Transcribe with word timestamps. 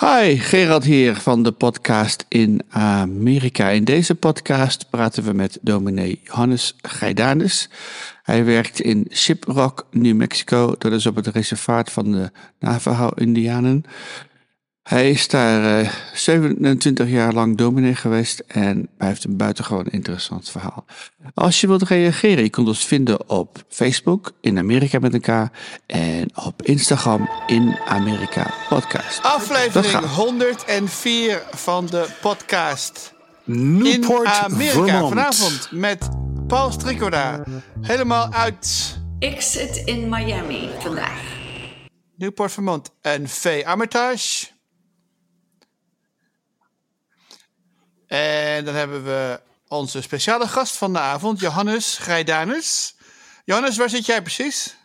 Hi, 0.00 0.36
Gerard 0.38 0.84
hier 0.84 1.14
van 1.14 1.42
de 1.42 1.52
podcast 1.52 2.24
in 2.28 2.62
Amerika. 2.68 3.68
In 3.68 3.84
deze 3.84 4.14
podcast 4.14 4.90
praten 4.90 5.22
we 5.22 5.32
met 5.32 5.58
dominee 5.62 6.20
Johannes 6.24 6.76
Gaidanus. 6.82 7.68
Hij 8.22 8.44
werkt 8.44 8.80
in 8.80 9.06
Shiprock, 9.12 9.86
New 9.90 10.16
Mexico. 10.16 10.74
Dat 10.78 10.92
is 10.92 11.06
op 11.06 11.16
het 11.16 11.26
reservaat 11.26 11.92
van 11.92 12.12
de 12.12 12.30
Navajo-Indianen. 12.58 13.84
Hij 14.86 15.10
is 15.10 15.28
daar 15.28 15.82
uh, 15.82 15.90
27 16.14 17.08
jaar 17.08 17.32
lang 17.32 17.56
dominee 17.56 17.94
geweest 17.94 18.38
en 18.46 18.88
hij 18.98 19.08
heeft 19.08 19.24
een 19.24 19.36
buitengewoon 19.36 19.86
interessant 19.86 20.50
verhaal. 20.50 20.84
Als 21.34 21.60
je 21.60 21.66
wilt 21.66 21.82
reageren, 21.82 22.42
je 22.42 22.50
kunt 22.50 22.68
ons 22.68 22.86
vinden 22.86 23.28
op 23.30 23.64
Facebook 23.68 24.32
in 24.40 24.58
Amerika 24.58 24.98
met 24.98 25.12
elkaar 25.12 25.50
en 25.86 26.30
op 26.44 26.62
Instagram 26.62 27.28
in 27.46 27.78
Amerika 27.86 28.54
Podcast. 28.68 29.22
Aflevering 29.22 30.04
104 30.04 31.42
van 31.50 31.86
de 31.86 32.06
podcast. 32.20 33.14
Newport, 33.44 34.26
in 34.26 34.32
Amerika 34.32 34.72
Vermont. 34.72 35.08
vanavond 35.08 35.68
met 35.70 36.08
Paul 36.46 36.70
Strikoda. 36.72 37.44
Helemaal 37.80 38.32
uit 38.32 38.98
Ik 39.18 39.40
zit 39.40 39.76
in 39.76 40.08
Miami 40.08 40.68
vandaag. 40.78 41.20
Newport, 42.16 42.52
Vermont. 42.52 42.90
En 43.00 43.28
V. 43.28 43.62
Armitage. 43.64 44.54
En 48.06 48.64
dan 48.64 48.74
hebben 48.74 49.04
we 49.04 49.40
onze 49.68 50.02
speciale 50.02 50.46
gast 50.46 50.76
van 50.76 50.92
de 50.92 50.98
avond, 50.98 51.40
Johannes 51.40 51.98
Grijdanus. 51.98 52.96
Johannes, 53.44 53.76
waar 53.76 53.90
zit 53.90 54.06
jij 54.06 54.22
precies? 54.22 54.76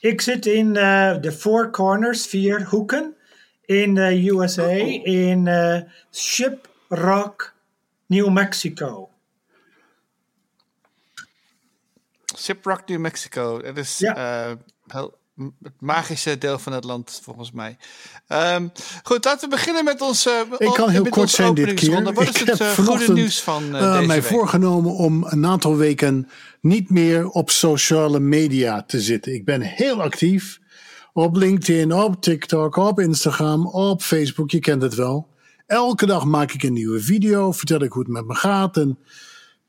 Ik 0.00 0.20
zit 0.20 0.46
in 0.46 0.76
eh, 0.76 1.20
de 1.20 1.32
Four 1.32 1.70
Corners, 1.70 2.26
vier 2.26 2.64
hoeken, 2.64 3.16
in 3.64 3.94
de 3.94 4.28
USA, 4.30 4.68
in 5.02 5.46
eh, 5.46 5.80
Shiprock, 6.12 7.52
New 8.06 8.28
Mexico. 8.28 9.08
Shiprock, 12.38 12.88
New 12.88 12.98
Mexico. 12.98 13.62
Dat 13.62 13.76
is 13.76 13.98
Ja. 13.98 14.16
eh, 14.48 14.52
heel- 14.86 15.18
het 15.36 15.72
magische 15.78 16.38
deel 16.38 16.58
van 16.58 16.72
het 16.72 16.84
land, 16.84 17.20
volgens 17.22 17.52
mij. 17.52 17.76
Ehm, 18.26 18.68
goed, 19.02 19.24
laten 19.24 19.48
we 19.48 19.54
beginnen 19.54 19.84
met 19.84 20.00
onze 20.00 20.46
Ik 20.58 20.72
kan 20.72 20.88
heel 20.88 21.08
kort 21.08 21.30
zijn 21.30 21.54
dit 21.54 21.74
keer. 21.74 22.02
Wat 22.02 22.28
is 22.28 22.40
ik 22.40 22.46
het 22.46 22.60
eh, 22.60 22.72
goede 22.72 23.12
nieuws 23.12 23.40
van 23.40 23.74
eh, 23.74 23.92
deze 23.92 24.06
mij 24.06 24.20
week? 24.20 24.30
voorgenomen 24.30 24.92
om 24.92 25.24
een 25.28 25.46
aantal 25.46 25.76
weken 25.76 26.28
niet 26.60 26.90
meer 26.90 27.28
op 27.28 27.50
sociale 27.50 28.20
media 28.20 28.82
te 28.82 29.00
zitten. 29.00 29.34
Ik 29.34 29.44
ben 29.44 29.60
heel 29.60 30.02
actief 30.02 30.60
op 31.12 31.36
LinkedIn, 31.36 31.92
op 31.92 32.22
TikTok, 32.22 32.76
op 32.76 33.00
Instagram, 33.00 33.66
op 33.66 34.02
Facebook. 34.02 34.50
Je 34.50 34.58
kent 34.58 34.82
het 34.82 34.94
wel. 34.94 35.28
Elke 35.66 36.06
dag 36.06 36.24
maak 36.24 36.52
ik 36.52 36.62
een 36.62 36.72
nieuwe 36.72 37.00
video, 37.00 37.52
vertel 37.52 37.82
ik 37.82 37.92
hoe 37.92 38.02
het 38.02 38.12
met 38.12 38.26
me 38.26 38.34
gaat 38.34 38.76
en 38.76 38.98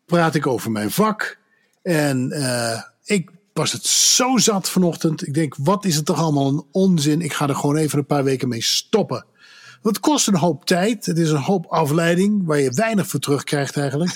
praat 0.05 0.35
ik 0.35 0.47
over 0.47 0.71
mijn 0.71 0.91
vak. 0.91 1.39
En 1.81 2.31
ik 3.03 3.34
was 3.57 3.71
het 3.71 3.85
zo 3.85 4.37
zat 4.37 4.69
vanochtend. 4.69 5.27
Ik 5.27 5.33
denk, 5.33 5.55
wat 5.57 5.85
is 5.85 5.95
het 5.95 6.05
toch 6.05 6.19
allemaal 6.19 6.47
een 6.47 6.65
onzin? 6.71 7.21
Ik 7.21 7.33
ga 7.33 7.47
er 7.47 7.55
gewoon 7.55 7.75
even 7.75 7.99
een 7.99 8.05
paar 8.05 8.23
weken 8.23 8.47
mee 8.47 8.63
stoppen. 8.63 9.25
Want 9.81 9.95
het 9.95 9.99
kost 9.99 10.27
een 10.27 10.35
hoop 10.35 10.65
tijd. 10.65 11.05
Het 11.05 11.17
is 11.17 11.29
een 11.29 11.41
hoop 11.41 11.65
afleiding 11.65 12.45
waar 12.45 12.59
je 12.59 12.71
weinig 12.71 13.07
voor 13.07 13.19
terugkrijgt 13.19 13.77
eigenlijk. 13.77 14.11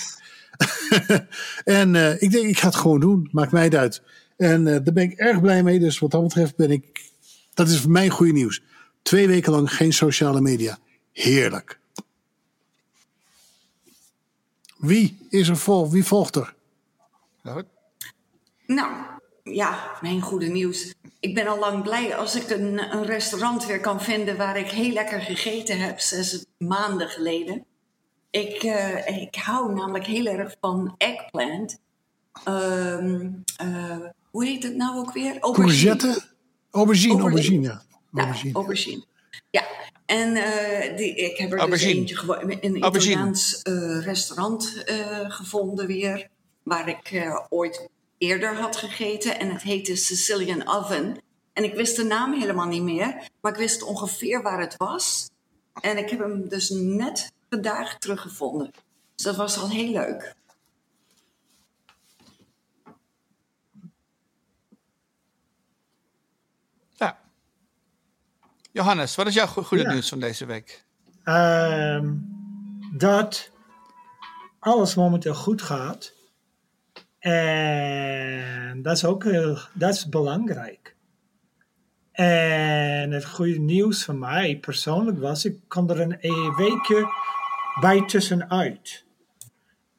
en 1.64 1.96
eh, 1.96 2.22
ik 2.22 2.32
denk, 2.32 2.48
ik 2.48 2.60
ga 2.60 2.68
het 2.68 2.76
gewoon 2.76 3.00
doen. 3.00 3.30
Maakt 3.32 3.52
mij 3.52 3.64
het 3.64 3.76
uit. 3.76 4.02
En 4.38 4.68
eh, 4.68 4.74
daar 4.84 4.94
ben 4.94 5.04
ik 5.04 5.14
erg 5.14 5.42
blij 5.42 5.64
mee. 5.64 5.80
Dus 5.80 6.00
wat 6.00 6.12
dat 6.12 6.24
betreft 6.24 6.56
ben 6.56 6.72
ik... 6.72 7.12
Dat 7.54 7.70
is 7.70 7.80
voor 7.80 7.92
mij 7.92 8.10
goede 8.10 8.34
nieuws. 8.34 8.62
Twee 9.02 9.28
weken 9.28 9.52
lang 9.52 9.74
geen 9.74 9.94
sociale 9.94 10.42
media. 10.42 10.78
Heerlijk. 11.12 11.80
Wie 14.78 15.18
is 15.30 15.48
er 15.48 15.58
vol? 15.58 15.92
Wie 15.92 16.06
volgt 16.06 16.36
er? 16.36 16.56
Goed. 17.44 17.66
Nou, 18.66 19.19
ja, 19.54 19.98
mijn 20.02 20.22
goede 20.22 20.48
nieuws. 20.48 20.94
Ik 21.20 21.34
ben 21.36 21.48
al 21.48 21.60
lang 21.60 21.84
blij 21.84 22.16
als 22.16 22.36
ik 22.36 22.50
een, 22.50 22.94
een 22.96 23.06
restaurant 23.06 23.66
weer 23.66 23.80
kan 23.80 24.02
vinden 24.02 24.38
waar 24.38 24.58
ik 24.58 24.70
heel 24.70 24.92
lekker 24.94 25.22
gegeten 25.22 25.80
heb, 25.80 26.00
zes 26.00 26.46
maanden 26.58 27.08
geleden. 27.10 27.66
Ik, 28.32 28.64
eh, 28.64 29.22
ik 29.22 29.36
hou 29.36 29.74
namelijk 29.74 30.06
heel 30.06 30.26
erg 30.26 30.56
van 30.62 30.96
eggplant. 30.98 31.80
Ehm, 32.44 33.30
eh, 33.58 33.98
hoe 34.32 34.46
heet 34.46 34.64
het 34.64 34.76
nou 34.76 34.98
ook 34.98 35.14
weer? 35.14 35.40
Courgette? 35.40 36.22
Aubergine, 36.72 37.22
aubergine, 37.22 37.62
ja. 37.62 37.82
Ja, 38.12 38.20
Aubergine. 38.22 38.54
aubergine. 38.54 39.06
Ja, 39.52 39.64
en 40.06 40.36
eh, 40.36 40.98
die, 40.98 41.16
ik 41.16 41.38
heb 41.38 41.52
er 41.52 41.60
Aubergine. 41.60 41.92
dus 41.92 42.00
eentje 42.00 42.16
gewo- 42.18 42.34
in 42.34 42.76
een 42.76 42.82
Aubergine. 42.82 43.14
Italiaans 43.14 43.62
restaurant 44.04 44.84
eh, 44.86 45.32
gevonden 45.32 45.88
weer. 45.88 46.28
Waar 46.64 46.90
ik 46.90 47.12
eh, 47.12 47.40
ooit 47.50 47.90
eerder 48.20 48.56
had 48.56 48.76
gegeten. 48.76 49.40
En 49.40 49.52
het 49.52 49.62
heette 49.62 49.96
Sicilian 49.96 50.68
Oven. 50.68 51.18
En 51.54 51.64
ik 51.64 51.74
wist 51.76 51.96
de 51.96 52.04
naam 52.04 52.34
helemaal 52.34 52.68
niet 52.68 52.84
meer. 52.84 53.30
Maar 53.42 53.52
ik 53.52 53.58
wist 53.58 53.84
ongeveer 53.84 54.42
waar 54.42 54.60
het 54.60 54.78
was. 54.78 55.30
En 55.82 55.98
ik 55.98 56.10
heb 56.10 56.20
hem 56.20 56.50
dus 56.50 56.70
net 56.70 57.32
vandaag 57.50 57.98
teruggevonden. 57.98 58.72
Dus 59.16 59.26
dat 59.26 59.36
was 59.36 59.58
al 59.58 59.70
heel 59.70 59.92
leuk. 59.92 60.36
Ja. 66.98 67.20
Johannes, 68.72 69.16
wat 69.16 69.28
is 69.28 69.34
jouw 69.34 69.48
go- 69.48 69.64
goede 69.64 69.84
Ja. 69.84 69.92
nieuws 69.92 70.10
van 70.10 70.20
deze 70.20 70.46
week? 70.46 70.86
Ehm, 71.24 72.14
dat 72.94 73.50
alles 74.60 74.96
momenteel 74.96 75.36
goed 75.36 75.62
gaat. 75.62 76.14
En 77.20 78.82
dat 78.82 78.96
is 78.96 79.06
ook 79.06 79.24
heel, 79.24 79.58
dat 79.74 79.94
is 79.94 80.10
belangrijk. 80.10 80.96
En 82.12 83.12
het 83.12 83.26
goede 83.26 83.60
nieuws 83.60 84.06
voor 84.06 84.16
mij 84.16 84.58
persoonlijk 84.58 85.20
was, 85.20 85.46
ik 85.46 85.60
kon 85.68 85.90
er 85.90 86.00
een 86.00 86.18
e- 86.20 86.56
weekje 86.56 87.08
bij 87.80 88.06
tussenuit. 88.06 89.06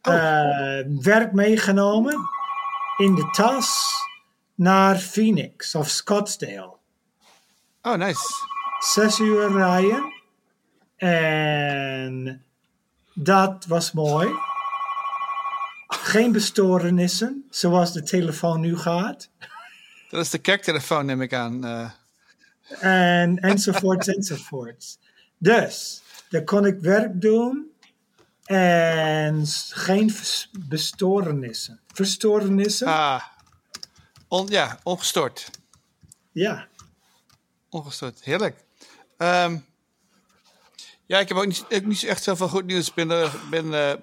Eh, 0.01 0.81
werk 1.01 1.33
meegenomen 1.33 2.29
in 2.97 3.15
de 3.15 3.29
tas 3.31 3.93
naar 4.55 4.97
Phoenix 4.97 5.75
of 5.75 5.89
Scottsdale. 5.89 6.77
Oh, 7.83 7.95
nice. 7.95 8.49
zes 8.79 9.19
uur 9.19 9.53
rijden. 9.53 10.13
En 10.97 12.45
dat 13.15 13.67
was 13.67 13.93
mooi. 13.93 14.29
Geen 15.91 16.33
bestorenissen, 16.33 17.47
zoals 17.51 17.93
de 17.93 18.03
telefoon 18.03 18.61
nu 18.61 18.77
gaat. 18.77 19.29
Dat 20.11 20.21
is 20.25 20.31
de 20.31 20.39
kerktelefoon, 20.39 21.07
neem 21.07 21.23
ik 21.23 21.33
aan. 21.35 21.65
eh. 21.65 21.91
En 22.81 23.39
enzovoorts, 23.39 24.07
enzovoorts. 24.17 24.99
Dus, 25.39 26.03
dan 26.29 26.45
kon 26.45 26.67
ik 26.67 26.79
werk 26.81 27.21
doen. 27.21 27.69
En 28.45 29.43
geen 29.71 30.15
bestorenissen. 30.69 31.81
Verstorenissen? 31.93 32.87
ah. 32.87 33.23
On, 34.29 34.47
ja, 34.49 34.79
ongestoord. 34.83 35.51
Ja. 36.33 36.67
Ongestoord. 37.69 38.21
Heerlijk. 38.25 38.65
Ehm, 39.17 39.59
ja, 41.07 41.19
ik 41.19 41.29
heb 41.29 41.37
ook 41.37 41.47
niet, 41.47 41.65
ook 41.73 41.85
niet 41.85 42.03
echt 42.05 42.23
zoveel 42.23 42.49
goed 42.49 42.65
nieuws. 42.67 42.89
Ik 42.89 42.95
ben, 42.95 43.31
ben 43.51 43.75
eh, 43.75 43.95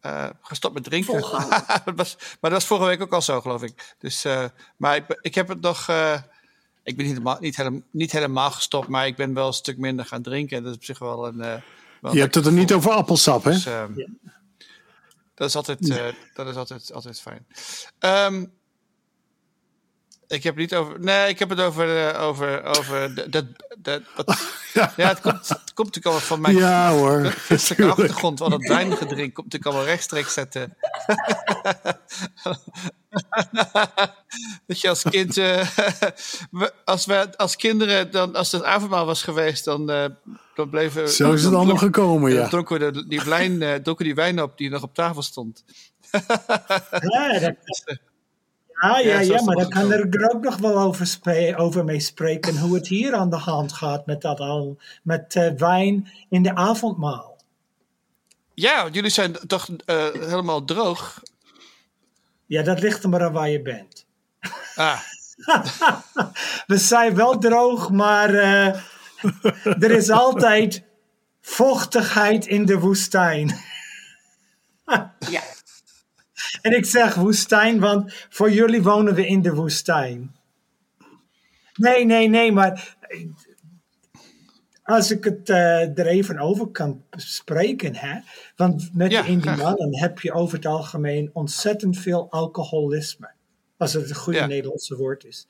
eh, 0.00 0.26
gestopt 0.42 0.74
met 0.74 0.84
drinken. 0.84 1.20
Dat 1.84 1.94
was, 1.96 2.16
maar 2.18 2.50
dat 2.50 2.52
was 2.52 2.64
vorige 2.66 2.86
week 2.86 3.00
ook 3.02 3.12
al 3.12 3.22
zo, 3.22 3.40
geloof 3.40 3.62
ik. 3.62 3.94
Dus, 3.98 4.24
eh, 4.24 4.44
maar 4.76 5.04
ik, 5.20 5.34
heb 5.34 5.48
het 5.48 5.60
nog... 5.60 5.88
eh, 5.88 6.20
ik 6.82 6.96
ben 6.96 7.04
niet 7.06 7.14
helemaal, 7.14 7.38
niet, 7.40 7.56
helemaal, 7.56 7.80
niet 7.90 8.12
helemaal 8.12 8.50
gestopt, 8.50 8.88
maar 8.88 9.06
ik 9.06 9.16
ben 9.16 9.34
wel 9.34 9.46
een 9.46 9.52
stuk 9.52 9.78
minder 9.78 10.04
gaan 10.06 10.22
drinken. 10.22 10.56
En 10.56 10.62
dat 10.62 10.72
is 10.72 10.78
op 10.78 10.84
zich 10.84 10.98
wel 10.98 11.26
een... 11.26 11.40
eh, 11.40 11.54
wel 12.00 12.14
Je 12.14 12.20
hebt 12.20 12.34
het 12.34 12.46
er 12.46 12.52
niet 12.52 12.72
over 12.72 12.90
appelsap, 12.90 13.44
hè? 13.44 13.50
Dus, 13.50 13.66
ehm, 13.66 13.92
Ja. 13.98 14.06
Dat 15.34 15.48
is 15.48 15.56
altijd, 15.56 15.90
eh, 15.90 16.06
dat 16.34 16.46
is 16.48 16.54
altijd, 16.54 16.92
altijd 16.92 17.20
fijn. 17.20 17.46
Ehm, 17.98 18.44
ik 20.30 20.42
heb 20.42 20.54
het 20.54 20.56
niet 20.56 20.74
over. 20.74 21.00
Nee, 21.00 21.28
ik 21.28 21.38
heb 21.38 21.48
het 21.48 21.60
over. 21.60 22.08
eh, 22.08 22.22
over, 22.22 22.62
over 22.64 23.14
de, 23.14 23.28
de, 23.28 23.52
de, 23.78 24.02
wat- 24.16 24.38
ja, 24.74 24.92
het 25.08 25.20
komt, 25.20 25.48
het 25.48 25.72
komt 25.74 25.94
natuurlijk 25.94 26.06
allemaal 26.06 26.20
van 26.20 26.40
mijn 26.40 26.56
Ja 26.56 26.90
hoor. 26.92 27.24
christelijke 27.46 27.86
achtergrond. 27.90 28.38
Want 28.38 28.52
het 28.52 28.68
wijngedrink 28.68 29.34
komt 29.34 29.46
natuurlijk 29.52 29.64
allemaal 29.66 29.84
rechtstreeks 29.84 30.38
uit 30.38 30.52
de. 30.56 30.68
Dat 34.66 34.80
je 34.80 34.88
als 34.88 35.02
kind. 35.02 35.36
eh, 35.36 35.68
we- 36.50 36.72
als, 36.84 37.06
we, 37.06 37.36
als 37.36 37.56
kinderen. 37.56 38.10
Dan, 38.10 38.34
als 38.34 38.52
het 38.52 38.62
avondmaal 38.62 39.06
was 39.06 39.22
geweest. 39.22 39.64
dan, 39.64 39.90
eh, 39.90 40.04
dan 40.54 40.70
bleven. 40.70 41.08
Zo 41.08 41.32
is 41.32 41.42
het 41.42 41.50
dan 41.50 41.58
allemaal 41.60 41.76
dronk- 41.76 41.94
gekomen, 41.94 42.30
dan 42.30 42.40
ja. 42.40 42.48
dronken 42.48 42.78
we 42.80 42.90
de, 42.92 43.06
die, 43.08 43.22
wijn, 43.22 43.62
eh, 43.62 43.74
dronken 43.74 44.04
die 44.04 44.14
wijn 44.14 44.42
op 44.42 44.58
die 44.58 44.70
nog 44.70 44.82
op 44.82 44.94
tafel 44.94 45.22
stond. 45.22 45.64
Ja, 46.10 47.38
dat, 47.38 47.54
Ah 48.80 49.00
ja, 49.04 49.20
Ja, 49.20 49.42
maar 49.42 49.56
dan 49.56 49.68
kan 49.68 49.92
er 49.92 50.30
ook 50.34 50.42
nog 50.42 50.56
wel 50.56 50.78
over, 50.78 51.06
spe- 51.06 51.54
over 51.56 51.84
mee 51.84 52.00
spreken 52.00 52.58
hoe 52.58 52.74
het 52.74 52.88
hier 52.88 53.14
aan 53.14 53.30
de 53.30 53.36
hand 53.36 53.72
gaat 53.72 54.06
met 54.06 54.20
dat 54.20 54.40
al, 54.40 54.78
met 55.02 55.36
eh, 55.36 55.52
wijn 55.56 56.12
in 56.28 56.42
de 56.42 56.54
avondmaal. 56.54 57.36
Ja, 58.54 58.82
want 58.82 58.94
jullie 58.94 59.10
zijn 59.10 59.32
toch 59.46 59.68
eh, 59.84 60.06
helemaal 60.12 60.64
droog. 60.64 61.22
Ja, 62.46 62.62
dat 62.62 62.80
ligt 62.80 63.02
er 63.02 63.08
maar 63.08 63.22
aan 63.24 63.32
waar 63.32 63.48
je 63.50 63.62
bent. 63.62 64.06
Ah, 64.74 65.00
We 66.66 66.76
zijn 66.78 67.14
wel 67.14 67.38
droog, 67.38 67.90
maar 67.90 68.34
eh, 68.34 68.66
er 69.64 69.90
is 69.90 70.10
altijd 70.10 70.82
vochtigheid 71.40 72.46
in 72.46 72.64
de 72.64 72.78
woestijn. 72.78 73.56
Ja. 75.30 75.42
En 76.62 76.76
ik 76.76 76.84
zeg 76.84 77.14
woestijn, 77.14 77.80
want 77.80 78.12
voor 78.28 78.50
jullie 78.50 78.82
wonen 78.82 79.14
we 79.14 79.26
in 79.26 79.42
de 79.42 79.54
woestijn. 79.54 80.34
Nee, 81.74 82.04
nee, 82.04 82.28
nee, 82.28 82.52
maar 82.52 82.96
als 84.82 85.10
ik 85.10 85.24
het 85.24 85.48
eh, 85.48 85.98
er 85.98 86.06
even 86.06 86.38
over 86.38 86.66
kan 86.66 87.04
spreken, 87.10 87.96
hè? 87.96 88.18
want 88.56 88.90
met 88.92 89.10
Ja, 89.10 89.22
de 89.22 89.28
Indianen 89.28 89.98
heb 89.98 90.20
je 90.20 90.32
over 90.32 90.56
het 90.56 90.66
algemeen 90.66 91.30
ontzettend 91.32 91.98
veel 91.98 92.30
alcoholisme. 92.30 93.30
Als 93.76 93.92
het 93.92 94.08
een 94.08 94.16
goede 94.16 94.38
Ja. 94.38 94.46
Nederlandse 94.46 94.96
woord 94.96 95.24
is. 95.24 95.46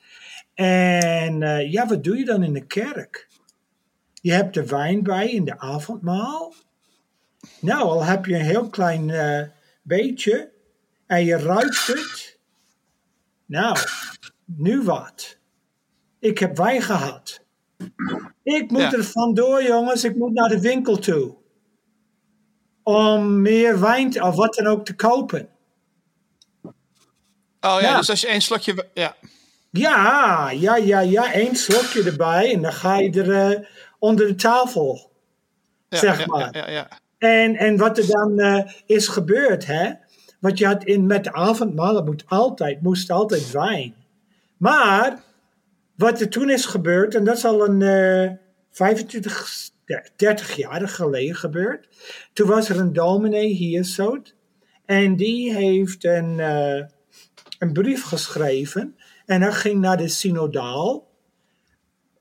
En 0.54 1.42
eh, 1.42 1.72
ja, 1.72 1.86
wat 1.86 2.04
doe 2.04 2.16
je 2.16 2.24
dan 2.24 2.42
in 2.42 2.52
de 2.52 2.66
kerk? 2.66 3.28
Je 4.20 4.32
hebt 4.32 4.54
de 4.54 4.66
wijn 4.66 5.02
bij 5.02 5.30
in 5.30 5.44
de 5.44 5.58
avondmaal. 5.58 6.54
Nou, 7.60 7.82
al 7.82 8.04
heb 8.04 8.26
je 8.26 8.34
een 8.34 8.44
heel 8.44 8.68
klein 8.68 9.10
eh, 9.10 9.42
beetje 9.82 10.50
en 11.10 11.24
je 11.24 11.36
ruikt 11.36 11.86
het. 11.86 12.38
Nou, 13.46 13.76
nu 14.44 14.82
wat? 14.82 15.38
Ik 16.18 16.38
heb 16.38 16.56
wijn 16.56 16.82
gehad. 16.82 17.40
Ik 18.42 18.70
moet 18.70 18.80
Ja. 18.80 18.92
er 18.92 19.04
vandoor, 19.04 19.62
jongens. 19.62 20.04
Ik 20.04 20.16
moet 20.16 20.32
naar 20.32 20.48
de 20.48 20.60
winkel 20.60 20.98
toe. 20.98 21.36
Om 22.82 23.42
meer 23.42 23.80
wijn 23.80 24.10
te- 24.10 24.22
of 24.22 24.34
wat 24.34 24.54
dan 24.54 24.66
ook 24.66 24.84
te 24.84 24.94
kopen. 24.94 25.48
oh 27.60 27.78
ja, 27.80 27.96
dus 27.96 28.10
als 28.10 28.20
je 28.20 28.26
één 28.26 28.40
slokje... 28.40 28.86
Ja, 28.94 29.16
Ja, 29.70 30.50
ja, 30.50 30.76
ja, 30.76 31.00
ja. 31.00 31.34
Eén 31.34 31.56
slokje 31.56 32.02
erbij 32.04 32.52
en 32.52 32.62
dan 32.62 32.72
ga 32.72 32.98
je 32.98 33.10
er 33.22 33.32
eh, 33.58 33.66
onder 33.98 34.26
de 34.26 34.34
tafel. 34.34 35.12
ja, 35.88 35.98
Zeg 35.98 36.26
maar. 36.26 36.56
Ja, 36.56 36.66
ja, 36.66 36.70
ja. 36.70 36.88
En, 37.18 37.56
en 37.56 37.76
wat 37.76 37.98
er 37.98 38.06
dan 38.06 38.38
eh, 38.38 38.72
is 38.86 39.08
gebeurd, 39.08 39.66
hè? 39.66 39.92
Want 40.40 40.58
je 40.58 40.66
had 40.66 40.84
in, 40.84 41.06
met 41.06 41.32
avondmaal, 41.32 41.92
dat 41.92 42.06
moet 42.06 42.24
altijd, 42.26 42.82
moest 42.82 43.10
altijd 43.10 43.50
wijn. 43.50 43.94
Maar 44.56 45.22
wat 45.96 46.20
er 46.20 46.28
toen 46.28 46.50
is 46.50 46.64
gebeurd, 46.64 47.14
en 47.14 47.24
dat 47.24 47.36
is 47.36 47.44
al 47.44 47.68
een 47.68 47.82
eh 47.82 48.30
25, 48.70 49.70
30 50.16 50.56
jaar 50.56 50.88
geleden 50.88 51.34
gebeurd. 51.34 51.88
Toen 52.32 52.48
was 52.48 52.68
er 52.68 52.78
een 52.78 52.92
dominee 52.92 53.48
hier 53.48 53.84
zo. 53.84 54.22
En 54.84 55.16
die 55.16 55.54
heeft 55.54 56.04
een, 56.04 56.40
eh, 56.40 56.84
een 57.58 57.72
brief 57.72 58.04
geschreven. 58.04 58.96
En 59.26 59.42
hij 59.42 59.52
ging 59.52 59.80
naar 59.80 59.96
de 59.96 60.08
synodaal. 60.08 61.08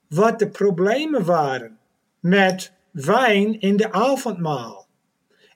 Wat 0.08 0.40
de 0.40 0.50
problemen 0.50 1.26
waren 1.26 1.78
met 2.20 2.72
wijn 2.92 3.60
in 3.60 3.78
de 3.78 3.92
avondmaal. 3.92 4.88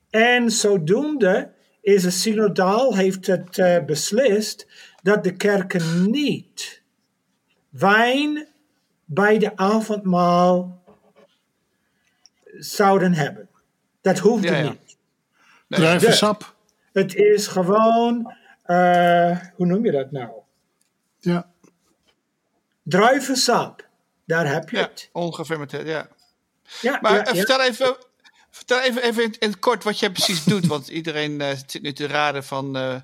En 0.09 0.51
zodoende 0.51 1.52
is 1.83 2.01
de 2.01 2.11
synodaal 2.11 2.95
heeft 2.95 3.27
het 3.27 3.57
eh, 3.57 3.85
beslist 3.85 4.67
dat 5.01 5.23
de 5.23 5.35
kerken 5.35 6.11
niet 6.11 6.81
wijn 7.69 8.47
bij 9.05 9.37
de 9.37 9.57
avondmaal 9.57 10.83
zouden 12.59 13.13
hebben. 13.13 13.49
Dat 14.01 14.19
Ja, 14.43 14.57
ja. 14.57 14.69
niet. 14.69 14.97
Druivensap. 15.67 16.55
Het 16.93 17.15
is 17.15 17.47
gewoon, 17.47 18.35
eh, 18.63 19.39
hoe 19.55 19.65
noem 19.65 19.85
je 19.85 19.91
dat 19.91 20.11
nou? 20.11 20.29
Ja. 21.19 21.51
Druivensap. 22.83 23.87
Daar 24.25 24.47
heb 24.53 24.69
je 24.69 24.77
ja 24.77 24.83
het. 24.83 25.09
ongefermenteerd, 25.11 25.87
ja. 25.87 26.07
Ja, 26.81 26.99
Maar 27.01 27.13
ja, 27.13 27.25
eh, 27.25 27.33
ja. 27.33 27.37
vertel 27.37 27.61
even... 27.61 27.95
Vertel 28.55 28.81
even, 28.81 29.03
even 29.03 29.23
in, 29.23 29.35
in 29.39 29.49
het 29.49 29.59
kort 29.59 29.83
wat 29.83 29.99
jij 29.99 30.11
precies 30.11 30.43
doet, 30.53 30.67
want 30.67 30.87
iedereen 30.87 31.41
eh, 31.41 31.57
zit 31.67 31.81
nu 31.81 31.93
te 31.93 32.07
raden 32.07 32.43
van 32.43 32.75
eh, 32.75 32.95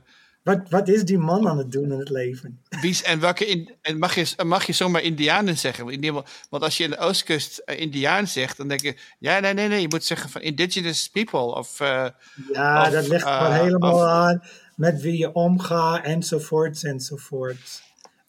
Wat, 0.43 0.69
wat 0.69 0.87
is 0.87 1.03
die 1.03 1.17
man 1.17 1.47
aan 1.47 1.57
het 1.57 1.71
doen 1.71 1.91
in 1.91 1.99
het 1.99 2.09
leven? 2.09 2.61
wie 2.81 3.03
en 3.03 3.19
welke 3.19 3.45
in, 3.45 3.75
en 3.81 3.97
mag 3.97 4.15
je 4.15 4.43
mag 4.43 4.65
je 4.65 4.73
zomaar 4.73 5.01
Indianen 5.01 5.57
zeggen? 5.57 5.85
Want 6.49 6.63
als 6.63 6.77
je 6.77 6.83
in 6.83 6.89
de 6.89 6.97
Oostkust 6.97 7.57
eh, 7.57 7.79
Indiaan 7.79 8.27
zegt, 8.27 8.57
dan 8.57 8.67
denk 8.67 8.81
je 8.81 8.95
ja 9.19 9.39
nee 9.39 9.53
nee 9.53 9.67
nee, 9.67 9.81
je 9.81 9.87
moet 9.87 10.03
zeggen 10.03 10.29
van 10.29 10.41
indigenous 10.41 11.09
people 11.09 11.55
of 11.55 11.77
Ja, 11.79 12.81
Of, 12.81 12.89
dat 12.89 13.07
ligt 13.07 13.25
eh, 13.25 13.59
helemaal 13.59 13.93
of- 13.95 14.01
aan 14.01 14.43
met 14.75 15.01
wie 15.01 15.17
je 15.17 15.33
omgaat 15.33 16.03
enzovoorts 16.03 16.83
enzovoorts. 16.83 17.81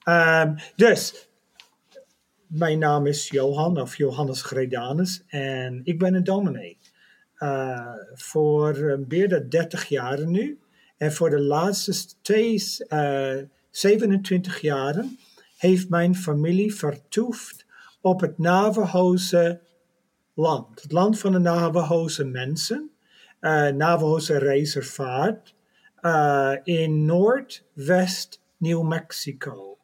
Ehm, 0.02 0.54
dus, 0.76 1.28
mijn 2.46 2.78
naam 2.78 3.06
is 3.06 3.28
Johan 3.28 3.80
of 3.80 3.96
Johannes 3.96 4.42
Gredanus 4.42 5.22
en 5.26 5.80
ik 5.84 5.98
ben 5.98 6.14
een 6.14 6.24
dominee. 6.24 6.78
Eh, 7.40 7.94
voor 8.14 8.74
eh, 8.76 8.98
meer 9.08 9.28
dan 9.28 9.48
30 9.48 9.84
jaar 9.84 10.26
nu. 10.26 10.58
En 10.96 11.12
voor 11.12 11.30
de 11.30 11.40
laatste 11.40 11.92
twee, 12.22 12.64
eh, 12.88 13.36
27 13.70 14.60
jaren 14.60 15.18
heeft 15.56 15.88
mijn 15.88 16.14
familie 16.14 16.74
vertoefd 16.74 17.66
op 18.00 18.20
het 18.20 18.38
Navajoze 18.38 19.60
land. 20.34 20.82
Het 20.82 20.92
land 20.92 21.18
van 21.18 21.32
de 21.32 21.38
Navajoze 21.38 22.24
mensen. 22.24 22.90
eh 23.40 23.68
Navajoze 23.68 24.38
reservaat 24.38 25.54
eh, 26.00 26.52
in 26.62 27.04
Noordwest 27.04 28.40
New 28.56 28.82
Mexico. 28.82 29.78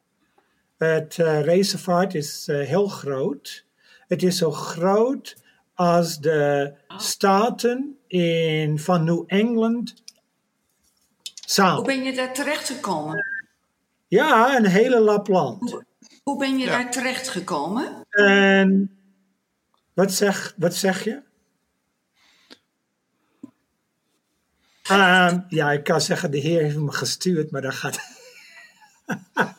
Het 0.77 1.19
eh, 1.19 1.41
reservaat 1.41 2.13
is 2.13 2.47
eh, 2.47 2.67
heel 2.67 2.87
groot. 2.87 3.65
Het 4.07 4.23
is 4.23 4.37
zo 4.37 4.51
groot 4.51 5.35
als 5.77 6.19
de 6.19 6.73
staten 6.97 7.97
in, 8.07 8.79
van 8.79 9.03
New 9.03 9.23
England 9.27 9.93
Hoe 9.95 11.33
samen. 11.45 11.83
ben 11.83 12.03
je 12.03 12.13
daar 12.13 12.33
terecht 12.33 12.67
gekomen? 12.69 13.25
Ja, 14.07 14.55
een 14.57 14.65
hele 14.65 14.99
lap 14.99 15.27
land. 15.27 15.77
Hoe 16.23 16.37
ben 16.37 16.57
je 16.57 16.65
Ja. 16.65 16.71
daar 16.71 16.91
terecht 16.91 17.29
gekomen? 17.29 18.05
En 18.09 18.97
wat 19.93 20.11
zeg, 20.11 20.53
wat 20.57 20.75
zeg 20.75 21.03
je? 21.03 21.21
Ehm, 24.83 25.39
ja, 25.47 25.71
ik 25.71 25.83
kan 25.83 26.01
zeggen, 26.01 26.31
de 26.31 26.37
Heer 26.37 26.61
heeft 26.61 26.77
me 26.77 26.91
gestuurd, 26.91 27.51
maar 27.51 27.61
dat 27.61 27.73
gaat. 27.73 27.99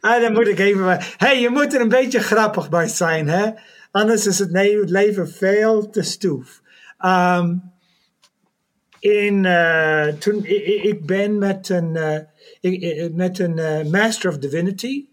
ah, 0.00 0.20
dan 0.20 0.32
moet 0.32 0.46
ik 0.48 0.58
even. 0.58 0.84
maar- 0.84 1.14
hey, 1.16 1.40
je 1.40 1.48
moet 1.50 1.74
er 1.74 1.80
een 1.80 1.88
beetje 1.88 2.20
grappig 2.20 2.68
bij 2.68 2.88
zijn, 2.88 3.28
hè? 3.28 3.50
Anders 3.90 4.26
is 4.26 4.38
het 4.38 4.50
leven 4.90 5.28
veel 5.28 5.90
te 5.90 6.02
stoef. 6.02 6.60
Ehm, 6.98 7.54
in, 8.98 9.44
eh, 9.44 10.06
toen, 10.06 10.44
ik, 10.44 10.64
ik- 10.82 11.06
ben 11.06 11.38
met 11.38 11.68
een, 11.68 11.96
eh, 11.96 12.18
ik- 12.60 13.14
met 13.14 13.38
een 13.38 13.58
eh, 13.58 13.84
Master 13.84 14.30
of 14.30 14.38
Divinity. 14.38 15.06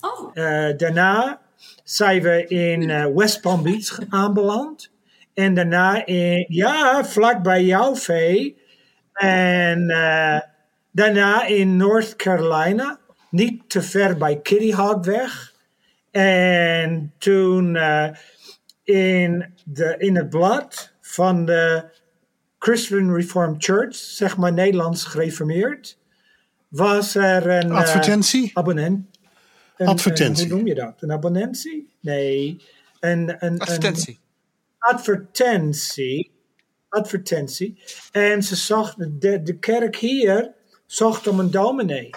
Oh, 0.00 0.34
daarna 0.76 1.40
zijn 1.84 2.22
we 2.22 2.46
in 2.46 3.14
West 3.14 3.40
Palm 3.40 3.62
Beach 3.62 3.98
aanbeland. 4.08 4.90
En 5.34 5.54
daarna 5.54 6.06
in, 6.06 6.44
ja, 6.48 7.04
vlak 7.04 7.42
bij 7.42 7.64
jou, 7.64 7.96
Vee. 7.96 8.56
En 9.12 9.86
daarna 10.92 11.44
in 11.46 11.76
North 11.76 12.16
Carolina, 12.16 12.98
niet 13.30 13.62
te 13.70 13.82
ver 13.82 14.16
bij 14.16 14.40
Kitty 14.40 14.72
Hawk 14.72 15.04
weg. 15.04 15.49
En 16.10 17.12
toen 17.18 17.76
eh, 17.76 18.08
in, 18.82 19.54
de, 19.64 19.94
in 19.98 20.16
het 20.16 20.28
blad 20.28 20.92
van 21.00 21.44
de 21.44 21.84
Christian 22.58 23.14
Reformed 23.14 23.64
Church, 23.64 23.94
zeg 23.94 24.36
maar 24.36 24.52
Nederlands 24.52 25.04
gereformeerd, 25.04 25.98
was 26.68 27.14
er 27.14 27.46
een... 27.48 27.70
eh, 27.70 27.76
Advertentie. 27.76 28.50
abonnent. 28.54 29.06
Een- 29.76 29.86
Advertentie. 29.86 30.44
een- 30.44 30.50
hoe 30.50 30.58
noem 30.58 30.66
je 30.68 30.74
dat? 30.74 30.94
Een 31.02 31.12
abonnentie? 31.12 31.94
Nee. 32.00 32.64
Een, 33.00 33.36
een, 33.44 33.58
advertentie. 33.60 34.14
Een 34.78 34.94
advertentie. 34.94 36.30
Advertentie. 36.88 37.82
En 38.12 38.42
ze 38.42 38.56
zocht, 38.56 39.20
de, 39.20 39.42
de 39.42 39.58
kerk 39.58 39.96
hier 39.96 40.52
zocht 40.86 41.26
om 41.26 41.38
een 41.40 41.50
dominee. 41.50 42.10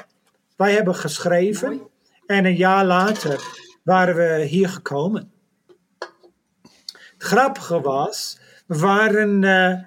Wij 0.55 0.73
hebben 0.73 0.95
geschreven. 0.95 1.81
En 2.25 2.45
een 2.45 2.55
jaar 2.55 2.85
later 2.85 3.41
waren 3.83 4.15
we 4.15 4.45
hier 4.45 4.69
gekomen. 4.69 5.31
Het 7.13 7.23
grappige 7.23 7.81
was, 7.81 8.39
we 8.65 8.77
waren 8.77 9.43
eh, 9.43 9.79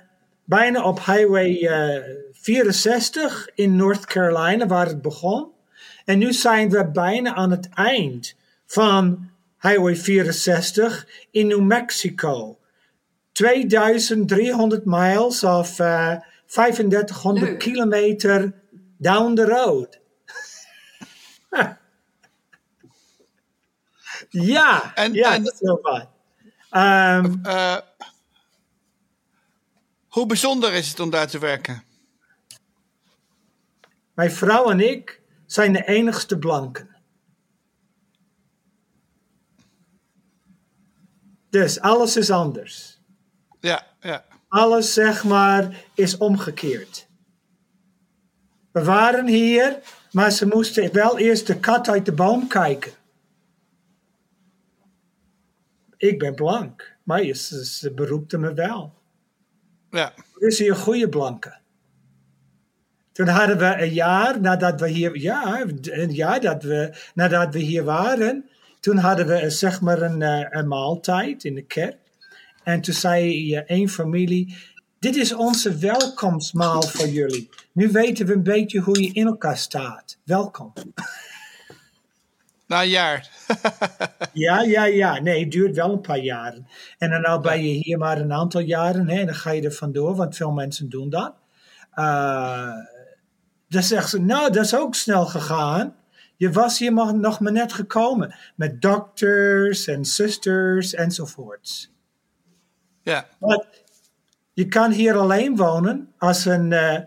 bijna 0.44 0.84
op 0.84 1.04
highway 1.04 1.56
eh, 1.56 2.02
64 2.32 3.48
in 3.54 3.76
North 3.76 4.06
Carolina, 4.06 4.66
waar 4.66 4.86
het 4.86 5.02
begon. 5.02 5.48
En 6.04 6.18
nu 6.18 6.32
zijn 6.32 6.70
we 6.70 6.90
bijna 6.90 7.34
aan 7.34 7.50
het 7.50 7.68
eind 7.68 8.36
van 8.66 9.30
Highway 9.60 9.96
64 9.96 11.06
in 11.30 11.46
New 11.46 11.60
Mexico. 11.60 12.58
2300 13.32 14.84
miles 14.84 15.44
of 15.44 15.78
uh, 15.78 16.12
3500 16.46 17.48
Leuk. 17.48 17.58
kilometer 17.58 18.52
down 18.96 19.34
the 19.34 19.44
road. 19.44 19.98
Ja, 24.28 24.94
En- 24.94 25.12
ja, 25.12 25.34
en- 25.34 25.42
dat 25.44 25.52
is 25.52 25.60
heel 25.60 25.78
wat. 25.82 26.06
Ehm, 26.70 27.34
Eh, 27.42 27.76
hoe 30.08 30.26
bijzonder 30.26 30.72
is 30.72 30.88
het 30.88 31.00
om 31.00 31.10
daar 31.10 31.26
te 31.28 31.38
werken? 31.38 31.84
mijn 34.14 34.30
vrouw 34.32 34.70
en 34.70 34.80
ik 34.80 35.20
zijn 35.46 35.72
de 35.72 35.84
enigste 35.84 36.38
blanken. 36.38 36.96
Dus 41.50 41.80
alles 41.80 42.16
is 42.16 42.30
anders. 42.30 43.00
Ja, 43.60 43.86
ja. 44.00 44.24
Alles, 44.48 44.92
zeg 44.92 45.24
maar, 45.24 45.84
is 45.94 46.16
omgekeerd. 46.16 47.06
We 48.72 48.84
waren 48.84 49.26
hier, 49.26 49.78
maar 50.12 50.30
ze 50.30 50.46
moesten 50.46 50.92
wel 50.92 51.18
eerst 51.18 51.46
de 51.46 51.58
kat 51.60 51.88
uit 51.88 52.04
de 52.04 52.12
boom 52.12 52.48
kijken. 52.48 52.92
Ik 55.96 56.18
ben 56.18 56.34
blank, 56.34 56.96
maar 57.02 57.34
ze, 57.34 57.64
ze 57.64 57.92
beroepten 57.92 58.40
me 58.40 58.54
wel. 58.54 58.94
ja. 59.90 60.14
is 60.38 60.58
hier 60.58 60.70
een 60.70 60.76
goede 60.76 61.08
blanke. 61.08 61.56
Toen 63.12 63.28
hadden 63.28 63.58
we 63.58 63.82
een 63.82 63.92
jaar 63.92 64.40
nadat 64.40 64.80
we 64.80 64.88
hier, 64.88 65.18
ja, 65.18 65.66
een 65.82 66.12
jaar 66.12 66.40
dat 66.40 66.62
we, 66.62 66.94
nadat 67.14 67.54
we 67.54 67.58
hier 67.58 67.84
waren, 67.84 68.48
toen 68.80 68.96
hadden 68.96 69.26
we 69.26 69.50
zeg 69.50 69.80
maar 69.80 70.02
een, 70.02 70.22
eh, 70.22 70.46
een 70.50 70.68
maaltijd 70.68 71.44
in 71.44 71.54
de 71.54 71.62
kerk. 71.62 71.96
En 72.62 72.80
toen 72.80 72.94
zei 72.94 73.46
je 73.46 73.64
één 73.64 73.88
familie, 73.88 74.56
dit 74.98 75.16
is 75.16 75.34
onze 75.34 75.76
welkomstmaal 75.76 76.82
voor 76.82 77.08
jullie. 77.08 77.48
Nu 77.72 77.88
weten 77.88 78.26
we 78.26 78.32
een 78.32 78.42
beetje 78.42 78.80
hoe 78.80 79.02
je 79.02 79.12
in 79.12 79.26
elkaar 79.26 79.56
staat. 79.56 80.18
Welkom. 80.24 80.72
Na 82.66 82.82
een 82.82 82.88
jaar. 82.88 83.28
Ja, 84.32 84.62
ja, 84.62 84.84
ja. 84.84 85.20
Nee, 85.20 85.40
het 85.40 85.50
duurt 85.50 85.76
wel 85.76 85.92
een 85.92 86.00
paar 86.00 86.18
jaren. 86.18 86.66
En 86.98 87.10
dan 87.10 87.20
nou 87.20 87.40
ben 87.40 87.64
je 87.64 87.72
hier 87.82 87.98
maar 87.98 88.18
een 88.18 88.32
aantal 88.32 88.60
jaren, 88.60 89.08
hè, 89.08 89.20
en 89.20 89.26
dan 89.26 89.34
ga 89.34 89.50
je 89.50 89.62
er 89.62 89.72
vandoor, 89.72 90.14
want 90.16 90.36
veel 90.36 90.50
mensen 90.50 90.88
doen 90.88 91.10
dat. 91.10 91.34
Eh, 91.90 92.72
dan 93.68 93.82
zeggen 93.82 94.08
ze, 94.08 94.20
nou, 94.20 94.52
dat 94.52 94.64
is 94.64 94.74
ook 94.74 94.94
snel 94.94 95.26
gegaan. 95.26 95.96
Je 96.36 96.52
was 96.52 96.78
hier 96.78 96.92
maar, 96.92 97.14
nog 97.14 97.40
maar 97.40 97.52
net 97.52 97.72
gekomen. 97.72 98.34
Met 98.54 98.82
dokters 98.82 99.86
en 99.86 100.04
zusters 100.04 100.94
enzovoorts. 100.94 101.92
Ja, 103.02 103.26
Maar 103.38 103.64
je 104.52 104.68
kan 104.68 104.90
hier 104.90 105.16
alleen 105.16 105.56
wonen 105.56 106.12
als 106.18 106.44
een 106.44 106.72
eh, 106.72 107.00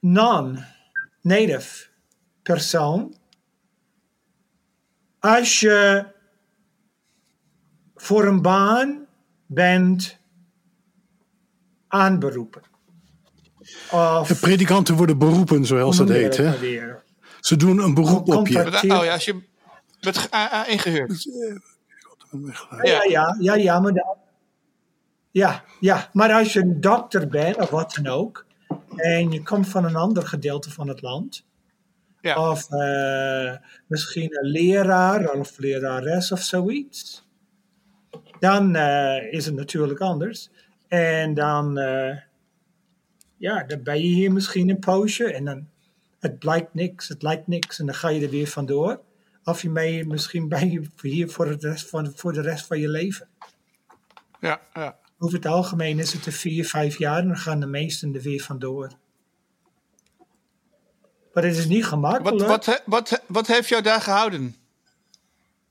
non-native 0.00 1.86
persoon. 2.42 3.14
Als 5.24 5.60
je 5.60 6.06
voor 7.94 8.24
een 8.24 8.42
baan 8.42 9.06
bent 9.46 10.18
aanberoepen. 11.88 12.62
Of 13.92 14.28
De 14.28 14.34
predikanten 14.34 14.96
worden 14.96 15.18
beroepen, 15.18 15.66
zoals 15.66 15.96
dat 15.96 16.08
heet. 16.08 16.36
Hè? 16.36 16.50
Ze 17.40 17.56
doen 17.56 17.78
een 17.78 17.94
beroep 17.94 18.28
op 18.28 18.48
je. 18.48 18.58
Oh 18.98 19.04
ja, 19.04 19.12
als 19.12 19.24
je 19.24 19.42
bent 20.00 20.18
ge- 20.18 20.34
a- 20.34 20.52
a- 20.52 20.66
ingehuurd. 20.66 21.28
Ja, 22.82 23.02
ja, 23.04 23.36
ja, 23.40 23.54
ja, 23.54 23.80
maar 23.80 23.92
dan- 23.92 24.16
ja, 25.30 25.64
ja, 25.80 26.10
maar 26.12 26.32
als 26.32 26.52
je 26.52 26.60
een 26.60 26.80
dokter 26.80 27.28
bent 27.28 27.56
of 27.56 27.70
wat 27.70 27.94
dan 27.94 28.06
ook, 28.12 28.46
en 28.96 29.30
je 29.30 29.42
komt 29.42 29.68
van 29.68 29.84
een 29.84 29.96
ander 29.96 30.26
gedeelte 30.26 30.70
van 30.70 30.88
het 30.88 31.02
land, 31.02 31.44
Ja. 32.24 32.50
of 32.50 32.70
eh, 32.70 33.56
misschien 33.86 34.38
een 34.38 34.50
leraar 34.50 35.30
of 35.30 35.58
lerares 35.58 36.32
of 36.32 36.40
zoiets, 36.40 37.26
dan 38.38 38.76
eh, 38.76 39.32
is 39.32 39.46
het 39.46 39.54
natuurlijk 39.54 40.00
anders. 40.00 40.50
En 40.88 41.34
dan, 41.34 41.78
eh, 41.78 42.16
ja, 43.36 43.64
dan 43.64 43.82
ben 43.82 43.96
je 43.96 44.14
hier 44.14 44.32
misschien 44.32 44.68
een 44.68 44.78
poosje 44.78 45.32
en 45.32 45.44
dan 45.44 45.68
het 46.20 46.38
blijkt 46.38 46.74
niks, 46.74 47.08
het 47.08 47.22
lijkt 47.22 47.46
niks 47.46 47.78
en 47.78 47.86
dan 47.86 47.94
ga 47.94 48.08
je 48.08 48.24
er 48.24 48.30
weer 48.30 48.46
vandoor. 48.46 49.00
Of 49.44 49.62
je 49.62 49.70
mee, 49.70 50.06
misschien 50.06 50.48
ben 50.48 50.70
je 50.70 50.82
hier 51.02 51.28
voor, 51.28 51.46
het 51.46 51.62
rest 51.62 51.88
van, 51.88 52.12
voor 52.14 52.32
de 52.32 52.40
rest 52.40 52.66
van 52.66 52.80
je 52.80 52.88
leven. 52.88 53.28
Ja, 54.40 54.60
ja. 54.74 54.96
Over 55.18 55.36
het 55.36 55.46
algemeen 55.46 55.98
is 55.98 56.12
het 56.12 56.26
er 56.26 56.32
vier, 56.32 56.66
vijf 56.66 56.98
jaar 56.98 57.18
en 57.18 57.26
dan 57.26 57.36
gaan 57.36 57.60
de 57.60 57.66
meesten 57.66 58.14
er 58.14 58.20
weer 58.20 58.40
vandoor. 58.40 58.90
Maar 61.34 61.42
het 61.44 61.56
is 61.56 61.66
niet 61.66 61.80
Wat, 61.80 61.88
gemakkelijk. 61.88 62.46
wat, 62.46 62.66
he- 62.66 62.78
wat, 62.86 63.22
wat 63.26 63.46
heeft 63.46 63.68
jou 63.68 63.82
daar 63.82 64.00
gehouden? 64.00 64.56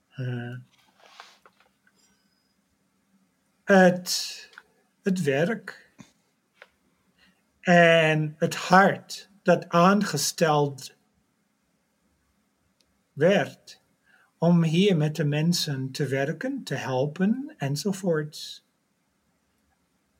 Eh, 0.10 0.56
het, 3.64 4.50
het 5.04 5.22
werk 5.22 5.92
en 7.60 8.36
het 8.38 8.56
hart 8.56 9.30
dat 9.44 9.70
aangesteld 9.70 10.96
werd 13.14 13.82
om 14.38 14.64
hier 14.64 14.98
met 14.98 15.16
de 15.16 15.26
mensen 15.26 15.92
te 15.92 16.08
werken, 16.08 16.64
te 16.64 16.76
helpen 16.76 17.54
enzovoorts. 17.58 18.66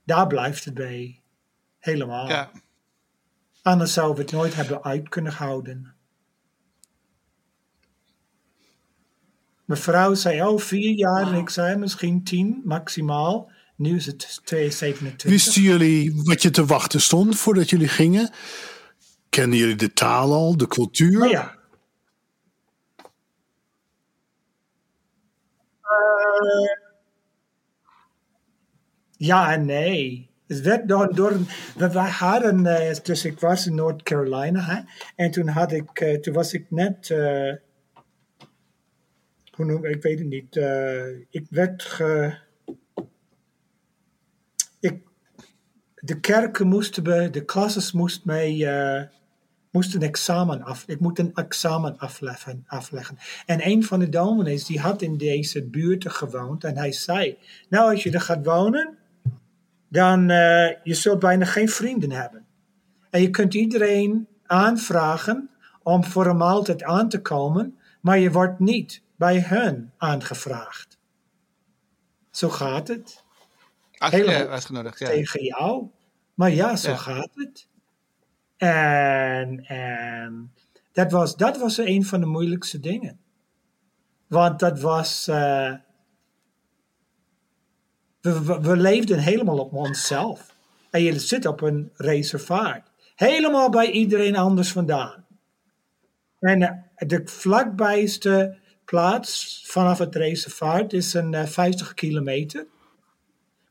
Daar 0.04 0.28
blijft 0.28 0.66
het 0.66 0.74
bij. 0.74 1.22
Helemaal. 1.80 2.28
Ja. 2.30 2.52
Anders 3.64 3.94
zouden 3.94 4.16
we 4.16 4.22
het 4.22 4.32
nooit 4.32 4.56
hebben 4.56 4.84
uit 4.84 5.10
kunnen 5.10 5.32
houden. 5.32 5.94
Mevrouw 9.66 10.14
zei, 10.14 10.42
oh, 10.42 10.60
vier 10.60 10.92
jaar. 10.92 11.28
En 11.28 11.34
ik 11.34 11.50
zei, 11.50 11.76
misschien 11.76 12.24
tien, 12.24 12.62
maximaal. 12.64 13.52
Nu 13.76 13.96
is 13.96 14.06
het 14.06 14.42
2,27. 14.56 15.16
Wisten 15.16 15.62
jullie 15.62 16.22
wat 16.24 16.42
je 16.42 16.50
te 16.50 16.66
wachten 16.66 17.02
stond 17.02 17.38
voordat 17.38 17.70
jullie 17.70 17.88
gingen? 17.88 18.30
Kennen 19.30 19.58
jullie 19.58 19.76
de 19.76 19.94
taal 19.94 20.34
al, 20.34 20.58
de 20.58 20.68
cultuur? 20.68 21.20
Maar 21.20 21.30
ja. 21.30 21.56
Eh, 25.82 26.78
ja 29.18 29.54
en 29.54 29.66
nee. 29.66 30.33
Het 30.56 30.66
werd 30.66 30.88
door, 30.88 31.16
door 31.16 31.38
we- 31.78 32.00
hadden, 32.00 32.66
eh, 32.66 32.96
dus 33.04 33.26
ik 33.26 33.40
was 33.40 33.68
in 33.68 33.76
North 33.76 34.04
Carolina 34.04 34.62
hè, 34.62 34.82
en 35.16 35.32
toen 35.32 35.48
had 35.48 35.72
ik, 35.72 36.00
eh, 36.00 36.20
toen 36.20 36.34
was 36.34 36.54
ik 36.54 36.66
net, 36.70 37.10
eh, 37.10 37.54
hoe 39.52 39.66
noem 39.66 39.86
ik, 39.86 40.02
weet 40.02 40.20
het 40.20 40.28
niet, 40.28 40.56
eh, 40.58 41.08
ik 41.30 41.46
werd 41.50 42.02
ik, 44.80 45.02
de 45.96 46.20
kerken 46.20 46.68
moesten, 46.68 47.04
be, 47.04 47.30
de 47.30 47.46
klasses 47.46 47.92
moesten 47.92 48.22
mij, 48.26 48.68
eh, 48.68 49.04
moest 49.72 49.96
een 49.96 50.02
examen 50.02 50.64
af. 50.64 50.84
Ik 50.88 51.00
moet 51.00 51.20
een 51.20 51.32
examen 51.34 51.98
afleggen, 51.98 52.64
afleggen. 52.68 53.18
En 53.46 53.68
een 53.68 53.84
van 53.84 54.00
de 54.00 54.10
dominees 54.10 54.66
die 54.66 54.80
had 54.80 55.02
in 55.02 55.18
deze 55.18 55.64
buurt 55.64 56.12
gewoond 56.12 56.64
en 56.64 56.78
hij 56.78 56.92
zei: 56.92 57.38
Nou, 57.70 57.92
als 57.92 58.04
je 58.04 58.12
er 58.12 58.22
gaat 58.22 58.46
wonen, 58.46 58.98
dan 59.94 60.30
uh, 60.30 60.72
je 60.84 60.94
zult 60.94 61.20
bijna 61.20 61.46
geen 61.46 61.70
vrienden 61.70 62.12
hebben. 62.12 62.46
En 63.10 63.22
je 63.22 63.30
kunt 63.30 63.54
iedereen 63.54 64.28
aanvragen 64.46 65.50
om 65.84 66.04
voor 66.04 66.26
een 66.26 66.38
maaltijd 66.38 66.84
aan 66.84 67.10
te 67.10 67.22
komen, 67.22 67.78
maar 68.02 68.20
je 68.20 68.32
wordt 68.32 68.60
niet 68.60 69.02
bij 69.16 69.42
hun 69.42 69.92
aangevraagd. 69.98 70.98
Zo 72.32 72.50
gaat 72.50 72.88
het. 72.88 73.24
Helemaal 73.92 74.48
uitgenodigd, 74.48 75.00
ja. 75.00 75.08
Tegen 75.08 75.44
jou. 75.44 75.88
Maar 76.34 76.52
ja, 76.52 76.76
zo 76.76 76.90
Ja. 76.90 76.98
gaat 76.98 77.32
het. 77.34 77.68
En, 78.58 79.66
en 79.66 80.54
dat, 80.92 81.12
was, 81.12 81.36
dat 81.36 81.58
was 81.58 81.78
een 81.78 82.06
van 82.06 82.20
de 82.20 82.26
moeilijkste 82.26 82.80
dingen. 82.80 83.20
Want 84.28 84.60
dat 84.60 84.80
was. 84.80 85.28
Uh, 85.28 85.74
we, 88.24 88.44
we, 88.44 88.62
we, 88.62 88.78
leefden 88.78 89.20
helemaal 89.20 89.58
op 89.58 89.74
onszelf. 89.74 90.56
En 90.90 91.04
je 91.04 91.20
zit 91.20 91.46
op 91.46 91.62
een 91.62 91.92
reservaat. 91.96 92.92
Helemaal 93.16 93.70
bij 93.70 93.92
iedereen 93.92 94.36
anders 94.36 94.72
vandaan. 94.72 95.26
En 96.40 96.62
uh, 96.62 96.70
de 96.96 97.22
vlakbijste 97.26 98.58
plaats 98.86 99.64
vanaf 99.68 99.98
het 99.98 100.16
reservaat 100.16 100.94
is 100.94 101.14
een 101.14 101.34
uh, 101.34 101.46
50 101.46 101.94
kilometer. 101.94 102.66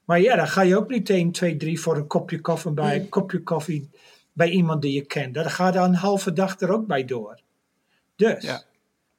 Maar 0.04 0.20
ja, 0.20 0.36
dan 0.36 0.48
ga 0.48 0.62
je 0.62 0.76
ook 0.76 0.88
niet 0.88 1.10
1, 1.10 1.32
2, 1.32 1.56
3 1.56 1.80
voor 1.80 1.96
een 1.96 2.06
kopje 2.06 2.40
koffie 2.40 2.72
bij, 2.72 2.96
een 2.96 3.08
kopje 3.08 3.42
koffie 3.42 3.90
bij 4.32 4.48
iemand 4.48 4.82
die 4.82 4.92
je 4.92 5.06
kent. 5.06 5.34
Daar 5.34 5.50
gaat 5.50 5.74
dan 5.74 5.84
een 5.84 5.94
halve 5.94 6.32
dag 6.32 6.60
er 6.60 6.72
ook 6.72 6.86
bij 6.86 7.04
door. 7.04 7.40
Dus, 8.16 8.42
Ja. 8.42 8.62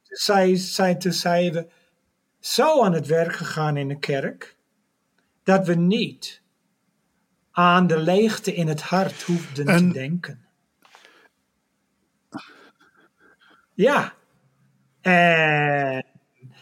zij, 0.03 0.55
zij, 0.55 0.95
toen 0.95 1.13
zijn 1.13 1.51
we 1.53 1.67
zo 2.39 2.83
aan 2.83 2.93
het 2.93 3.07
werk 3.07 3.33
gegaan 3.33 3.77
in 3.77 3.87
de 3.87 3.99
kerk, 3.99 4.57
dat 5.43 5.67
we 5.67 5.75
niet 5.75 6.41
aan 7.51 7.87
de 7.87 7.97
leegte 7.97 8.53
in 8.53 8.67
het 8.67 8.81
hart 8.81 9.21
hoefden 9.21 9.67
En- 9.67 9.77
te 9.87 9.93
denken. 9.93 10.41
Ja. 13.73 14.13
En, 15.01 16.05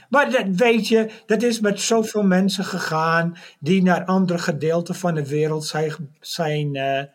maar 0.10 0.32
dat 0.32 0.46
weet 0.48 0.88
je, 0.88 1.12
dat 1.26 1.42
is 1.44 1.60
met 1.60 1.82
zoveel 1.82 2.24
mensen 2.24 2.66
gegaan 2.66 3.38
die 3.60 3.84
naar 3.84 4.06
andere 4.06 4.40
gedeelten 4.40 4.96
van 4.96 5.14
de 5.14 5.28
wereld 5.28 5.66
zijn, 5.66 6.16
zijn 6.20 6.76
eh, 6.76 7.00
eh, 7.00 7.08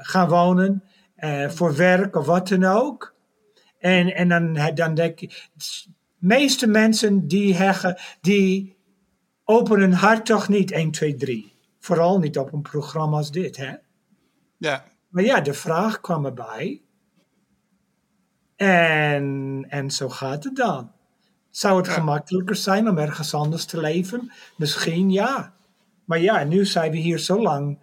gaan 0.00 0.28
wonen. 0.28 0.84
eh, 1.16 1.48
voor 1.48 1.76
werk 1.76 2.16
of 2.16 2.26
wat 2.26 2.48
dan 2.48 2.64
ook. 2.64 3.14
En, 3.78 4.14
en 4.14 4.28
dan, 4.28 4.72
dan 4.74 4.94
denk 4.94 5.20
ik, 5.20 5.48
de 5.54 5.90
meeste 6.18 6.66
mensen 6.66 7.26
die, 7.26 7.54
heggen, 7.54 7.98
die 8.20 8.76
openen 9.50 9.80
hun 9.80 9.92
hart 9.92 10.26
toch 10.26 10.48
niet 10.48 10.70
1, 10.70 10.90
2, 10.90 11.14
3. 11.16 11.52
Vooral 11.78 12.18
niet 12.18 12.38
op 12.38 12.52
een 12.52 12.62
programma 12.62 13.16
als 13.16 13.30
dit, 13.30 13.56
hè? 13.56 13.74
Ja. 14.56 14.84
Maar 15.08 15.22
ja, 15.24 15.40
de 15.40 15.54
vraag 15.54 16.00
kwam 16.00 16.24
erbij. 16.24 16.82
En, 18.56 19.66
en 19.68 19.90
zo 19.90 20.08
gaat 20.08 20.44
het 20.44 20.56
dan. 20.56 20.92
Zou 21.50 21.76
het 21.76 21.86
Ja. 21.86 21.92
gemakkelijker 21.92 22.56
zijn 22.56 22.88
om 22.88 22.98
ergens 22.98 23.34
anders 23.34 23.64
te 23.64 23.80
leven? 23.80 24.32
Misschien 24.56 25.10
ja. 25.10 25.54
Maar 26.04 26.20
ja, 26.20 26.44
nu 26.44 26.66
zijn 26.66 26.90
we 26.90 26.96
hier 26.96 27.18
zo 27.18 27.42
lang. 27.42 27.78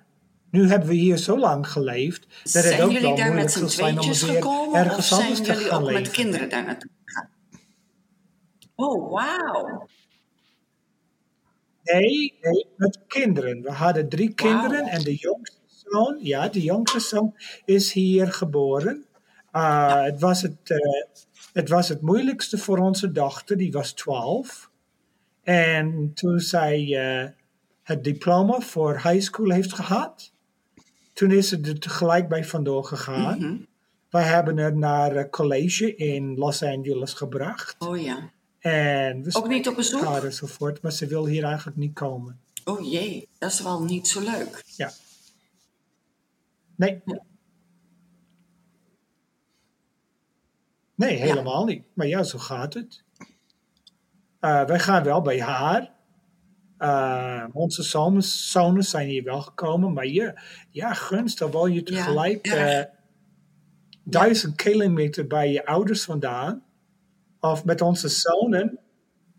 Nu 0.51 0.67
hebben 0.69 0.89
we 0.89 0.95
hier 0.95 1.17
zo 1.17 1.39
lang 1.39 1.71
geleefd. 1.71 2.27
Dat 2.43 2.53
het 2.53 2.63
Zijn 2.63 2.81
ook 2.81 2.91
jullie 2.91 3.07
wel 3.07 3.15
daar 3.15 3.33
met 3.33 3.35
moeilijk 3.35 3.49
z'n 3.51 3.59
zal 3.59 3.69
zijn 3.69 3.93
om 3.93 4.01
tweetjes 4.01 4.29
gekomen? 4.29 4.69
Of 4.69 4.75
ergens 4.75 5.07
zijn 5.07 5.21
anders 5.21 5.39
te 5.39 5.45
jullie 5.53 5.67
gaan 5.67 5.79
ook 5.81 5.85
leven. 5.87 6.01
met 6.01 6.11
kinderen 6.11 6.49
daar 6.49 6.65
naartoe 6.65 6.89
gegaan? 7.05 7.29
Oh, 8.75 9.11
wauw. 9.11 9.87
Nee, 11.93 12.37
nee, 12.41 12.65
met 12.75 12.99
kinderen. 13.07 13.61
We 13.61 13.71
hadden 13.71 14.09
drie 14.09 14.33
kinderen 14.33 14.85
en 14.85 15.03
de 15.03 15.15
jongste 15.15 15.57
zoon, 15.67 16.17
ja, 16.21 16.47
de 16.47 16.61
jongste 16.61 16.99
zoon 16.99 17.35
is 17.65 17.93
hier 17.93 18.33
geboren. 18.33 19.05
Uh, 19.53 20.03
het, 20.03 20.19
was 20.19 20.41
het, 20.41 20.57
eh, 20.63 21.03
het 21.53 21.69
was 21.69 21.89
het 21.89 22.01
moeilijkste 22.01 22.57
voor 22.57 22.77
onze 22.77 23.11
dochter, 23.11 23.57
die 23.57 23.71
was 23.71 23.91
12. 23.91 24.69
En 25.43 26.11
toen 26.13 26.39
zij 26.39 26.95
eh, 26.95 27.29
het 27.83 28.03
diploma 28.03 28.59
voor 28.59 28.93
high 28.93 29.21
school 29.21 29.51
heeft 29.51 29.73
gehad, 29.73 30.31
toen 31.13 31.31
is 31.31 31.49
ze 31.49 31.59
er 31.61 31.79
tegelijk 31.79 32.27
bij 32.27 32.45
vandoor 32.45 32.83
gegaan. 32.83 33.37
Mhm. 33.37 33.57
Wij 34.09 34.23
hebben 34.23 34.57
haar 34.57 34.77
naar 34.77 35.15
eh, 35.15 35.29
college 35.29 35.95
in 35.95 36.35
Los 36.35 36.63
Angeles 36.63 37.13
gebracht. 37.13 37.75
Oh 37.79 38.01
ja. 38.01 38.31
En 38.71 39.23
we 39.23 39.35
Ook 39.35 39.47
niet 39.47 39.67
op 39.67 39.75
bezoek? 39.75 40.01
elkaar 40.01 40.23
enzovoort, 40.23 40.81
maar 40.81 40.91
ze 40.91 41.07
wil 41.07 41.25
hier 41.25 41.43
eigenlijk 41.43 41.77
niet 41.77 41.93
komen. 41.93 42.39
Oh 42.65 42.91
jee, 42.91 43.27
dat 43.37 43.51
is 43.51 43.61
wel 43.61 43.83
niet 43.83 44.07
zo 44.07 44.19
leuk. 44.21 44.63
Ja. 44.75 44.91
Nee. 46.75 47.01
Nee, 50.95 51.15
helemaal 51.17 51.65
niet. 51.65 51.83
Maar 51.93 52.07
ja, 52.07 52.23
zo 52.23 52.37
gaat 52.37 52.73
het. 52.73 53.03
Eh, 54.39 54.65
wij 54.65 54.79
gaan 54.79 55.03
wel 55.03 55.21
bij 55.21 55.41
haar. 55.41 55.91
Eh, 56.77 57.45
onze 57.53 57.83
zonen 58.21 58.83
zijn 58.83 59.07
hier 59.07 59.23
wel 59.23 59.41
gekomen. 59.41 59.93
Maar 59.93 60.05
ja, 60.07 60.41
ja 60.69 60.93
gunst, 60.93 61.37
dan 61.39 61.51
woon 61.51 61.73
je 61.73 61.83
tegelijk 61.83 62.45
Ja, 62.45 62.55
erg. 62.55 62.87
duizend 64.03 64.55
kilometer 64.55 65.27
bij 65.27 65.51
je 65.51 65.65
ouders 65.65 66.03
vandaan. 66.03 66.63
Of 67.39 67.65
met 67.65 67.81
onze 67.81 68.07
zonen 68.07 68.79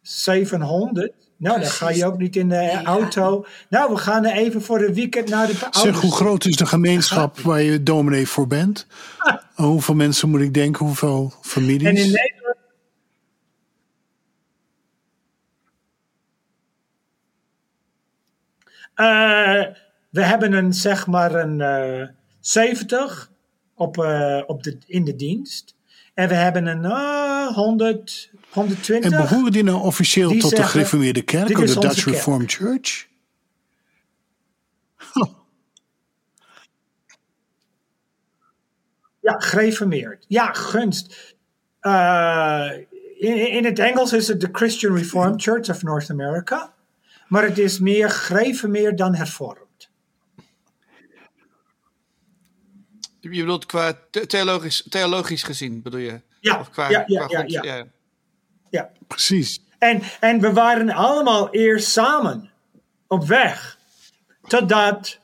700. 0.02 1.12
Nou, 1.36 1.60
dan 1.60 1.68
ga 1.68 1.90
je 1.90 2.06
ook 2.06 2.18
niet 2.18 2.36
in 2.36 2.48
de 2.48 2.54
Nee, 2.54 2.82
auto. 2.82 3.46
Nou, 3.68 3.92
we 3.92 3.98
gaan 3.98 4.24
er 4.24 4.32
even 4.32 4.62
voor 4.62 4.80
een 4.80 4.94
weekend 4.94 5.28
naar 5.28 5.46
de 5.46 5.52
ouders. 5.60 5.82
Zeg, 5.82 6.00
hoe 6.00 6.12
groot 6.12 6.44
is 6.44 6.56
de 6.56 6.66
gemeenschap 6.66 7.38
waar 7.38 7.62
je 7.62 7.82
dominee 7.82 8.28
voor 8.28 8.46
bent? 8.46 8.86
Hoeveel 9.54 9.94
mensen 9.94 10.28
moet 10.28 10.40
ik 10.40 10.54
denken? 10.54 10.86
Hoeveel 10.86 11.32
families? 11.40 11.88
En 11.88 11.96
in 11.96 12.12
Nederland. 12.12 12.56
Eh, 18.94 19.74
we 20.10 20.22
hebben 20.22 20.52
een, 20.52 20.72
zeg 20.72 21.06
maar, 21.06 21.34
een 21.34 21.60
eh 21.60 22.08
70 22.40 23.30
op, 23.74 23.98
eh, 23.98 24.42
op 24.46 24.62
de, 24.62 24.78
in 24.86 25.04
de 25.04 25.16
dienst. 25.16 25.76
En 26.18 26.28
we 26.28 26.34
hebben 26.34 26.66
een 26.66 26.84
eh 26.84 27.46
100, 27.46 28.30
120. 28.50 29.10
En 29.10 29.16
behoren 29.22 29.52
die 29.52 29.62
nou 29.62 29.82
officieel 29.82 30.28
Die 30.28 30.40
tot 30.40 30.56
de 30.56 30.62
gereformeerde 30.62 31.22
kerk 31.22 31.58
of 31.58 31.64
de 31.64 31.80
Dutch 31.80 32.04
kerk. 32.04 32.16
Reformed 32.16 32.52
Church? 32.52 33.06
Ja, 39.20 39.34
gereformeerd. 39.38 40.24
Ja, 40.28 40.52
gunst. 40.52 41.36
Eh, 41.80 42.70
in, 43.18 43.50
in 43.50 43.64
het 43.64 43.78
Engels 43.78 44.12
is 44.12 44.28
het 44.28 44.40
de 44.40 44.48
Christian 44.52 44.96
Reformed 44.96 45.42
Church 45.42 45.68
of 45.68 45.82
North 45.82 46.10
America. 46.10 46.74
Maar 47.28 47.42
het 47.42 47.58
is 47.58 47.78
meer 47.78 48.10
gereformeerd 48.10 48.98
dan 48.98 49.14
hervormd. 49.14 49.67
Je 53.20 53.28
bedoelt 53.28 53.66
qua 53.66 53.98
the- 54.10 54.26
theologisch, 54.26 54.86
theologisch 54.88 55.42
gezien, 55.42 55.82
bedoel 55.82 56.00
je? 56.00 56.20
Ja, 56.40 56.60
Of 56.60 56.70
qua, 56.70 56.88
ja, 56.90 57.04
ja, 57.06 57.26
qua 57.26 57.38
ja, 57.38 57.42
God- 57.42 57.64
ja. 57.64 57.86
Ja. 58.70 58.90
Precies. 59.06 59.60
En, 59.78 60.02
en 60.20 60.40
we 60.40 60.52
waren 60.52 60.90
allemaal 60.90 61.50
eerst 61.50 61.88
samen 61.90 62.50
op 63.06 63.24
weg. 63.26 63.78
Totdat 64.46 65.18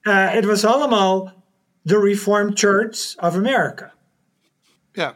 eh, 0.00 0.32
het 0.32 0.44
was 0.44 0.64
allemaal 0.64 1.42
de 1.82 2.00
Reformed 2.00 2.58
Church 2.58 3.14
of 3.16 3.34
America. 3.34 3.92
Ja. 4.92 5.14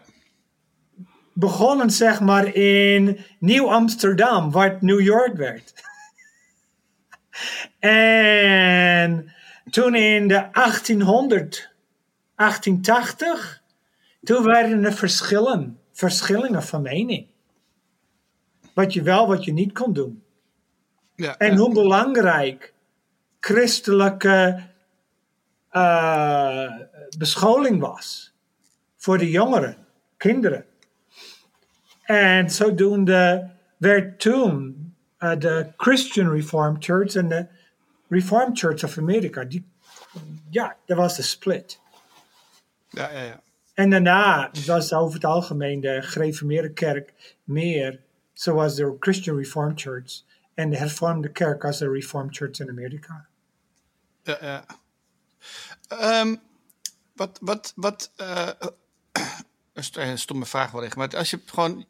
Begonnen 1.33 1.91
zeg 1.91 2.21
maar 2.21 2.55
in 2.55 3.25
Nieuw 3.39 3.71
Amsterdam, 3.73 4.51
waar 4.51 4.71
het 4.71 4.83
New 4.83 5.01
York 5.01 5.37
werd. 5.37 5.73
en 7.79 9.33
toen 9.71 9.95
in 9.95 10.29
de 10.29 10.49
1800, 10.53 11.71
1880, 12.35 13.63
toen 14.23 14.45
werden 14.45 14.85
er 14.85 14.93
verschillen, 14.93 15.79
verschillingen 15.93 16.63
van 16.63 16.83
mening. 16.83 17.27
Wat 18.75 18.93
je 18.93 19.03
wel, 19.03 19.27
wat 19.27 19.45
je 19.45 19.53
niet 19.53 19.73
kon 19.73 19.93
doen. 19.93 20.23
ja. 21.15 21.37
En 21.37 21.51
ja. 21.51 21.57
hoe 21.57 21.73
belangrijk 21.73 22.73
christelijke 23.41 24.61
eh, 25.69 26.71
bescholing 27.19 27.81
was 27.81 28.33
voor 28.97 29.19
de 29.19 29.31
jongeren, 29.31 29.77
kinderen. 30.17 30.65
En 32.03 32.51
zodoende 32.51 33.51
werd 33.77 34.21
toen 34.21 34.87
eh, 35.19 35.39
de 35.39 35.73
Christian 35.77 36.31
Reformed 36.31 36.85
Church 36.85 37.15
en 37.15 37.29
de 37.29 37.47
Reformed 38.09 38.59
Church 38.59 38.85
of 38.85 38.99
America, 38.99 39.45
die, 39.45 39.65
ja, 40.51 40.77
dat 40.87 40.97
was 40.97 41.17
de 41.17 41.23
split. 41.23 41.81
ja, 42.91 43.11
ja, 43.11 43.23
ja. 43.23 43.41
En 43.75 43.91
daarna 43.91 44.51
was 44.67 44.93
over 44.93 45.15
het 45.15 45.25
algemeen 45.25 45.81
de 45.81 46.03
gereformeerde 46.03 46.73
kerk 46.73 47.37
meer 47.45 48.01
zoals 48.33 48.75
de 48.75 48.97
Christian 49.01 49.37
Reformed 49.37 49.81
Church 49.81 50.23
en 50.55 50.71
de 50.71 50.77
hervormde 50.77 51.29
kerk 51.33 51.65
als 51.65 51.79
de 51.79 51.91
Reformed 51.91 52.37
Church 52.37 52.59
in 52.59 52.69
Amerika. 52.69 53.27
Ja, 54.23 54.39
ja. 54.41 54.65
Ehm, 55.89 56.37
wat, 57.15 57.39
wat, 57.41 57.73
wat, 57.77 58.13
eh, 58.17 58.49
een 59.73 59.85
st- 59.85 59.97
een 59.97 60.19
stomme 60.19 60.47
vraag 60.47 60.71
wellicht, 60.71 60.97
maar 60.97 61.17
als 61.17 61.31
je 61.31 61.41
gewoon 61.47 61.87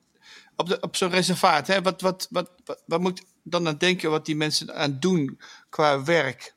op, 0.57 0.69
de, 0.69 0.81
op 0.81 0.97
zo'n 0.97 1.11
reservaat, 1.11 1.67
hè, 1.67 1.83
wat, 1.83 2.01
wat, 2.01 2.27
wat, 2.31 2.51
wat, 2.65 2.83
wat 2.87 3.01
moet 3.01 3.23
dan 3.51 3.67
aan 3.69 3.79
denken 3.79 4.11
wat 4.11 4.27
die 4.27 4.37
mensen 4.37 4.75
aan 4.75 4.97
doen 5.01 5.41
qua 5.69 6.05
werk? 6.05 6.55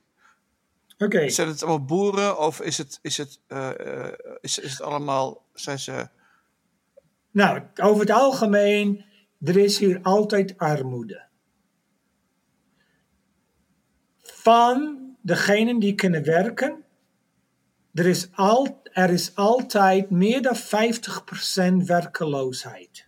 Oké, 0.98 1.30
Zijn 1.30 1.48
het 1.48 1.64
allemaal 1.64 1.86
boeren 1.86 2.40
of 2.40 2.62
is 2.62 2.78
het, 2.78 3.00
is 3.02 3.18
het, 3.18 3.40
eh, 3.48 4.06
eh, 4.06 4.14
is, 4.42 4.60
is 4.60 4.72
het 4.72 4.82
allemaal, 4.82 5.46
zijn 5.54 5.80
ze, 5.80 6.08
nou, 7.32 7.62
over 7.82 8.02
het 8.02 8.12
algemeen, 8.12 9.06
er 9.40 9.58
is 9.58 9.78
hier 9.78 10.00
altijd 10.02 10.58
armoede. 10.58 11.26
Van 14.22 15.00
degenen 15.22 15.80
die 15.80 15.96
kunnen 15.96 16.24
werken, 16.24 16.84
er 17.94 18.06
is, 18.06 18.28
al, 18.34 18.82
er 18.84 19.10
is 19.10 19.36
altijd 19.36 20.10
meer 20.10 20.42
dan 20.42 20.56
50% 20.56 21.86
werkeloosheid. 21.86 23.08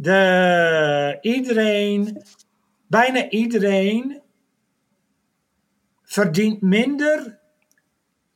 De 0.00 1.18
iedereen, 1.20 2.22
bijna 2.86 3.28
iedereen, 3.28 4.22
verdient 6.02 6.60
minder 6.60 7.38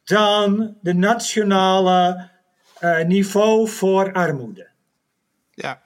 dan 0.04 0.76
de 0.80 0.94
nationale 0.94 2.30
uh, 2.80 3.04
niveau 3.04 3.68
voor 3.68 4.12
armoede. 4.12 4.70
Ja. 5.50 5.82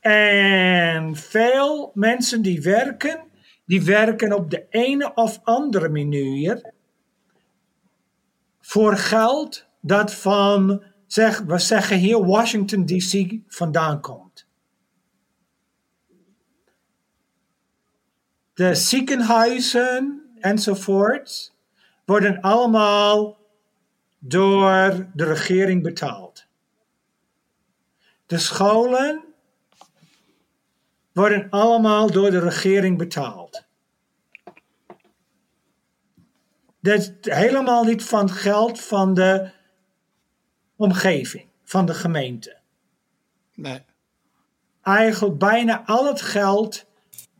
En 0.00 1.16
veel 1.16 1.90
mensen 1.94 2.42
die 2.42 2.62
werken, 2.62 3.24
die 3.66 3.82
werken 3.82 4.32
op 4.32 4.50
de 4.50 4.66
ene 4.70 5.14
of 5.14 5.40
andere 5.42 5.88
manier 5.88 6.72
voor 8.60 8.96
geld 8.96 9.66
dat 9.80 10.14
van, 10.14 10.82
zeg, 11.14 11.40
we 11.40 11.58
zeggen 11.58 11.98
hier 11.98 12.26
Washington 12.26 12.86
DC 12.86 13.38
vandaan 13.48 14.00
komt. 14.00 14.46
De 18.54 18.74
ziekenhuizen 18.74 20.22
enzovoort 20.40 21.54
worden 22.04 22.40
allemaal 22.40 23.38
door 24.18 25.08
de 25.14 25.24
regering 25.24 25.82
betaald. 25.82 26.46
De 28.26 28.38
scholen 28.38 29.24
worden 31.12 31.50
allemaal 31.50 32.10
door 32.10 32.30
de 32.30 32.40
regering 32.40 32.98
betaald. 32.98 33.64
Dat 36.80 36.98
is 36.98 37.12
helemaal 37.20 37.84
niet 37.84 38.04
van 38.04 38.30
geld 38.30 38.80
van 38.80 39.14
de 39.14 39.50
omgeving, 40.76 41.46
van 41.64 41.86
de 41.86 41.94
gemeente. 41.94 42.56
Nee. 43.54 43.84
Eigenlijk 44.82 45.38
bijna 45.38 45.82
al 45.86 46.06
het 46.06 46.20
geld 46.20 46.86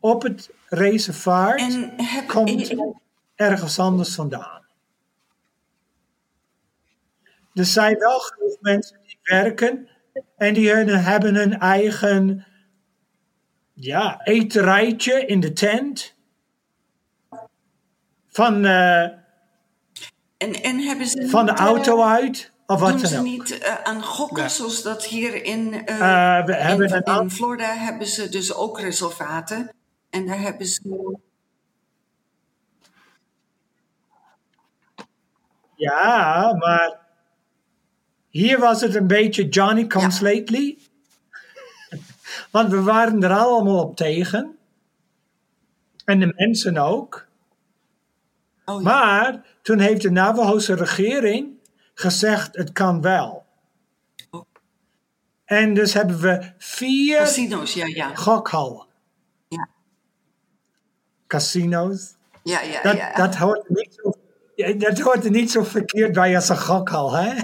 op 0.01 0.23
het 0.23 0.51
reservaat 0.69 1.59
En 1.59 1.93
heb, 1.97 2.29
komt 2.29 2.75
ergens 3.35 3.79
anders 3.79 4.15
vandaan. 4.15 4.63
Er 7.55 7.65
zijn 7.65 7.99
wel 7.99 8.19
genoeg 8.19 8.57
mensen 8.61 8.99
die 9.07 9.19
werken 9.23 9.89
en 10.37 10.55
die 10.55 10.71
hun, 10.71 10.89
hebben 10.89 11.35
hun 11.35 11.59
eigen 11.59 12.47
ja, 13.73 14.21
eterijtje 14.25 15.27
in 15.27 15.41
de 15.41 15.53
tent. 15.53 16.15
Van, 18.27 18.65
eh, 18.65 19.03
en, 20.37 20.53
en 20.63 20.79
hebben 20.79 21.07
ze 21.07 21.29
van 21.29 21.47
de 21.47 21.53
eh, 21.53 21.59
auto 21.59 22.03
uit 22.03 22.53
of 22.67 22.81
wat 22.81 22.91
Doen 22.91 22.99
ze 23.07 23.19
ook. 23.19 23.25
niet 23.25 23.59
eh, 23.59 23.83
aan 23.83 24.03
gokken, 24.03 24.43
Ja. 24.43 24.49
zoals 24.49 24.83
dat 24.83 25.05
hier 25.05 25.45
in, 25.45 25.87
Eh, 25.87 26.45
we 26.45 26.55
hebben 26.55 27.05
in, 27.23 27.31
Florida 27.31 27.75
hebben 27.77 28.07
ze 28.07 28.29
dus 28.29 28.55
ook 28.55 28.81
reservaten. 28.81 29.75
En 30.11 30.27
daar 30.27 30.41
hebben 30.41 30.67
ze... 30.67 31.17
Ja, 35.77 36.55
maar 36.59 36.99
hier 38.29 38.59
was 38.59 38.81
het 38.81 38.95
een 38.95 39.07
beetje 39.07 39.49
Johnny 39.49 39.87
comes 39.87 40.21
lately. 40.21 40.79
Want 42.51 42.71
we 42.71 42.83
waren 42.83 43.23
er 43.23 43.33
allemaal 43.33 43.81
op 43.83 43.97
tegen. 43.97 44.57
En 46.05 46.19
de 46.21 46.33
mensen 46.37 46.77
ook. 46.77 47.27
Oh, 48.65 48.83
ja. 48.83 48.83
Maar 48.83 49.47
toen 49.63 49.79
heeft 49.79 50.03
de 50.03 50.11
Navajo's 50.11 50.69
regering 50.69 51.54
gezegd 51.95 52.57
het 52.57 52.73
kan 52.73 53.01
wel. 53.01 53.45
Oh. 54.31 54.45
En 55.45 55.75
dus 55.75 55.93
hebben 55.93 56.21
we 56.21 56.53
vier 56.59 57.19
Casino's, 57.19 57.75
ja, 57.75 57.87
ja. 57.87 58.15
gokhallen. 58.15 58.87
Ja. 59.49 59.69
Casino's. 61.27 62.15
Ja, 62.43 62.61
ja, 62.61 62.83
Dat, 62.83 62.97
ja. 62.97 63.15
dat, 63.15 63.35
hoort 63.35 63.67
er 63.69 63.73
niet 63.75 63.95
zo, 63.95 64.13
dat 64.79 64.99
hoort 64.99 65.25
er 65.25 65.31
niet 65.31 65.51
zo 65.51 65.63
verkeerd 65.63 66.13
bij 66.13 66.35
als 66.35 66.49
een 66.49 66.59
gokhal, 66.59 67.13
hè? 67.13 67.33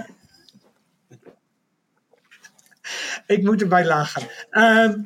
Ik 3.35 3.43
moet 3.43 3.61
erbij 3.61 3.85
lachen. 3.85 4.27
Ehm, 4.49 5.03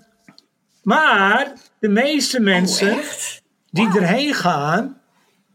maar 0.83 1.53
de 1.79 1.89
meeste 1.89 2.39
mensen 2.39 2.91
Oh, 2.93 2.97
echt? 2.99 3.41
die 3.71 3.87
erheen 3.87 4.33
gaan, 4.33 5.01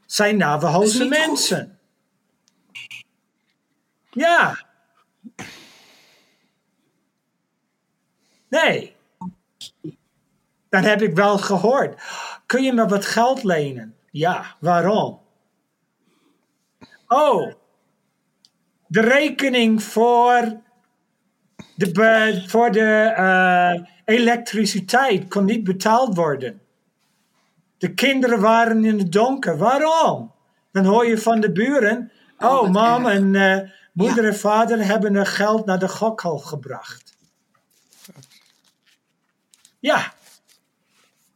zijn 0.07 0.37
niet 0.37 1.09
mensen. 1.09 1.80
Ja. 4.11 4.59
Nee. 8.49 8.97
Dat 10.69 10.85
heb 10.85 11.03
ik 11.03 11.15
wel 11.15 11.39
gehoord. 11.39 12.03
Kun 12.47 12.63
je 12.63 12.73
me 12.73 12.87
wat 12.87 13.07
geld 13.07 13.43
lenen? 13.43 13.95
Ja, 14.11 14.57
waarom? 14.61 15.21
Oh, 17.07 17.53
de 18.87 19.01
rekening 19.01 19.83
voor 19.83 20.61
de, 21.77 22.43
voor 22.47 22.71
de 22.71 23.13
eh, 23.17 23.87
elektriciteit 24.05 25.29
kon 25.29 25.45
niet 25.45 25.65
betaald 25.65 26.17
worden. 26.17 26.61
De 27.79 27.95
kinderen 27.95 28.41
waren 28.41 28.85
in 28.85 28.99
het 28.99 29.13
donker. 29.13 29.59
Waarom? 29.59 30.33
Dan 30.73 30.85
hoor 30.85 31.07
je 31.07 31.19
van 31.19 31.41
de 31.41 31.53
buren. 31.53 32.13
Oh, 32.39 32.53
Oh, 32.53 32.69
mam 32.69 33.07
en 33.07 33.35
eh, 33.35 33.71
moeder 34.01 34.25
Ja. 34.25 34.31
en 34.31 34.37
vader 34.39 34.85
hebben 34.85 35.15
er 35.15 35.27
geld 35.27 35.67
naar 35.67 35.79
de 35.79 35.89
gokhal 35.89 36.39
gebracht. 36.39 37.17
Ja. 39.79 40.13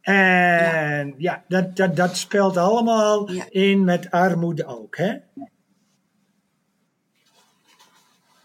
En 0.00 1.14
ja, 1.18 1.44
dat, 1.48 1.76
dat, 1.76 1.96
dat 1.96 2.16
speelt 2.16 2.56
allemaal 2.56 3.30
Ja. 3.30 3.46
in 3.50 3.84
met 3.84 4.10
armoede 4.10 4.64
ook, 4.66 4.96
hè? 4.96 5.16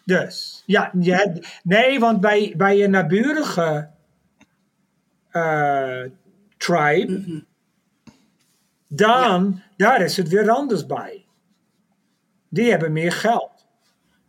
Dus, 0.04 0.64
ja, 0.66 0.92
ja 1.00 1.34
nee, 1.64 2.00
want 2.00 2.22
bij, 2.22 2.54
bij 2.58 2.84
een 2.84 2.92
naburige 2.92 3.90
eh, 5.30 6.02
tribe, 6.58 7.12
Mhm. 7.12 7.40
dan, 8.88 9.62
daar 9.78 10.02
is 10.02 10.18
het 10.18 10.28
weer 10.28 10.50
anders 10.50 10.86
bij. 10.86 11.26
Die 12.50 12.70
hebben 12.70 12.92
meer 12.92 13.12
geld. 13.12 13.59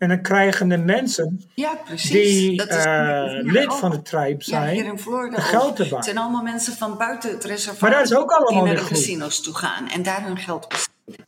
En 0.00 0.08
dan 0.08 0.22
krijgen 0.22 0.68
de 0.68 0.76
mensen 0.78 1.40
Ja, 1.54 1.74
precies. 1.84 2.10
die 2.10 2.56
Dat 2.56 2.68
is 2.68 2.84
eh, 2.84 3.24
lid 3.42 3.66
ook. 3.66 3.72
van 3.72 3.90
de 3.90 4.02
tribe 4.02 4.42
Ja, 4.44 4.66
hier 4.66 4.74
zijn, 4.74 4.86
in 4.92 4.98
Florida 4.98 5.40
geld 5.40 5.78
erbij. 5.78 5.96
Het 5.96 6.04
zijn 6.04 6.18
allemaal 6.18 6.42
mensen 6.42 6.72
van 6.72 6.96
buiten 6.98 7.30
het 7.30 7.44
reservaat. 7.44 7.80
Maar 7.80 7.90
dat 7.90 8.10
is 8.10 8.14
ook 8.14 8.30
allemaal 8.30 8.64
Die 8.64 8.72
naar 8.72 8.82
de 8.82 8.88
goed. 8.88 8.96
casino's 8.98 9.40
toe 9.42 9.54
gaan 9.54 9.88
en 9.88 10.02
daar 10.02 10.24
hun 10.24 10.36
geld 10.36 10.68
besteden. 10.68 11.26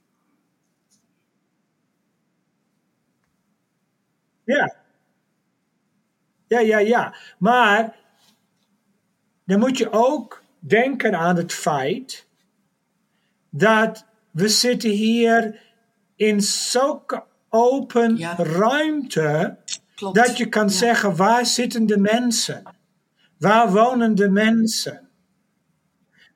Ja. 4.44 4.74
Ja, 6.46 6.58
ja, 6.60 6.78
ja. 6.78 7.14
Maar 7.38 7.96
dan 9.44 9.58
moet 9.58 9.78
je 9.78 9.92
ook 9.92 10.42
denken 10.58 11.14
aan 11.18 11.36
het 11.36 11.52
feit 11.52 12.26
dat 13.50 14.04
we 14.30 14.48
zitten 14.48 14.90
hier 14.90 15.60
in 16.16 16.40
zulke 16.40 17.24
open 17.54 18.16
Ja. 18.16 18.34
ruimte 18.36 19.56
Klopt. 19.94 20.14
dat 20.16 20.36
je 20.36 20.46
kan 20.48 20.62
Ja. 20.66 20.68
zeggen 20.70 21.16
waar 21.16 21.46
zitten 21.46 21.86
de 21.86 21.98
mensen? 21.98 22.62
Waar 23.38 23.72
wonen 23.72 24.14
de 24.14 24.28
mensen? 24.28 25.08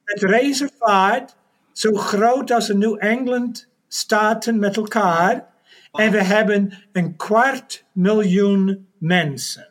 Het 0.05 0.23
reservaat, 0.23 1.37
zo 1.73 1.93
groot 1.95 2.51
als 2.51 2.67
de 2.67 2.77
New 2.77 2.97
England 2.99 3.69
staten 3.89 4.59
met 4.59 4.77
elkaar. 4.77 5.55
En 5.93 6.11
we 6.11 6.23
hebben 6.23 6.73
een 6.93 7.17
kwart 7.17 7.85
miljoen 7.93 8.89
mensen. 8.99 9.69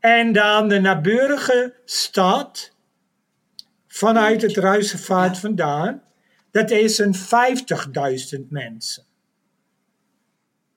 En 0.00 0.32
dan 0.32 0.68
de 0.68 0.80
naburige 0.80 1.74
stad, 1.84 2.72
vanuit 3.86 4.42
het 4.42 4.56
reservaat 4.56 5.38
vandaan, 5.38 6.02
dat 6.52 6.70
is 6.70 6.98
een 6.98 7.14
50.000 7.14 8.48
mensen. 8.48 9.04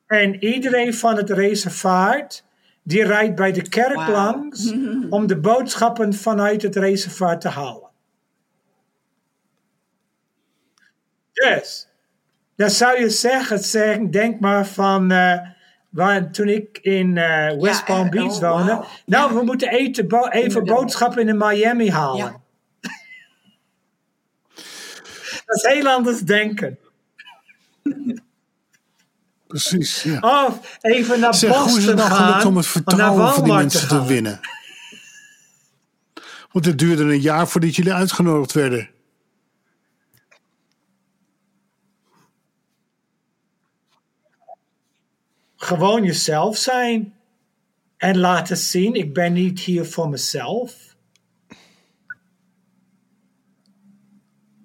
En 0.08 0.44
iedereen 0.44 0.94
van 0.94 1.16
het 1.16 1.30
reservaat, 1.30 2.44
die 2.84 3.04
rijdt 3.04 3.36
bij 3.36 3.52
de 3.52 3.70
kerk 3.70 4.08
langs 4.08 4.72
om 5.10 5.28
de 5.28 5.40
boodschappen 5.40 6.14
vanuit 6.14 6.62
het 6.62 6.76
reservaat 6.76 7.42
te 7.42 7.50
halen. 7.50 7.90
Dus, 11.32 11.88
dan 12.56 12.70
zou 12.70 13.00
je 13.00 13.10
zeggen, 13.10 13.60
zeg, 13.60 13.98
denk 13.98 14.40
maar 14.40 14.66
van, 14.68 15.12
eh, 15.12 15.40
waar, 15.90 16.32
toen 16.32 16.48
ik 16.48 16.78
in 16.82 17.18
eh, 17.18 17.62
West 17.62 17.80
Ja, 17.80 17.86
Palm 17.86 18.06
eh, 18.06 18.12
Beach 18.12 18.36
oh, 18.36 18.40
woonde, 18.40 18.86
nou, 19.06 19.34
Ja. 19.34 19.34
we 19.34 19.44
moeten 19.44 19.70
eten, 19.70 20.08
bo- 20.08 20.28
even 20.28 20.64
boodschappen 20.64 21.28
in 21.28 21.38
Miami 21.38 21.92
halen. 21.92 22.18
Ja. 22.26 22.44
Dat 25.56 25.65
is 25.65 25.74
heel 25.74 25.88
anders 25.88 26.20
denken. 26.20 26.78
Precies. 29.48 30.04
Ja. 30.04 30.46
Of 30.48 30.78
even 30.82 31.20
naar 31.20 31.34
Zeg, 31.34 31.56
hoe 31.56 31.68
is 31.68 31.74
Boston 31.74 31.88
het 31.88 31.98
nou 31.98 32.10
gaan, 32.10 32.48
om 32.48 32.58
het 32.58 32.68
vertrouwen 32.68 33.34
van 33.34 33.44
die 33.44 33.54
mensen 33.54 33.88
te 33.88 33.96
gaan. 33.96 34.08
winnen? 34.08 34.39
Want 36.52 36.65
het 36.65 36.80
duurde 36.80 37.04
een 37.04 37.22
jaar 37.22 37.48
voordat 37.48 37.76
jullie 37.76 37.94
uitgenodigd 37.94 38.52
werden. 38.52 38.89
Gewoon 45.56 46.04
jezelf 46.04 46.58
zijn. 46.58 47.13
En 47.98 48.18
laten 48.18 48.58
zien, 48.58 48.94
ik 48.94 49.13
ben 49.13 49.34
niet 49.34 49.60
hier 49.60 49.86
voor 49.86 50.10
mezelf. 50.10 50.95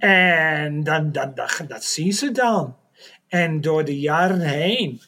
En 0.00 0.82
dan, 0.82 1.12
dan, 1.12 1.34
dat, 1.34 1.64
dat 1.68 1.84
zien 1.84 2.12
ze 2.12 2.30
dan. 2.30 2.76
En 3.28 3.60
door 3.60 3.84
de 3.84 4.00
jaren 4.00 4.40
heen 4.40 5.00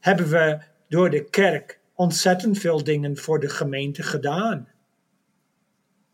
hebben 0.00 0.28
we 0.28 0.58
door 0.88 1.10
de 1.10 1.24
kerk 1.30 1.80
ontzettend 1.94 2.58
veel 2.58 2.84
dingen 2.84 3.16
voor 3.16 3.40
de 3.40 3.48
gemeente 3.48 4.02
gedaan. 4.02 4.68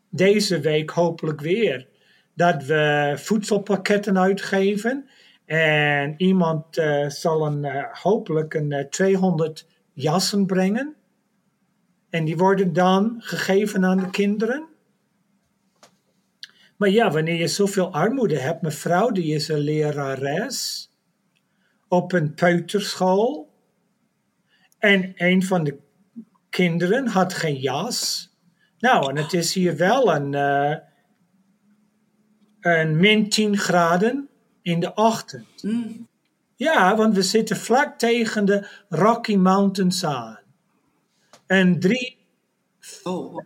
Deze 0.09 0.59
week 0.59 0.89
hopelijk 0.89 1.41
weer. 1.41 1.87
Dat 2.33 2.63
we 2.63 3.13
voedselpakketten 3.15 4.19
uitgeven. 4.19 5.09
En 5.45 6.13
iemand 6.17 6.77
uh, 6.77 7.09
zal 7.09 7.45
een, 7.45 7.63
uh, 7.63 7.83
hopelijk 7.91 8.53
een 8.53 8.71
uh, 8.71 8.79
eh, 8.79 8.87
200 8.87 9.67
jassen 9.93 10.45
brengen. 10.45 10.95
En 12.09 12.25
die 12.25 12.37
worden 12.37 12.73
dan 12.73 13.15
gegeven 13.17 13.85
aan 13.85 13.97
de 13.97 14.09
kinderen. 14.09 14.67
Maar 16.83 16.91
ja, 16.91 17.11
wanneer 17.11 17.35
je 17.35 17.47
zoveel 17.47 17.91
armoede 17.91 18.39
hebt, 18.39 18.61
mijn 18.61 18.73
vrouw 18.73 19.11
die 19.11 19.35
is 19.35 19.47
een 19.47 19.59
lerares 19.59 20.89
op 21.87 22.11
een 22.11 22.33
peuterschool. 22.33 23.53
En 24.79 25.13
een 25.15 25.43
van 25.43 25.63
de 25.63 25.79
kinderen 26.49 27.07
had 27.07 27.33
geen 27.33 27.55
jas. 27.55 28.29
Nou, 28.79 29.09
en 29.09 29.17
het 29.17 29.33
is 29.33 29.53
hier 29.53 29.77
wel 29.77 30.15
een, 30.15 30.33
uh, 30.33 30.75
een 32.59 32.97
min 32.97 33.29
10 33.29 33.57
graden 33.57 34.29
in 34.61 34.79
de 34.79 34.93
ochtend. 34.93 35.63
Mm. 35.63 36.07
Ja, 36.55 36.95
want 36.95 37.15
we 37.15 37.21
zitten 37.21 37.57
vlak 37.57 37.97
tegen 37.97 38.45
de 38.45 38.67
Rocky 38.89 39.35
Mountains 39.35 40.05
aan. 40.05 40.39
En 41.45 41.79
drie, 41.79 42.17
Oh, 43.03 43.37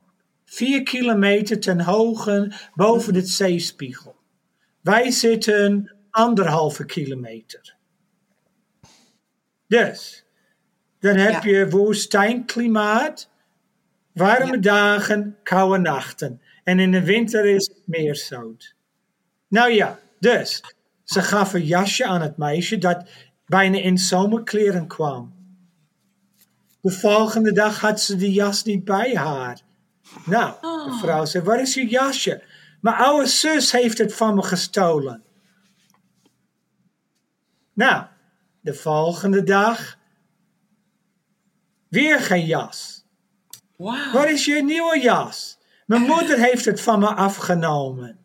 vier 0.58 0.84
kilometer 0.84 1.60
ten 1.60 1.82
hoge 1.82 2.52
boven 2.74 3.16
het 3.16 3.30
zeespiegel. 3.30 4.16
Wij 4.82 5.12
zitten 5.12 5.96
anderhalve 6.12 6.86
kilometer. 6.86 7.76
Dus, 9.68 10.26
dan 11.00 11.16
heb 11.16 11.44
Ja. 11.44 11.50
je 11.50 11.70
woestijnklimaat, 11.70 13.30
warme 14.14 14.54
Ja. 14.54 14.58
dagen, 14.62 15.38
koude 15.44 15.78
nachten. 15.78 16.42
En 16.64 16.80
in 16.80 16.92
de 16.92 17.04
winter 17.04 17.46
is 17.46 17.68
het 17.68 17.82
meer 17.86 18.16
zout. 18.16 18.76
Nou 19.48 19.72
ja, 19.72 20.00
dus, 20.20 20.62
ze 21.04 21.22
gaf 21.22 21.54
een 21.54 21.66
jasje 21.66 22.06
aan 22.06 22.22
het 22.22 22.38
meisje 22.38 22.78
dat 22.78 23.10
bijna 23.46 23.78
in 23.78 23.98
zomerkleren 23.98 24.88
kwam. 24.88 25.36
De 26.82 26.92
volgende 26.92 27.52
dag 27.52 27.80
had 27.80 28.02
ze 28.02 28.16
die 28.16 28.32
jas 28.32 28.64
niet 28.64 28.84
bij 28.86 29.16
haar. 29.16 29.66
Nou, 30.26 30.62
de 30.62 30.98
vrouw 31.02 31.26
zei, 31.26 31.44
waar 31.44 31.62
is 31.62 31.74
je 31.74 31.88
jasje? 31.88 32.44
Mijn 32.82 32.96
oude 32.96 33.28
zus 33.28 33.72
heeft 33.72 33.98
het 33.98 34.14
van 34.14 34.36
me 34.36 34.44
gestolen. 34.44 35.24
Nou, 37.74 38.06
de 38.62 38.74
volgende 38.74 39.44
dag 39.44 39.98
weer 41.88 42.20
geen 42.20 42.46
jas. 42.46 43.06
wauw. 43.76 44.12
Waar 44.12 44.32
is 44.32 44.46
je 44.46 44.64
nieuwe 44.64 45.00
jas? 45.00 45.58
Mijn 45.86 46.02
moeder 46.12 46.38
heeft 46.38 46.66
het 46.66 46.82
van 46.82 47.00
me 47.00 47.08
afgenomen. 47.08 48.20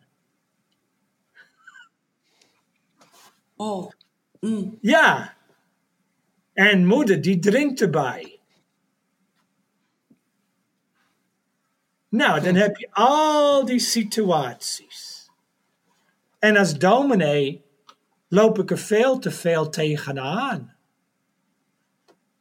Oh, 3.55 3.91
mm. 4.39 4.77
Ja. 4.81 5.33
En 6.53 6.85
moeder 6.85 7.21
die 7.21 7.39
drinkt 7.39 7.81
erbij. 7.81 8.32
Nou, 12.13 12.41
dan 12.41 12.55
heb 12.55 12.77
je 12.77 12.87
al 12.91 13.65
die 13.65 13.79
situaties. 13.79 15.29
En 16.39 16.57
als 16.57 16.77
dominee 16.77 17.65
loop 18.27 18.59
ik 18.59 18.71
er 18.71 18.77
veel 18.77 19.19
te 19.19 19.31
veel 19.31 19.69
tegenaan. 19.69 20.75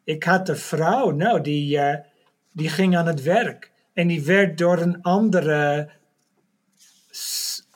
Ik 0.05 0.25
had 0.25 0.49
een 0.49 0.57
vrouw, 0.57 1.11
nou, 1.11 1.41
die, 1.41 1.79
eh, 1.79 2.05
die 2.51 2.69
ging 2.69 2.97
aan 2.97 3.07
het 3.07 3.23
werk. 3.23 3.73
En 3.93 4.07
die 4.07 4.25
werd 4.25 4.59
door 4.59 4.79
een 4.79 5.03
andere, 5.03 5.91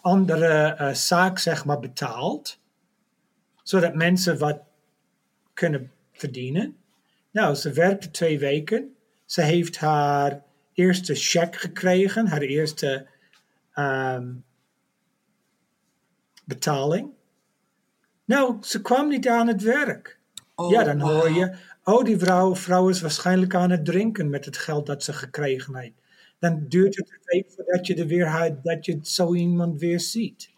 andere 0.01 0.65
eh, 0.65 0.95
zaak, 0.95 1.39
zeg 1.39 1.65
maar, 1.65 1.79
betaald. 1.79 2.59
Zodat 3.63 3.95
mensen 3.95 4.39
wat 4.39 4.59
kunnen 5.55 5.93
verdienen. 6.13 6.77
Nou, 7.31 7.55
ze 7.55 7.73
werkte 7.73 8.11
twee 8.11 8.39
weken. 8.39 8.97
Ze 9.25 9.43
heeft 9.43 9.79
haar 9.79 10.45
eerste 10.77 11.15
cheque 11.15 11.59
gekregen, 11.59 12.27
haar 12.27 12.41
eerste 12.41 13.07
ehm, 13.73 14.35
betaling. 16.45 17.11
Nou, 18.25 18.57
ze 18.61 18.83
kwam 18.83 19.09
niet 19.09 19.29
aan 19.29 19.47
het 19.47 19.63
werk. 19.63 20.19
Oh, 20.55 20.71
ja, 20.71 20.85
dan 20.85 21.01
hoor 21.01 21.31
je, 21.31 21.57
oh, 21.85 22.05
die 22.05 22.19
vrouw, 22.19 22.57
vrouw 22.57 22.89
is 22.89 23.01
waarschijnlijk 23.01 23.55
aan 23.55 23.71
het 23.71 23.85
drinken 23.85 24.31
met 24.31 24.45
het 24.45 24.57
geld 24.57 24.87
dat 24.87 25.03
ze 25.03 25.13
gekregen 25.13 25.77
heeft. 25.77 26.01
Dan 26.39 26.65
duurt 26.69 26.97
het 26.97 27.11
een 27.11 27.21
week 27.25 27.51
voordat 27.57 27.87
je, 27.87 27.95
er 27.95 28.07
weer, 28.07 28.59
dat 28.63 28.85
je 28.85 28.99
zo 29.03 29.35
iemand 29.35 29.81
weer 29.81 30.01
ziet. 30.01 30.51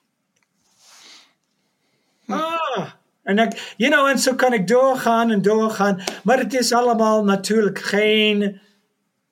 Ah, 2.27 2.93
en, 3.23 3.37
dan, 3.37 3.53
you 3.77 3.93
know, 3.93 4.07
en 4.07 4.19
zo 4.19 4.35
kan 4.35 4.53
ik 4.53 4.67
doorgaan 4.67 5.31
en 5.31 5.43
doorgaan. 5.43 6.03
Maar 6.25 6.39
het 6.39 6.55
is 6.55 6.73
allemaal 6.73 7.25
natuurlijk 7.25 7.79
geen 7.79 8.61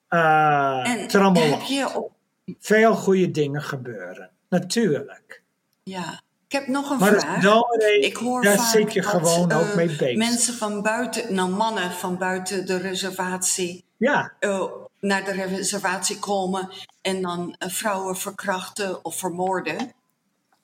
En 0.08 1.08
trammeland. 1.08 1.50
heb 1.52 1.62
je 1.62 1.94
op, 1.94 2.12
Veel 2.58 2.94
goede 2.94 3.30
dingen 3.30 3.62
gebeuren, 3.62 4.30
natuurlijk. 4.48 5.42
ja. 5.82 6.24
Ik 6.48 6.52
heb 6.52 6.66
nog 6.66 6.90
een 6.90 6.98
Maar 6.98 7.20
vraag. 7.20 7.42
dominee, 7.42 8.00
Ik 8.00 8.16
hoor 8.16 8.42
daar 8.42 8.56
vaak 8.56 8.66
zit 8.66 8.92
je 8.92 9.00
dat, 9.02 9.10
gewoon 9.10 9.52
ook 9.52 9.68
eh, 9.68 9.74
mee 9.74 9.86
bezig. 9.96 10.16
Mensen 10.16 10.54
van 10.54 10.82
buiten, 10.82 11.34
nou 11.34 11.50
mannen 11.50 11.90
van 11.92 12.18
buiten 12.18 12.66
de 12.66 12.76
reservatie, 12.76 13.84
Ja, 13.96 14.32
eh, 14.38 14.64
naar 15.00 15.24
de 15.24 15.32
reservatie 15.32 16.18
komen 16.18 16.68
en 17.02 17.22
dan 17.22 17.54
eh, 17.58 17.68
vrouwen 17.68 18.16
verkrachten 18.16 19.04
of 19.04 19.16
vermoorden. 19.18 19.92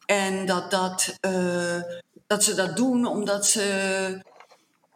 En 0.07 0.47
dat, 0.47 0.71
dat, 0.71 1.17
eh, 1.21 1.81
dat 2.27 2.45
ze 2.45 2.55
dat 2.55 2.77
doen 2.77 3.07
omdat, 3.07 3.47
ze, 3.47 4.21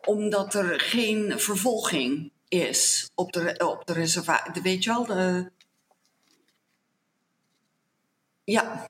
omdat 0.04 0.54
er 0.54 0.80
geen 0.80 1.32
vervolging 1.36 2.30
is 2.48 3.10
op 3.14 3.32
de, 3.32 3.54
op 3.58 3.86
de. 3.86 4.60
Weet 4.62 4.84
je 4.84 4.90
wel? 4.90 5.04
De, 5.04 5.50
ja, 8.44 8.88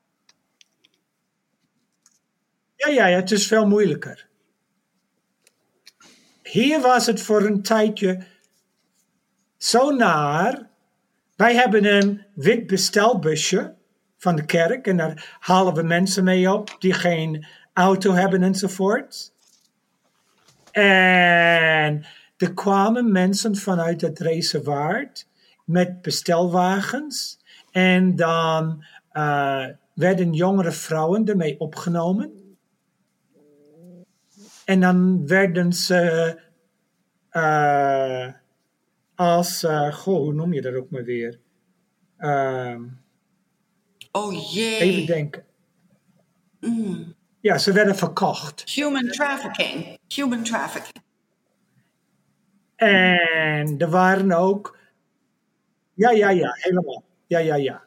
Ja, 2.77 2.89
ja, 2.89 3.07
ja, 3.07 3.15
het 3.15 3.31
is 3.31 3.47
veel 3.47 3.67
moeilijker. 3.67 4.27
Hier 6.43 6.81
was 6.81 7.05
het 7.05 7.21
voor 7.21 7.45
een 7.45 7.61
tijdje 7.61 8.25
zo 9.57 9.89
naar. 9.89 10.69
Wij 11.35 11.55
hebben 11.55 11.85
een 11.85 12.25
wit 12.33 12.67
bestelbusje 12.67 13.75
van 14.17 14.35
de 14.35 14.45
kerk 14.45 14.87
en 14.87 14.97
daar 14.97 15.37
halen 15.39 15.73
we 15.73 15.83
mensen 15.83 16.23
mee 16.23 16.51
op 16.51 16.75
die 16.79 16.93
geen 16.93 17.47
auto 17.73 18.13
hebben 18.13 18.43
enzovoort. 18.43 19.33
En 20.71 22.05
er 22.37 22.53
kwamen 22.53 23.11
mensen 23.11 23.55
vanuit 23.55 24.01
het 24.01 24.19
reservaat 24.19 25.27
met 25.65 26.01
bestelwagens 26.01 27.39
en 27.71 28.15
dan 28.15 28.83
eh, 29.11 29.65
werden 29.93 30.33
jongere 30.33 30.71
vrouwen 30.71 31.25
ermee 31.25 31.59
opgenomen. 31.59 32.31
En 34.65 34.79
dan 34.79 35.27
werden 35.27 35.73
ze 35.73 36.35
eh, 37.29 38.27
als, 39.15 39.63
eh, 39.63 39.93
goh, 39.93 40.19
hoe 40.19 40.33
noem 40.33 40.53
je 40.53 40.61
dat 40.61 40.73
ook 40.73 40.89
maar 40.89 41.03
weer? 41.03 41.39
Ehm, 42.17 42.83
oh 44.11 44.53
jee. 44.53 44.79
even 44.79 45.05
denken. 45.05 45.45
Ja, 47.41 47.57
ze 47.57 47.71
werden 47.71 47.95
verkocht. 47.95 48.69
Human 48.69 49.07
trafficking. 49.07 49.99
Human 50.07 50.43
trafficking. 50.43 51.05
En 52.77 53.75
er 53.77 53.89
waren 53.89 54.31
ook. 54.31 54.77
Ja, 55.93 56.11
ja, 56.11 56.29
ja, 56.29 56.49
helemaal. 56.53 57.03
Ja, 57.27 57.39
ja, 57.39 57.55
ja. 57.55 57.81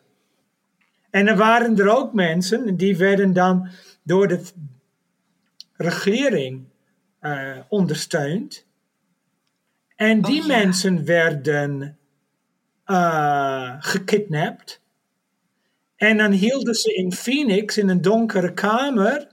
En 1.10 1.26
er 1.28 1.36
waren 1.36 1.78
er 1.78 1.96
ook 1.96 2.12
mensen 2.12 2.76
die 2.76 2.96
werden 2.96 3.32
dan 3.32 3.68
door 4.02 4.28
de 4.28 4.42
regering 5.76 6.64
eh, 7.20 7.58
ondersteund. 7.68 8.66
En 9.96 10.20
die 10.20 10.40
Oh, 10.40 10.46
ja. 10.46 10.56
mensen 10.56 11.04
werden 11.04 11.98
eh, 12.84 13.74
gekidnapt. 13.78 14.80
En 15.96 16.16
dan 16.16 16.32
hielden 16.32 16.74
ze 16.74 16.94
in 16.94 17.12
Phoenix 17.12 17.78
in 17.78 17.88
een 17.88 18.02
donkere 18.02 18.52
kamer. 18.52 19.28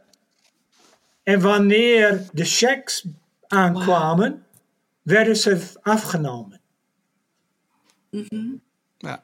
En 1.24 1.42
wanneer 1.42 2.22
de 2.32 2.46
checks 2.46 3.06
aankwamen, 3.48 4.46
werden 5.08 5.36
ze 5.38 5.72
afgenomen. 5.82 6.62
Ja. 8.98 9.24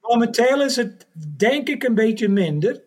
Momenteel 0.00 0.62
is 0.62 0.76
het 0.76 1.06
denk 1.36 1.68
ik 1.68 1.82
een 1.84 1.94
beetje 1.94 2.28
minder. 2.28 2.82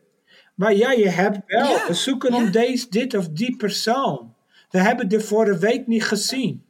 Maar 0.55 0.73
ja, 0.73 0.91
je 0.91 1.09
hebt 1.09 1.39
wel. 1.45 1.69
Ja, 1.69 1.87
We 1.87 1.93
zoeken 1.93 2.31
ja. 2.33 2.37
om 2.37 2.51
deze, 2.51 2.89
dit 2.89 3.13
of 3.13 3.29
die 3.29 3.55
persoon. 3.55 4.35
We 4.69 4.79
hebben 4.79 5.09
de 5.09 5.19
vorige 5.19 5.59
week 5.59 5.87
niet 5.87 6.03
gezien. 6.03 6.65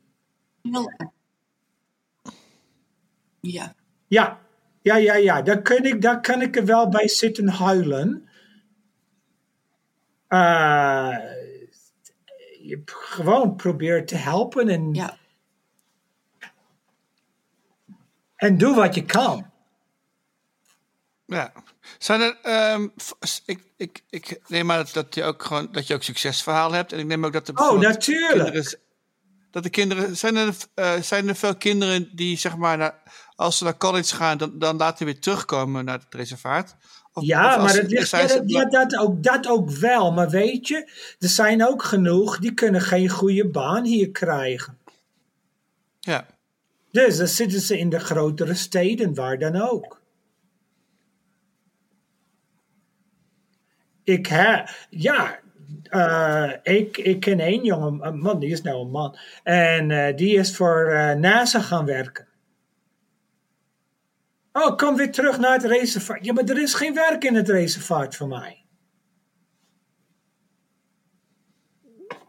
Ja. 3.41 3.75
Ja, 4.07 4.39
ja, 4.81 4.95
ja, 4.95 5.15
ja. 5.15 5.41
Daar, 5.41 5.61
kun 5.61 5.83
ik, 5.83 6.01
daar 6.01 6.21
kan 6.21 6.41
ik 6.41 6.55
er 6.55 6.65
wel 6.65 6.89
bij 6.89 7.07
zitten 7.07 7.47
huilen. 7.47 8.29
Eh, 10.27 11.17
je 12.61 12.77
p- 12.85 12.89
gewoon 12.89 13.55
probeert 13.55 14.07
te 14.07 14.15
helpen 14.15 14.67
en, 14.69 14.93
Ja. 14.93 15.17
En 18.41 18.57
doe 18.57 18.75
wat 18.75 18.95
je 18.95 19.05
kan. 19.05 19.49
Ja. 21.25 21.51
Zijn 21.97 22.21
er, 22.21 22.37
ehm, 22.43 22.87
ik, 23.45 23.59
ik, 23.77 24.03
ik 24.09 24.39
neem 24.47 24.71
aan 24.71 24.77
dat, 24.77 24.93
dat, 24.93 25.15
je 25.15 25.23
ook 25.23 25.43
gewoon, 25.43 25.67
dat 25.71 25.87
je 25.87 25.93
ook 25.93 26.03
succesverhalen 26.03 26.75
hebt. 26.75 26.93
En 26.93 26.99
ik 26.99 27.05
neem 27.05 27.25
ook 27.25 27.33
dat 27.33 27.47
er 27.47 27.57
Oh, 27.57 27.79
natuurlijk. 27.79 28.51
kinderen, 28.51 28.79
dat 29.51 29.63
de 29.63 29.69
kinderen, 29.69 30.17
zijn 30.17 30.35
er, 30.35 30.55
eh, 30.73 31.01
zijn 31.01 31.27
er 31.27 31.35
veel 31.35 31.55
kinderen 31.55 32.09
die 32.15 32.37
zeg 32.37 32.57
maar, 32.57 32.77
naar, 32.77 33.01
als 33.35 33.57
ze 33.57 33.63
naar 33.63 33.77
college 33.77 34.15
gaan, 34.15 34.37
dan, 34.37 34.59
dan 34.59 34.77
laten 34.77 35.05
weer 35.05 35.19
terugkomen 35.19 35.85
naar 35.85 35.99
het 35.99 36.15
reservaat? 36.15 36.75
Of- 37.13 37.23
Ja, 37.23 37.55
of 37.55 37.63
maar 37.63 37.73
dat, 37.81 37.91
ligt, 37.91 38.09
ja, 38.09 38.27
dat, 38.27 38.41
ja, 38.45 38.65
dat, 38.65 38.97
ook, 38.97 39.23
dat 39.23 39.47
ook 39.47 39.69
wel. 39.69 40.11
Maar 40.11 40.29
weet 40.29 40.67
je, 40.67 40.91
er 41.19 41.29
zijn 41.29 41.67
ook 41.67 41.83
genoeg 41.83 42.37
die 42.39 42.53
kunnen 42.53 42.81
geen 42.81 43.09
goede 43.09 43.47
baan 43.47 43.85
hier 43.85 44.09
krijgen. 44.11 44.77
ja. 45.99 46.25
Dus 46.91 47.17
dan 47.17 47.27
zitten 47.27 47.59
ze 47.59 47.77
in 47.77 47.89
de 47.89 47.99
grotere 47.99 48.53
steden, 48.53 49.13
waar 49.13 49.39
dan 49.39 49.55
ook. 49.55 50.01
Ik 54.03 54.27
heb, 54.27 54.69
ja, 54.89 55.39
eh, 55.83 56.51
ik, 56.63 56.97
ik 56.97 57.19
ken 57.19 57.39
één 57.39 57.63
jonge 57.63 58.05
een 58.05 58.19
man, 58.19 58.39
die 58.39 58.51
is 58.51 58.61
nou 58.61 58.81
een 58.81 58.91
man. 58.91 59.17
En 59.43 59.91
eh, 59.91 60.15
die 60.15 60.37
is 60.37 60.55
voor 60.55 60.85
eh, 60.85 61.15
NASA 61.15 61.59
gaan 61.59 61.85
werken. 61.85 62.27
Oh, 64.53 64.77
kom 64.77 64.95
weer 64.95 65.11
terug 65.11 65.39
naar 65.39 65.53
het 65.53 65.63
reservaat. 65.63 66.25
Ja, 66.25 66.33
maar 66.33 66.43
er 66.43 66.61
is 66.61 66.73
geen 66.73 66.93
werk 66.93 67.23
in 67.23 67.35
het 67.35 67.49
reservaat 67.49 68.15
voor 68.15 68.27
mij. 68.27 68.65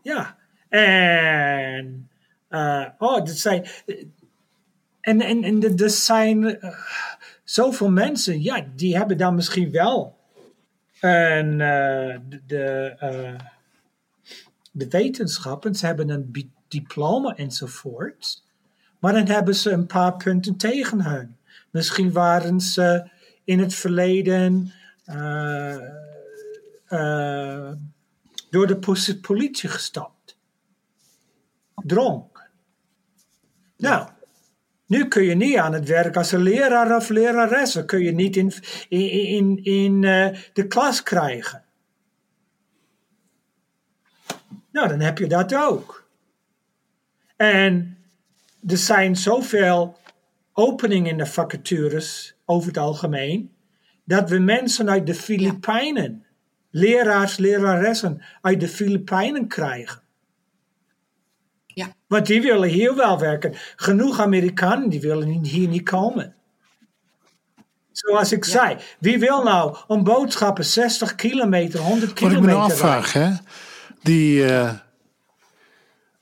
Ja, 0.02 0.38
en, 0.68 2.10
oh, 2.98 3.16
dat 3.16 3.28
zijn, 3.28 3.66
en, 5.02 5.20
en, 5.20 5.44
en 5.44 5.78
er- 5.78 5.90
zijn 5.90 6.60
eh, 6.60 6.78
zoveel 7.44 7.90
mensen, 7.90 8.42
ja, 8.42 8.66
die 8.74 8.96
hebben 8.96 9.16
dan 9.16 9.34
misschien 9.34 9.70
wel 9.70 10.16
eh, 11.00 11.00
de, 11.00 12.40
de, 12.46 12.94
eh, 12.98 13.34
de 14.72 14.88
wetenschappen, 14.88 15.74
ze 15.74 15.86
hebben 15.86 16.08
een 16.08 16.50
diploma 16.68 17.36
enzovoort, 17.36 18.42
maar 18.98 19.12
dan 19.12 19.26
hebben 19.26 19.54
ze 19.54 19.70
een 19.70 19.86
paar 19.86 20.16
punten 20.16 20.56
tegen 20.56 21.00
hen. 21.00 21.36
Misschien 21.70 22.12
waren 22.12 22.60
ze 22.60 23.10
in 23.44 23.58
het 23.58 23.74
verleden 23.74 24.72
door 28.50 28.66
de 28.66 29.18
politie 29.20 29.68
gestapt. 29.68 30.36
Dronk. 31.74 32.50
Nou, 33.76 34.08
nu 34.92 35.08
kun 35.08 35.22
je 35.22 35.34
niet 35.34 35.56
aan 35.56 35.72
het 35.72 35.88
werk 35.88 36.16
als 36.16 36.32
een 36.32 36.42
leraar 36.42 36.96
of 36.96 37.08
lerares. 37.08 37.84
kun 37.86 38.00
je 38.00 38.12
niet 38.12 38.36
in, 38.36 38.52
in, 38.88 39.10
in, 39.10 39.64
in 39.64 40.04
eh, 40.04 40.38
de 40.52 40.66
klas 40.66 41.02
krijgen. 41.02 41.64
Nou, 44.72 44.88
dan 44.88 45.00
heb 45.00 45.18
je 45.18 45.26
dat 45.26 45.54
ook. 45.54 46.08
En 47.36 47.98
er 48.66 48.76
zijn 48.76 49.16
zoveel 49.16 49.96
openingen 50.52 51.10
in 51.10 51.18
de 51.18 51.26
vacatures 51.26 52.34
over 52.44 52.68
het 52.68 52.78
algemeen, 52.78 53.50
dat 54.04 54.30
we 54.30 54.38
mensen 54.38 54.90
uit 54.90 55.06
de 55.06 55.14
Filipijnen, 55.14 56.26
leraars, 56.70 57.36
leraressen 57.36 58.22
uit 58.40 58.60
de 58.60 58.68
Filipijnen 58.68 59.48
krijgen. 59.48 60.01
Want 62.12 62.26
die 62.26 62.42
willen 62.42 62.68
hier 62.68 62.94
wel 62.94 63.18
werken. 63.18 63.54
Genoeg 63.76 64.20
Amerikanen 64.20 64.88
die 64.88 65.00
willen 65.00 65.44
hier 65.44 65.68
niet 65.68 65.82
komen. 65.88 66.34
Zoals 67.92 68.32
ik 68.32 68.44
zei, 68.44 68.76
wie 68.98 69.18
wil 69.18 69.42
nou 69.42 69.76
om 69.86 70.04
boodschappen 70.04 70.64
60 70.64 71.14
kilometer, 71.14 71.80
100 71.80 72.00
Wat 72.00 72.10
ik 72.10 72.14
kilometer 72.14 72.42
me 72.42 72.46
nou 72.46 72.70
afvraag, 72.70 73.12
hè? 73.12 73.30
Die, 74.02 74.44
eh, 74.44 74.68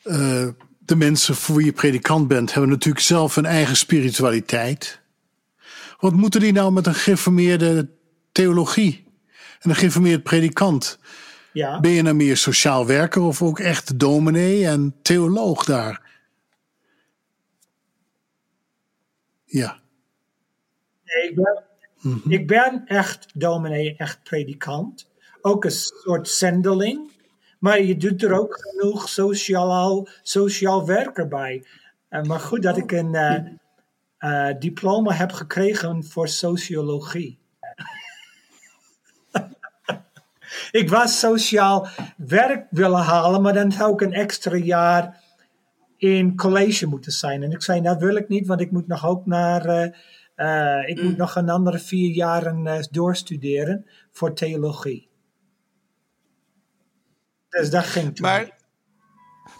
eh, 0.03 0.48
de 0.79 0.96
mensen 0.96 1.35
voor 1.35 1.57
wie 1.57 1.64
je 1.64 1.72
predikant 1.72 2.29
bent, 2.29 2.53
hebben 2.53 2.70
natuurlijk 2.70 3.05
zelf 3.05 3.37
een 3.37 3.46
eigen 3.46 3.76
spiritualiteit. 3.76 5.00
Wat 5.98 6.12
moeten 6.12 6.40
die 6.40 6.53
nou 6.53 6.72
met 6.72 6.87
een 6.87 6.94
geïnformeerde 6.94 7.88
theologie 8.33 9.05
en 9.61 9.70
een 9.70 9.76
geïnformeerd 9.76 10.22
predikant? 10.22 10.98
Ja. 11.53 11.81
Ben 11.81 11.91
je 11.91 12.03
nou 12.03 12.15
meer 12.15 12.37
sociaal 12.37 12.87
werker 12.87 13.23
of 13.23 13.43
ook 13.43 13.59
echt 13.59 13.99
dominee 13.99 14.67
en 14.67 14.95
theoloog 15.03 15.65
daar? 15.65 16.09
Ja. 19.45 19.81
Nee, 21.05 21.29
ik 21.29 21.35
ben, 21.35 21.65
ik 22.29 22.47
ben 22.47 22.83
echt 22.87 23.27
dominee, 23.35 23.97
echt 23.97 24.23
predikant. 24.23 25.11
Ook 25.41 25.65
een 25.65 25.71
soort 25.71 26.29
zendeling. 26.29 27.11
Maar 27.59 27.83
je 27.83 27.97
doet 27.97 28.23
er 28.23 28.33
ook 28.33 28.59
genoeg 28.61 29.09
sociaal, 29.09 30.09
sociaal 30.23 30.87
werker 30.87 31.29
bij. 31.29 31.65
Eh, 32.09 32.23
maar 32.23 32.41
goed 32.41 32.63
dat 32.63 32.77
ik 32.77 32.93
een 32.93 33.15
eh, 33.15 33.41
eh, 34.19 34.59
diploma 34.59 35.13
heb 35.13 35.33
gekregen 35.33 36.05
voor 36.05 36.29
sociologie. 36.29 37.39
Ik 40.70 40.88
was 40.88 41.18
sociaal 41.18 41.88
werk 42.16 42.66
willen 42.70 43.02
halen, 43.02 43.42
maar 43.42 43.52
dan 43.52 43.72
zou 43.72 43.92
ik 43.92 44.00
een 44.00 44.12
extra 44.12 44.56
jaar 44.56 45.20
in 45.96 46.37
college 46.37 46.87
moeten 46.87 47.12
zijn. 47.12 47.42
En 47.42 47.50
ik 47.50 47.62
zei, 47.62 47.80
dat 47.80 48.00
wil 48.00 48.16
ik 48.16 48.28
niet, 48.28 48.46
want 48.46 48.61
ik 48.61 48.70
moet 48.70 48.87
nog 48.87 49.06
ook 49.06 49.26
naar... 49.26 49.64
eh, 49.66 49.92
eh, 50.35 50.88
ik 50.88 51.02
moet 51.02 51.16
nog 51.16 51.37
een 51.37 51.48
andere 51.48 51.78
vier 51.78 52.11
jaren 52.11 52.66
eh, 52.66 52.83
doorstuderen 52.90 53.87
voor 54.12 54.35
theologie. 54.35 55.09
Dus 57.48 57.70
dat 57.70 57.85
ging 57.85 58.16
toen. 58.16 58.26
Maar, 58.26 58.56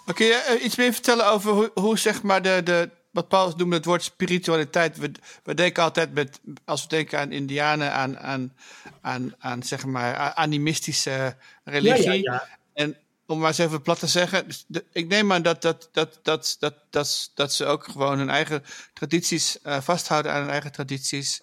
maar 0.07 0.15
kun 0.15 0.27
je 0.27 0.61
iets 0.63 0.77
meer 0.77 0.93
vertellen 0.93 1.27
over 1.27 1.53
hoe, 1.53 1.71
hoe 1.75 1.99
zeg 1.99 2.23
maar 2.23 2.43
de, 2.43 2.61
de, 2.65 2.91
wat 3.11 3.29
Paulus 3.29 3.55
noemde 3.55 3.77
het 3.77 3.85
woord 3.85 4.03
spiritualiteit. 4.03 4.97
We, 4.97 5.11
we 5.45 5.55
denken 5.55 5.83
altijd 5.83 6.15
met, 6.15 6.41
als 6.65 6.83
we 6.83 6.89
denken 6.89 7.19
aan 7.19 7.33
indianen, 7.33 7.93
aan, 7.93 8.19
aan, 8.19 8.53
aan, 9.01 9.35
aan 9.39 9.63
zeg 9.63 9.85
maar 9.85 10.35
animistische 10.35 11.37
religie. 11.65 12.03
Ja, 12.05 12.13
ja, 12.13 12.33
ja. 12.33 12.49
En 12.73 12.97
om 13.27 13.39
maar 13.39 13.49
eens 13.49 13.59
even 13.59 13.83
plat 13.83 13.99
te 13.99 14.07
zeggen, 14.07 14.47
dus 14.47 14.65
de- 14.69 14.85
ik 14.93 15.09
neem 15.09 15.33
aan 15.33 15.43
dat, 15.43 15.63
dat, 15.63 15.89
dat, 15.93 16.19
dat, 16.23 16.57
dat, 16.59 16.75
dat, 16.91 17.31
dat 17.35 17.53
ze 17.53 17.65
ook 17.65 17.85
gewoon 17.85 18.19
hun 18.19 18.31
eigen 18.31 18.63
tradities 18.93 19.61
eh, 19.63 19.81
vasthouden 19.81 20.33
aan 20.33 20.41
hun 20.41 20.51
eigen 20.51 20.73
tradities 20.73 21.43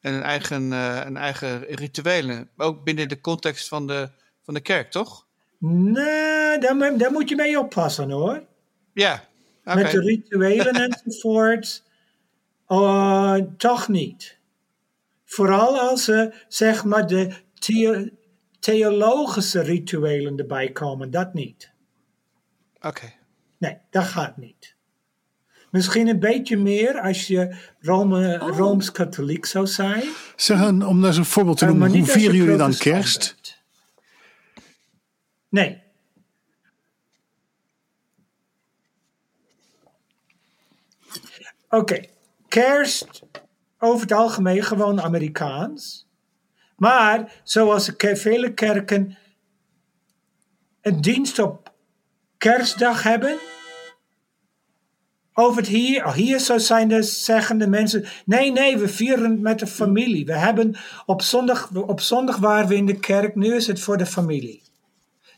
en 0.00 0.12
hun 0.12 0.22
eigen, 0.22 0.72
eh, 0.72 1.00
hun 1.00 1.16
eigen 1.16 1.64
rituelen. 1.64 2.48
Ook 2.56 2.84
binnen 2.84 3.08
de 3.08 3.20
context 3.20 3.68
van 3.68 3.86
de, 3.86 4.10
van 4.44 4.54
de 4.54 4.60
kerk, 4.60 4.90
toch? 4.90 5.26
Nee, 5.58 6.58
daar, 6.58 6.98
daar 6.98 7.12
moet 7.12 7.28
je 7.28 7.36
mee 7.36 7.58
oppassen 7.58 8.10
hoor. 8.10 8.42
Ja. 8.92 9.24
Met 9.64 9.90
de 9.90 10.00
rituelen 10.00 10.74
enzovoort. 10.74 11.82
Uh, 12.68 13.36
toch 13.56 13.88
niet. 13.88 14.38
Vooral 15.24 15.80
als 15.80 16.04
ze 16.04 16.34
zeg 16.48 16.84
maar 16.84 17.06
de 17.06 17.32
theo- 17.54 18.08
theologische 18.60 19.60
rituelen 19.60 20.38
erbij 20.38 20.72
komen, 20.72 21.10
dat 21.10 21.34
niet. 21.34 21.70
Oké. 22.80 23.12
Nee, 23.58 23.76
dat 23.90 24.04
gaat 24.04 24.36
niet. 24.36 24.74
Misschien 25.70 26.08
een 26.08 26.18
beetje 26.20 26.56
meer 26.56 27.00
als 27.00 27.26
je 27.26 27.56
Rome, 27.80 28.36
Rooms-katholiek 28.38 29.46
zou 29.46 29.66
zijn. 29.66 30.02
Zeg, 30.36 30.68
om 30.68 30.78
daar 31.00 31.08
eens 31.08 31.16
een 31.16 31.24
voorbeeld 31.24 31.58
te 31.58 31.64
Uh, 31.64 31.70
noemen, 31.70 31.90
hoe 31.98 32.06
vieren 32.06 32.36
jullie 32.36 32.56
dan 32.56 32.76
kerst? 32.76 33.34
bent. 33.34 33.60
Nee. 35.48 35.82
Oké, 41.74 42.00
kerst 42.48 43.22
over 43.78 44.00
het 44.00 44.12
algemeen 44.12 44.62
gewoon 44.62 45.00
Amerikaans. 45.00 46.08
Maar 46.76 47.40
zoals 47.44 47.86
de 47.86 48.16
vele 48.16 48.54
kerken 48.54 49.18
een 50.80 51.00
dienst 51.00 51.38
op 51.38 51.72
kerstdag 52.38 53.02
hebben. 53.02 53.38
Over 55.34 55.56
het 55.56 55.70
hier, 55.70 56.04
oh, 56.04 56.12
hier 56.12 56.38
zo 56.38 56.58
zijn 56.58 56.88
de 56.88 57.02
zeggende 57.02 57.66
mensen. 57.66 58.04
Nee, 58.24 58.52
nee, 58.52 58.78
we 58.78 58.88
vieren 58.88 59.40
met 59.40 59.58
de 59.58 59.66
familie. 59.66 60.26
We 60.26 60.36
hebben 60.36 60.76
op 61.06 61.22
zondag, 61.22 61.70
op 61.74 62.00
zondag 62.00 62.36
waren 62.36 62.68
we 62.68 62.74
in 62.74 62.86
de 62.86 62.98
kerk, 62.98 63.34
nu 63.34 63.54
is 63.54 63.66
het 63.66 63.80
voor 63.80 63.96
de 63.96 64.06
familie. 64.06 64.62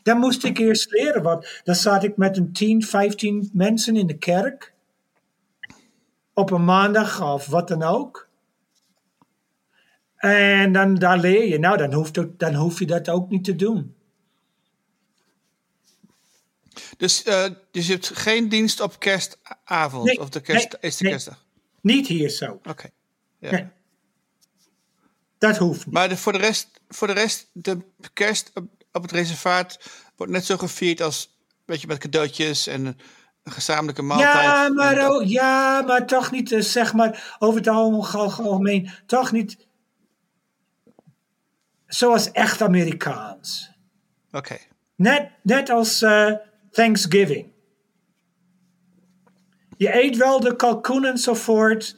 Dan 0.03 0.17
moest 0.17 0.43
ik 0.43 0.57
eerst 0.57 0.91
leren, 0.91 1.21
want 1.21 1.61
dan 1.63 1.75
zat 1.75 2.03
ik 2.03 2.17
met 2.17 2.37
een 2.37 2.53
10, 2.53 2.83
15 2.83 3.49
mensen 3.53 3.95
in 3.95 4.07
de 4.07 4.17
kerk. 4.17 4.74
Op 6.35 6.51
een 6.51 6.65
maandag 6.65 7.21
of 7.33 7.45
wat 7.45 7.67
dan 7.67 7.83
ook. 7.83 8.29
En 10.15 10.71
dan 10.73 10.95
daar 10.95 11.17
leer 11.17 11.47
je. 11.47 11.59
Nou, 11.59 11.77
dan, 11.77 11.93
hoeft 11.93 12.39
dan 12.39 12.53
hoef 12.53 12.79
je 12.79 12.85
dat 12.85 13.09
ook 13.09 13.29
niet 13.29 13.43
te 13.43 13.55
doen. 13.55 13.95
Dus, 16.97 17.25
uh, 17.25 17.45
dus 17.71 17.87
je 17.87 17.93
hebt 17.93 18.11
geen 18.13 18.49
dienst 18.49 18.79
op 18.79 18.99
kerstavond? 18.99 20.17
of 20.17 20.29
de 20.29 20.41
kerst, 20.41 20.71
nee, 20.71 20.81
is 20.81 20.97
de 20.97 21.07
kerstdag? 21.07 21.45
Niet 21.81 22.07
hier 22.07 22.29
zo. 22.29 22.59
Oké. 22.63 22.89
Ja. 23.39 23.71
Dat 25.37 25.57
hoeft 25.57 25.85
niet. 25.85 25.93
Maar 25.93 26.09
de, 26.09 26.17
voor, 26.17 26.31
de 26.31 26.37
rest, 26.37 26.81
voor 26.89 27.07
de 27.07 27.13
rest, 27.13 27.49
de 27.53 27.77
kerst 28.13 28.51
op 28.91 29.01
het 29.01 29.11
reservaat 29.11 29.79
wordt 30.15 30.31
net 30.31 30.45
zo 30.45 30.57
gevierd 30.57 31.01
als 31.01 31.35
weet 31.65 31.81
je, 31.81 31.87
met 31.87 31.97
cadeautjes 31.97 32.67
en 32.67 32.97
een 33.45 33.51
gezamenlijke 33.51 34.01
maaltijd. 34.01 34.43
Ja, 34.43 34.69
maar, 34.69 35.09
ook, 35.09 35.23
ja, 35.23 35.81
maar 35.81 36.05
toch 36.05 36.31
niet, 36.31 36.51
eh, 36.51 36.61
zeg 36.61 36.93
maar, 36.93 37.35
over 37.39 37.57
het 37.57 37.67
algemeen, 37.67 38.89
toch 39.05 39.31
niet 39.31 39.67
zoals 41.87 42.31
echt 42.31 42.61
Amerikaans. 42.61 43.71
Oké. 44.31 44.57
Net, 44.95 45.29
net 45.41 45.69
als 45.69 46.01
uh, 46.01 46.31
Thanksgiving. 46.71 47.53
Je 49.77 50.03
eet 50.03 50.17
wel 50.17 50.39
de 50.39 50.55
kalkoen 50.55 51.05
enzovoort, 51.05 51.97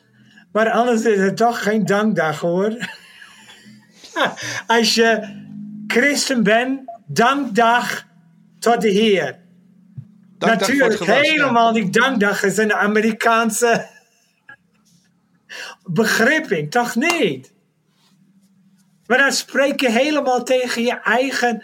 maar 0.51 0.71
anders 0.71 1.03
is 1.03 1.19
het 1.19 1.37
toch 1.37 1.63
geen 1.63 1.85
dankdag 1.85 2.39
hoor. 2.39 2.89
Als 4.67 4.95
je 4.95 5.43
christen 5.87 6.43
bent, 6.43 6.79
dankdag 7.05 8.05
tot 8.59 8.81
de 8.81 8.89
Heer. 8.89 9.45
Natuurlijk, 10.39 11.03
helemaal 11.03 11.71
niet 11.71 11.93
dankdag 11.93 12.43
is 12.43 12.57
een 12.57 12.73
Amerikaanse 12.73 13.89
begripping, 15.83 16.71
toch 16.71 16.95
niet? 16.95 17.53
Maar 19.05 19.17
dan 19.17 19.31
spreek 19.31 19.81
je 19.81 19.91
helemaal 19.91 20.43
tegen 20.43 20.81
je 20.81 20.99
eigen 20.99 21.63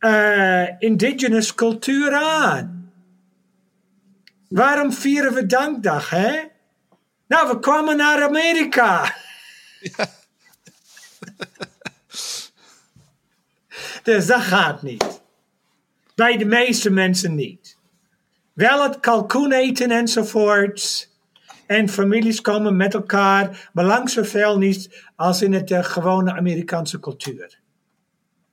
uh, 0.00 0.80
indigenous 0.80 1.54
cultuur 1.54 2.14
aan. 2.14 2.92
Waarom 4.48 4.92
vieren 4.92 5.32
we 5.32 5.46
dankdag, 5.46 6.10
hè? 6.10 6.42
Nou, 7.26 7.48
we 7.48 7.58
kwamen 7.58 7.96
naar 7.96 8.22
Amerika. 8.22 9.14
Ja. 9.80 10.08
dus 14.02 14.26
dat 14.26 14.40
gaat 14.40 14.82
niet. 14.82 15.19
Bij 16.20 16.36
de 16.36 16.44
meeste 16.44 16.90
mensen 16.90 17.34
niet. 17.34 17.76
Wel 18.52 18.82
het 18.82 19.00
kalkoen 19.00 19.52
eten 19.52 19.90
enzovoorts. 19.90 21.10
En 21.66 21.88
families 21.88 22.40
komen 22.40 22.76
met 22.76 22.94
elkaar, 22.94 23.70
maar 23.72 23.84
lang 23.84 24.10
zoveel 24.10 24.58
niet 24.58 25.04
als 25.16 25.42
in 25.42 25.52
het 25.52 25.70
uh, 25.70 25.84
gewone 25.84 26.32
Amerikaanse 26.32 27.00
cultuur. 27.00 27.58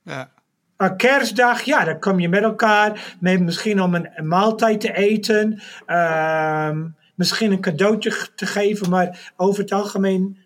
Ja. 0.02 0.30
Een 0.76 0.96
kerstdag, 0.96 1.62
ja, 1.62 1.84
dan 1.84 1.98
kom 1.98 2.20
je 2.20 2.28
met 2.28 2.42
elkaar, 2.42 3.16
met 3.20 3.40
misschien 3.40 3.82
om 3.82 3.94
een, 3.94 4.28
maaltijd 4.28 4.80
te 4.80 4.92
eten, 4.92 5.62
uh, 5.86 6.76
misschien 7.14 7.52
een 7.52 7.60
cadeautje 7.60 8.28
te 8.34 8.46
geven, 8.46 8.90
maar 8.90 9.32
over 9.36 9.62
het 9.62 9.72
algemeen, 9.72 10.38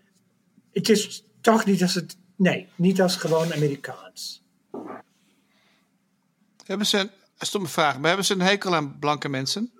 het 0.72 0.88
is 0.88 1.24
toch 1.40 1.64
niet 1.64 1.82
als 1.82 1.94
het, 1.94 2.16
nee, 2.36 2.68
niet 2.74 3.02
als 3.02 3.16
gewoon 3.16 3.52
Amerikaans. 3.54 4.41
Hebben 6.66 6.86
ze, 6.86 6.98
een 6.98 7.46
stomme 7.46 7.68
vraag, 7.68 7.98
maar 7.98 8.06
hebben 8.06 8.26
ze 8.26 8.34
een 8.34 8.40
hekel 8.40 8.74
aan 8.74 8.98
blanke 8.98 9.28
mensen? 9.28 9.72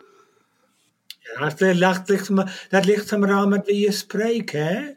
Ja, 1.19 1.49
dat 1.75 2.09
ligt, 2.09 2.31
maar, 2.31 2.67
dat 2.69 2.85
ligt 2.85 3.11
er 3.11 3.19
maar 3.19 3.31
aan 3.31 3.49
met 3.49 3.67
wie 3.67 3.81
je 3.81 3.93
spreekt, 3.93 4.53
hè? 4.53 4.91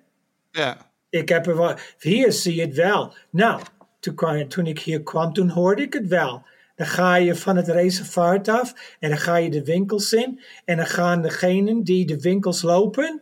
Ja. 0.52 0.78
Ik 1.10 1.30
heb 1.30 1.48
er 1.48 1.58
wel, 1.58 1.76
hier 2.00 2.32
zie 2.32 2.56
je 2.56 2.62
het 2.62 2.76
wel. 2.76 3.16
Nou, 3.30 3.62
toen, 4.00 4.48
toen 4.48 4.66
ik 4.66 4.80
hier 4.80 5.04
kwam, 5.04 5.34
toen 5.34 5.50
hoorde 5.50 5.82
ik 5.82 5.94
het 5.94 6.08
wel. 6.08 6.46
Dan 6.76 6.88
ga 6.88 7.16
je 7.16 7.36
van 7.36 7.56
het 7.56 7.68
reservaat 7.68 8.48
af 8.48 8.74
en 9.00 9.10
dan 9.10 9.18
ga 9.18 9.36
je 9.36 9.50
de 9.50 9.64
winkels 9.64 10.14
in. 10.14 10.42
En 10.66 10.78
dan 10.78 10.86
gaan 10.86 11.22
degenen 11.22 11.84
die 11.84 12.06
de 12.06 12.20
winkels 12.20 12.62
lopen, 12.62 13.22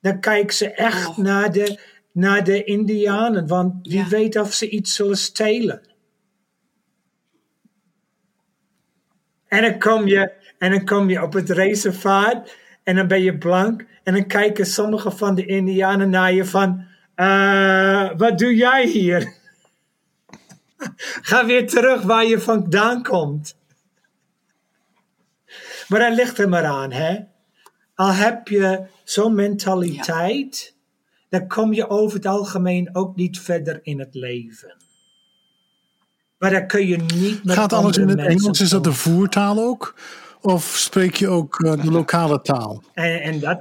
dan 0.00 0.20
kijken 0.20 0.56
ze 0.56 0.70
echt 0.70 1.08
oh. 1.08 1.18
naar, 1.18 1.52
de, 1.52 1.80
naar 2.12 2.44
de 2.44 2.64
Indianen. 2.64 3.46
Want 3.46 3.88
wie 3.88 4.04
weet 4.04 4.36
of 4.36 4.52
ze 4.52 4.68
iets 4.68 4.94
zullen 4.94 5.16
stelen. 5.16 5.82
En 9.52 9.62
dan 9.62 9.78
kom 9.78 10.06
je, 10.06 10.32
en 10.58 10.70
dan 10.70 10.84
kom 10.84 11.10
je 11.10 11.22
op 11.22 11.32
het 11.32 11.50
reservaat 11.50 12.54
en 12.82 12.96
dan 12.96 13.06
ben 13.06 13.22
je 13.22 13.38
blank. 13.38 13.86
En 14.02 14.14
dan 14.14 14.26
kijken 14.26 14.66
sommige 14.66 15.10
van 15.10 15.34
de 15.34 15.46
Indianen 15.46 16.10
naar 16.10 16.32
je 16.32 16.44
van, 16.44 16.84
uh, 17.16 18.10
wat 18.16 18.38
doe 18.38 18.54
jij 18.54 18.86
hier? 18.86 19.34
Ga 21.28 21.46
weer 21.46 21.68
terug 21.68 22.02
waar 22.02 22.24
je 22.24 22.40
vandaan 22.40 23.02
komt. 23.02 23.56
Maar 25.88 26.00
dat 26.00 26.14
ligt 26.14 26.38
er 26.38 26.48
maar 26.48 26.64
aan, 26.64 26.92
hè. 26.92 27.18
Al 27.94 28.12
heb 28.12 28.48
je 28.48 28.86
zo'n 29.04 29.34
mentaliteit, 29.34 30.74
dan 31.28 31.48
kom 31.48 31.72
je 31.72 31.88
over 31.88 32.16
het 32.16 32.26
algemeen 32.26 32.94
ook 32.96 33.16
niet 33.16 33.40
verder 33.40 33.80
in 33.82 33.98
het 33.98 34.14
leven. 34.14 34.81
Maar 36.42 36.50
dan 36.50 36.66
kun 36.66 36.86
je 36.86 36.96
niet 36.96 37.44
met 37.44 37.56
Gaat 37.56 37.72
alles 37.72 37.96
in 37.96 38.08
het 38.08 38.18
Engels? 38.18 38.60
Is 38.60 38.68
dat 38.68 38.84
de 38.84 38.92
voertaal 38.92 39.58
ook? 39.58 39.94
Of 40.40 40.64
spreek 40.64 41.14
je 41.14 41.28
ook 41.28 41.60
uh, 41.60 41.82
de 41.82 41.90
lokale 41.90 42.40
taal? 42.40 42.82
En, 42.92 43.22
en 43.22 43.40
dat... 43.40 43.60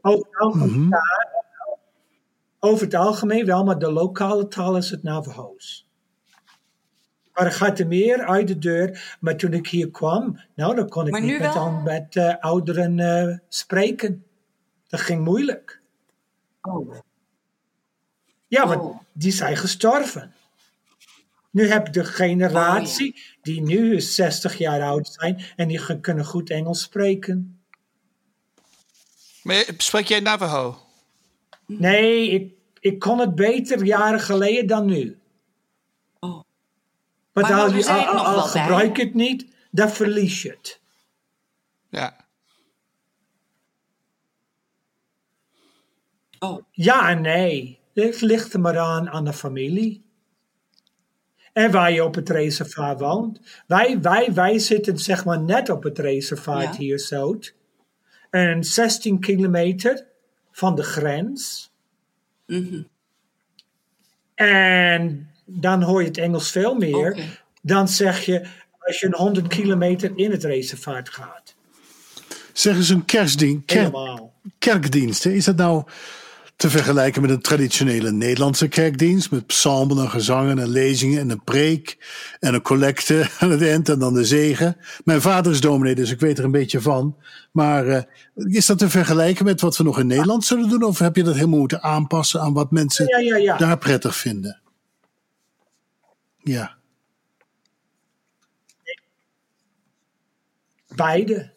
Ook 0.00 0.54
mm 0.54 0.92
over 2.58 2.84
het 2.84 2.94
algemeen 2.94 3.46
wel, 3.46 3.64
maar 3.64 3.78
de 3.78 3.92
lokale 3.92 4.48
taal 4.48 4.76
is 4.76 4.90
het 4.90 5.02
Navajo's. 5.02 5.88
Maar 7.32 7.44
het 7.44 7.54
gaat 7.54 7.78
er 7.78 7.86
meer 7.86 8.24
uit 8.24 8.48
de 8.48 8.58
deur. 8.58 9.16
Maar 9.20 9.36
toen 9.36 9.52
ik 9.52 9.66
hier 9.66 9.90
kwam, 9.90 10.40
nou, 10.54 10.74
dan 10.74 10.88
kon 10.88 11.06
ik 11.06 11.20
niet 11.20 11.38
met, 11.38 11.52
dan 11.52 11.82
met 11.82 12.14
uh, 12.14 12.34
ouderen 12.40 12.98
uh, 12.98 13.36
spreken. 13.48 14.24
Dat 14.88 15.00
ging 15.00 15.24
moeilijk. 15.24 15.80
Oh. 16.62 16.94
Ja, 18.54 18.66
want 18.66 18.82
oh. 18.82 18.98
die 19.12 19.32
zijn 19.32 19.56
gestorven. 19.56 20.34
Nu 21.50 21.68
heb 21.68 21.86
je 21.86 21.92
de 21.92 22.04
generatie 22.04 23.12
oh, 23.12 23.16
ja. 23.16 23.22
die 23.42 23.62
nu 23.62 24.00
60 24.00 24.58
jaar 24.58 24.82
oud 24.82 25.08
zijn 25.20 25.44
en 25.56 25.68
die 25.68 26.00
kunnen 26.00 26.24
goed 26.24 26.50
Engels 26.50 26.80
spreken. 26.80 27.64
Maar 29.42 29.64
spreek 29.76 30.06
jij 30.06 30.20
Navajo? 30.20 30.78
Nee, 31.66 32.30
ik, 32.30 32.52
ik 32.80 32.98
kon 32.98 33.18
het 33.18 33.34
beter 33.34 33.84
jaren 33.84 34.20
geleden 34.20 34.66
dan 34.66 34.86
nu. 34.86 35.18
Oh. 36.18 36.42
Maar, 37.32 37.44
maar 37.44 37.52
al, 37.52 37.84
al, 37.84 38.06
al, 38.06 38.24
al 38.24 38.42
gebruik 38.42 38.96
je 38.96 39.04
het 39.04 39.14
niet, 39.14 39.46
dan 39.70 39.90
verlies 39.90 40.42
je 40.42 40.50
het. 40.50 40.80
Ja. 41.88 42.26
Oh. 46.38 46.64
Ja 46.70 47.08
en 47.08 47.20
nee. 47.20 47.82
Het 47.94 48.20
ligt 48.20 48.52
er 48.52 48.60
maar 48.60 48.78
aan 48.78 49.08
aan 49.08 49.24
de 49.24 49.32
familie. 49.32 50.02
En 51.52 51.70
waar 51.70 51.92
je 51.92 52.04
op 52.04 52.14
het 52.14 52.28
reservaat 52.28 53.00
woont. 53.00 53.40
Wij, 53.66 54.00
wij, 54.00 54.32
wij 54.32 54.58
zitten 54.58 54.98
zeg 54.98 55.24
maar 55.24 55.40
net 55.40 55.68
op 55.68 55.82
het 55.82 55.98
reservaat 55.98 56.62
ja. 56.62 56.76
hier 56.76 56.98
zo. 56.98 57.38
En 58.30 58.64
16 58.64 59.20
kilometer 59.20 60.06
van 60.52 60.74
de 60.74 60.82
grens. 60.82 61.70
Mm 62.46 62.86
En 64.34 65.30
dan 65.44 65.82
hoor 65.82 66.00
je 66.00 66.08
het 66.08 66.18
Engels 66.18 66.50
veel 66.50 66.74
meer. 66.74 67.10
Okay. 67.10 67.28
Dan 67.62 67.88
zeg 67.88 68.24
je, 68.24 68.46
als 68.78 69.00
je 69.00 69.06
een 69.06 69.14
100 69.14 69.48
kilometer 69.48 70.12
in 70.16 70.30
het 70.30 70.44
reservaat 70.44 71.08
gaat. 71.08 71.54
Zeg 72.52 72.76
eens 72.76 72.88
een 72.88 73.04
kerstdienst. 73.04 73.64
Ker 73.64 74.20
kerkdienst. 74.58 75.26
Is 75.26 75.44
dat 75.44 75.56
nou 75.56 75.84
te 76.56 76.70
vergelijken 76.70 77.22
met 77.22 77.30
een 77.30 77.40
traditionele 77.40 78.12
Nederlandse 78.12 78.68
kerkdienst. 78.68 79.30
Met 79.30 79.46
psalmen 79.46 79.98
en 79.98 80.10
gezangen 80.10 80.58
en 80.58 80.68
lezingen 80.68 81.20
en 81.20 81.30
een 81.30 81.44
preek 81.44 81.98
en 82.40 82.54
een 82.54 82.62
collecte 82.62 83.28
aan 83.38 83.50
het 83.50 83.62
eind 83.62 83.88
en 83.88 83.98
dan 83.98 84.14
de 84.14 84.24
zegen. 84.24 84.76
Mijn 85.04 85.20
vader 85.20 85.52
is 85.52 85.60
dominee, 85.60 85.94
dus 85.94 86.10
ik 86.10 86.20
weet 86.20 86.38
er 86.38 86.44
een 86.44 86.50
beetje 86.50 86.80
van. 86.80 87.16
Maar 87.52 87.86
uh, 87.86 88.02
is 88.34 88.66
dat 88.66 88.78
te 88.78 88.90
vergelijken 88.90 89.44
met 89.44 89.60
wat 89.60 89.76
we 89.76 89.84
nog 89.84 89.98
in 89.98 90.06
Nederland 90.06 90.44
zullen 90.44 90.68
doen? 90.68 90.82
Of 90.82 90.98
heb 90.98 91.16
je 91.16 91.22
dat 91.22 91.34
helemaal 91.34 91.58
moeten 91.58 91.82
aanpassen 91.82 92.40
aan 92.40 92.52
wat 92.52 92.70
mensen 92.70 93.06
Ja, 93.06 93.18
ja, 93.18 93.36
ja. 93.36 93.56
daar 93.56 93.78
prettig 93.78 94.16
vinden? 94.16 94.60
Ja. 96.38 96.76
Beide. 100.94 101.53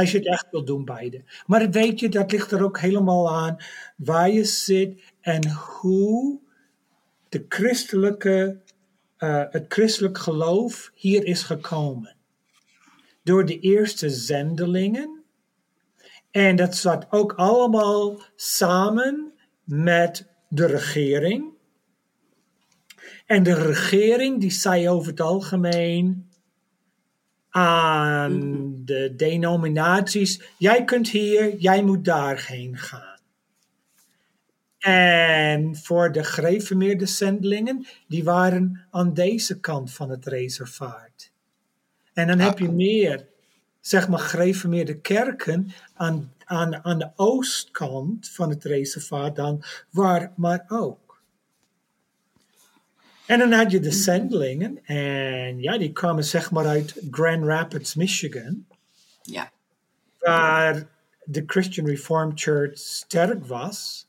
Als 0.00 0.10
je 0.10 0.18
het 0.18 0.26
echt 0.26 0.46
wil 0.50 0.64
doen, 0.64 0.84
beide. 0.84 1.22
Maar 1.46 1.70
weet 1.70 2.00
je, 2.00 2.08
dat 2.08 2.32
ligt 2.32 2.50
er 2.50 2.64
ook 2.64 2.78
helemaal 2.78 3.34
aan 3.34 3.56
waar 3.96 4.30
je 4.30 4.44
zit 4.44 5.02
en 5.20 5.50
hoe 5.50 6.40
de 7.28 7.44
christelijke, 7.48 8.60
uh, 9.18 9.44
het 9.50 9.64
christelijk 9.68 10.18
geloof 10.18 10.90
hier 10.94 11.24
is 11.24 11.42
gekomen. 11.42 12.16
Door 13.22 13.46
de 13.46 13.58
eerste 13.58 14.10
zendelingen. 14.10 15.22
En 16.30 16.56
dat 16.56 16.76
zat 16.76 17.06
ook 17.10 17.32
allemaal 17.32 18.22
samen 18.36 19.32
met 19.64 20.26
de 20.48 20.66
regering. 20.66 21.44
En 23.26 23.42
de 23.42 23.54
regering 23.54 24.40
die 24.40 24.50
zei 24.50 24.88
over 24.88 25.10
het 25.10 25.20
algemeen 25.20 26.29
aan 27.50 28.72
de 28.84 29.12
denominaties: 29.16 30.42
jij 30.58 30.84
kunt 30.84 31.08
hier, 31.08 31.56
jij 31.56 31.82
moet 31.82 32.04
daarheen 32.04 32.76
gaan. 32.76 33.18
En 34.78 35.76
voor 35.76 36.12
de 36.12 36.24
gereformeerde 36.24 37.06
zendelingen, 37.06 37.86
die 38.08 38.24
waren 38.24 38.86
aan 38.90 39.14
deze 39.14 39.60
kant 39.60 39.92
van 39.92 40.10
het 40.10 40.26
reservaat. 40.26 41.30
En 42.12 42.26
dan 42.26 42.38
heb 42.38 42.58
je 42.58 42.70
meer, 42.70 43.26
zeg 43.80 44.08
maar, 44.08 44.18
gereformeerde 44.18 45.00
kerken 45.00 45.70
aan, 45.94 46.32
aan, 46.44 46.84
aan 46.84 46.98
de 46.98 47.10
oostkant 47.16 48.28
van 48.28 48.50
het 48.50 48.64
reservaat 48.64 49.36
dan 49.36 49.62
waar, 49.90 50.32
maar 50.36 50.64
ook. 50.68 51.09
En 53.30 53.38
dan 53.38 53.52
had 53.52 53.70
je 53.70 53.80
de 53.80 53.90
zendelingen, 53.90 54.84
en 54.84 55.60
ja, 55.60 55.78
die 55.78 55.92
kwamen 55.92 56.24
zeg 56.24 56.50
maar 56.50 56.66
uit 56.66 56.94
Grand 57.10 57.44
Rapids, 57.44 57.94
Michigan, 57.94 58.66
Ja. 59.22 59.50
waar 60.18 60.86
de 61.24 61.42
Christian 61.46 61.86
Reformed 61.86 62.40
Church 62.40 62.78
sterk 62.78 63.46
was. 63.46 64.08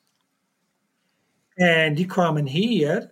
En 1.53 1.95
die 1.95 2.05
kwamen 2.05 2.45
hier. 2.45 3.11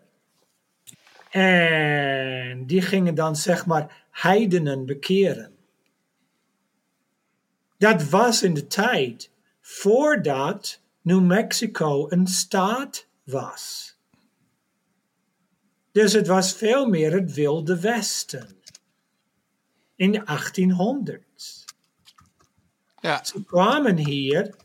En 1.29 2.65
die 2.65 2.81
gingen 2.81 3.15
dan 3.15 3.35
zeg 3.35 3.65
maar 3.65 4.05
heidenen 4.11 4.85
bekeren. 4.85 5.55
Dat 7.77 8.09
was 8.09 8.43
in 8.43 8.53
de 8.53 8.67
tijd 8.67 9.31
voordat 9.61 10.81
New 11.01 11.21
Mexico 11.21 12.05
een 12.09 12.27
staat 12.27 13.07
was. 13.23 13.88
Dus 15.99 16.13
het 16.13 16.27
was 16.27 16.53
veel 16.53 16.85
meer 16.85 17.13
het 17.13 17.33
wilde 17.33 17.79
westen. 17.79 18.47
In 19.95 20.11
de 20.11 20.21
1800s. 20.21 21.65
Ja, 22.99 23.23
Ze 23.23 23.43
kwamen 23.45 23.97
hier 23.97 24.55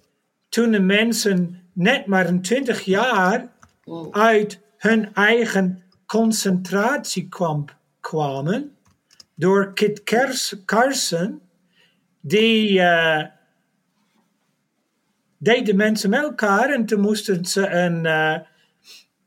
toen 0.49 0.71
de 0.71 0.81
mensen 0.81 1.69
net 1.73 2.07
maar 2.07 2.27
een 2.29 2.43
20 2.43 2.83
jaar 2.83 3.53
Wow. 3.85 4.15
uit 4.17 4.61
hun 4.77 5.15
eigen 5.15 5.83
concentratiekamp 6.07 7.77
kwamen 8.01 8.77
door 9.35 9.73
Kit 9.73 10.03
Carson, 10.65 11.41
die 12.21 12.81
eh, 12.81 13.25
deed 15.39 15.67
de 15.67 15.75
mensen 15.75 16.11
met 16.11 16.23
elkaar 16.23 16.71
en 16.71 16.87
toen 16.87 17.01
moesten 17.01 17.45
ze 17.45 17.69
een 17.69 18.07
eh, 18.07 18.41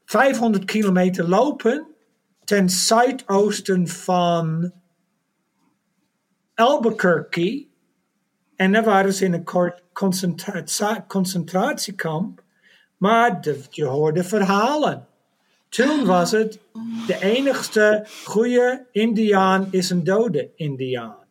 500 0.06 0.66
kilometer 0.66 1.30
lopen 1.30 1.96
ten 2.48 2.70
zuidoosten 2.70 3.88
van 3.88 4.72
Albuquerque. 6.56 7.68
En 8.56 8.72
dan 8.72 8.84
waren 8.84 9.14
ze 9.14 9.26
in 9.26 9.34
een 9.34 9.74
concentra- 9.94 11.06
concentratiekamp. 11.08 12.44
Maar 12.98 13.42
de- 13.42 13.64
je 13.70 13.86
hoorde 13.86 14.24
verhalen. 14.24 15.08
Toen 15.70 16.06
was 16.06 16.32
het 16.32 16.60
de 17.08 17.18
enigste 17.22 18.06
goede 18.26 18.86
Indiaan 18.92 19.68
is 19.72 19.90
een 19.90 20.04
dode 20.04 20.52
Indiaan. 20.56 21.26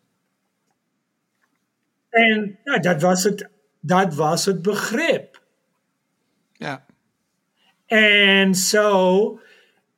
En 2.11 2.59
ja, 2.65 2.79
dat, 2.79 3.03
was 3.03 3.25
het, 3.25 3.49
dat 3.81 4.15
was 4.15 4.45
het 4.45 4.63
begrip. 4.63 5.43
ja, 6.53 6.87
En 7.87 8.55
zo 8.55 9.41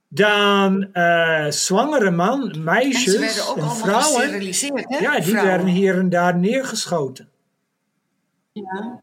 dan 0.09 0.93
eh, 0.93 1.47
zwangere 1.51 2.11
man, 2.11 2.51
En 2.51 2.65
meisjes 2.65 3.19
werden 3.19 3.49
ook 3.49 3.57
en 3.57 3.71
vrouwen, 3.77 4.21
hè? 4.21 4.29
ja, 4.29 4.41
die 4.41 5.23
vrouwen. 5.23 5.45
werden 5.45 5.67
hier 5.67 5.99
en 5.99 6.09
daar 6.09 6.37
neergeschoten. 6.39 7.29
Ja, 8.53 9.03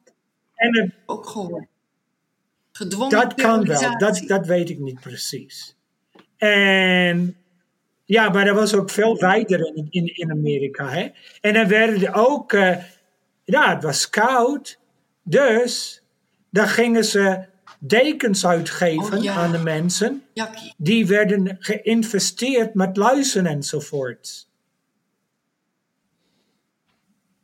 En 0.56 0.78
het- 0.82 0.94
ook 1.06 1.28
gehoord. 1.28 1.66
Gedwongen 2.72 3.10
dat 3.20 3.34
kan 3.34 3.66
wel, 3.66 3.98
dat, 3.98 4.24
dat 4.28 4.46
weet 4.46 4.70
ik 4.70 4.80
niet 4.80 5.00
precies. 5.00 5.76
En 6.38 7.38
ja, 8.06 8.30
maar 8.30 8.46
dat 8.46 8.56
was 8.56 8.74
ook 8.74 8.90
veel 8.90 9.18
wijder 9.20 9.76
in, 9.76 9.88
in, 9.90 10.16
in 10.16 10.32
Amerika. 10.32 10.90
Hè? 10.90 11.10
En 11.42 11.54
dan 11.54 11.68
werden 11.68 12.02
er 12.08 12.14
ook, 12.14 12.54
eh, 12.54 12.78
ja, 13.44 13.74
het 13.74 13.84
was 13.84 14.10
koud, 14.10 14.80
dus 15.24 16.04
dan 16.50 16.68
gingen 16.68 17.06
ze 17.06 17.46
dekens 17.88 18.46
uitgeven 18.46 19.18
Oh, 19.18 19.24
ja. 19.24 19.34
aan 19.34 19.52
de 19.52 19.58
mensen. 19.58 20.24
Die 20.78 21.08
werden 21.08 21.58
geïnvesteerd 21.60 22.74
met 22.74 22.98
luizen 22.98 23.46
enzovoort. 23.46 24.48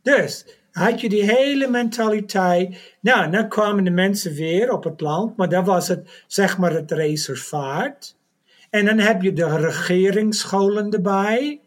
Dus 0.01 0.45
had 0.71 1.01
je 1.01 1.09
die 1.09 1.23
hele 1.23 1.67
mentaliteit. 1.67 2.95
Nou, 2.99 3.31
dan 3.31 3.49
kwamen 3.49 3.83
de 3.83 3.89
mensen 3.89 4.33
weer 4.33 4.71
op 4.71 4.83
het 4.83 5.01
land, 5.01 5.37
maar 5.37 5.49
dat 5.49 5.65
was 5.65 5.87
het, 5.87 6.23
zeg 6.27 6.57
maar, 6.57 6.71
het 6.73 6.91
reservaat. 6.91 8.15
En 8.69 8.85
dan 8.85 8.99
heb 8.99 9.21
je 9.21 9.33
de 9.33 9.57
regeringsscholen 9.57 10.91
erbij. 10.91 11.61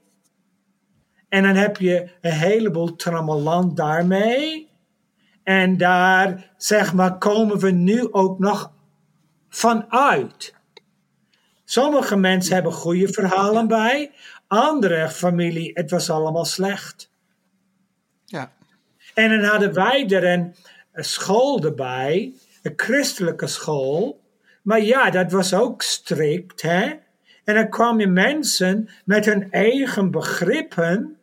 En 1.28 1.42
dan 1.42 1.54
heb 1.54 1.76
je 1.76 2.08
een 2.20 2.32
heleboel 2.32 2.96
trammeland 2.96 3.76
daarmee. 3.76 4.63
En 5.44 5.76
daar, 5.76 6.50
zeg 6.56 6.92
maar, 6.92 7.18
komen 7.18 7.58
we 7.58 7.70
nu 7.70 8.12
ook 8.12 8.38
nog 8.38 8.72
vanuit. 9.48 10.54
Sommige 11.64 12.16
mensen 12.16 12.54
hebben 12.54 12.72
goede 12.72 13.08
verhalen 13.08 13.68
bij. 13.68 14.12
Andere 14.46 15.10
familie, 15.10 15.70
het 15.74 15.90
was 15.90 16.10
allemaal 16.10 16.44
slecht. 16.44 17.10
ja, 18.24 18.52
En 19.14 19.28
dan 19.28 19.44
hadden 19.50 19.72
wij 19.72 20.08
er 20.08 20.24
een, 20.24 20.54
een 20.92 21.04
school 21.04 21.64
erbij, 21.64 22.34
een 22.62 22.72
christelijke 22.76 23.46
school. 23.46 24.22
Maar 24.62 24.80
ja, 24.80 25.10
dat 25.10 25.32
was 25.32 25.54
ook 25.54 25.82
strikt, 25.82 26.62
hè? 26.62 26.92
En 27.44 27.54
dan 27.54 27.68
kwamen 27.68 28.12
mensen 28.12 28.88
met 29.04 29.24
hun 29.24 29.50
eigen 29.50 30.10
begrippen. 30.10 31.18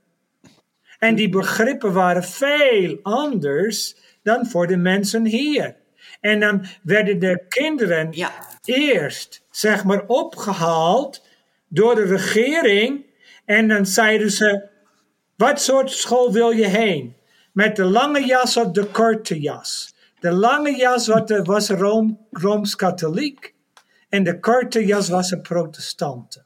En 0.99 1.15
die 1.15 1.29
begrippen 1.29 1.93
waren 1.93 2.23
veel 2.23 2.99
anders 3.01 3.95
dan 4.23 4.45
voor 4.45 4.67
de 4.67 4.77
mensen 4.77 5.25
hier. 5.25 5.75
En 6.19 6.39
dan 6.39 6.65
werden 6.83 7.19
de 7.19 7.45
kinderen 7.47 8.07
Ja. 8.11 8.31
eerst, 8.63 9.43
zeg 9.51 9.83
maar, 9.83 10.05
opgehaald 10.07 11.27
door 11.67 11.95
de 11.95 12.05
regering. 12.05 13.05
En 13.45 13.67
dan 13.67 13.85
zeiden 13.85 14.31
ze: 14.31 14.69
Wat 15.35 15.61
soort 15.61 15.91
school 15.91 16.31
wil 16.31 16.51
je 16.51 16.67
heen? 16.67 17.15
Met 17.53 17.75
de 17.75 17.83
lange 17.83 18.25
jas 18.25 18.57
of 18.57 18.71
de 18.71 18.85
korte 18.85 19.39
jas? 19.39 19.93
De 20.19 20.31
lange 20.31 20.75
jas 20.75 21.07
was, 21.43 21.69
Room, 21.69 22.27
Rooms-Katholiek. 22.31 23.53
En 24.09 24.23
de 24.23 24.39
korte 24.39 24.85
jas 24.85 25.09
was 25.09 25.31
een 25.31 25.41
protestanten. 25.41 26.45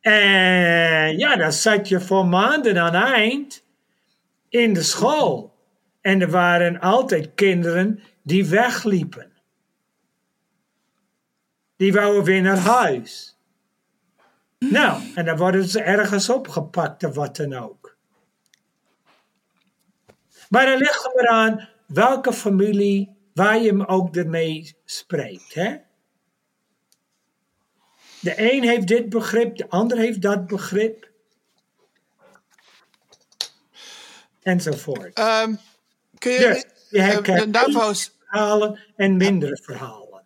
En 0.00 1.18
ja, 1.18 1.36
dan 1.36 1.52
zat 1.52 1.88
je 1.88 2.00
voor 2.00 2.26
maanden 2.26 2.78
aan 2.78 2.94
eind 2.94 3.64
in 4.48 4.72
de 4.72 4.82
school. 4.82 5.54
En 6.00 6.20
er 6.20 6.30
waren 6.30 6.80
altijd 6.80 7.34
kinderen 7.34 8.02
die 8.22 8.46
wegliepen. 8.46 9.32
Die 11.76 11.92
wouden 11.92 12.24
weer 12.24 12.42
naar 12.42 12.58
huis. 12.58 13.38
Nou, 14.58 15.02
en 15.14 15.24
dan 15.24 15.36
worden 15.36 15.64
ze 15.64 15.82
ergens 15.82 16.30
opgepakt 16.30 17.04
of 17.04 17.14
wat 17.14 17.36
dan 17.36 17.54
ook. 17.54 17.96
Maar 20.48 20.66
dan 20.66 20.78
ligt 20.78 21.12
er 21.14 21.28
aan 21.28 21.68
welke 21.86 22.32
familie, 22.32 23.16
waar 23.34 23.58
je 23.58 23.68
hem 23.68 23.82
ook 23.82 24.16
ermee 24.16 24.76
spreekt. 24.84 25.54
Hè? 25.54 25.76
De 28.20 28.52
een 28.52 28.62
heeft 28.62 28.88
dit 28.88 29.08
begrip, 29.08 29.56
de 29.56 29.68
ander 29.68 29.98
heeft 29.98 30.22
dat 30.22 30.46
begrip. 30.46 31.10
Enzovoort. 34.46 35.18
Um, 35.18 35.58
kun 36.18 36.32
je, 36.32 36.38
Dus 36.38 36.64
je 36.90 36.98
eh, 36.98 37.06
hebt 37.08 37.24
de 37.26 37.46
NAVO's, 37.46 38.10
verhalen 38.28 38.80
en 38.96 39.16
mindere 39.16 39.58
verhalen. 39.62 40.22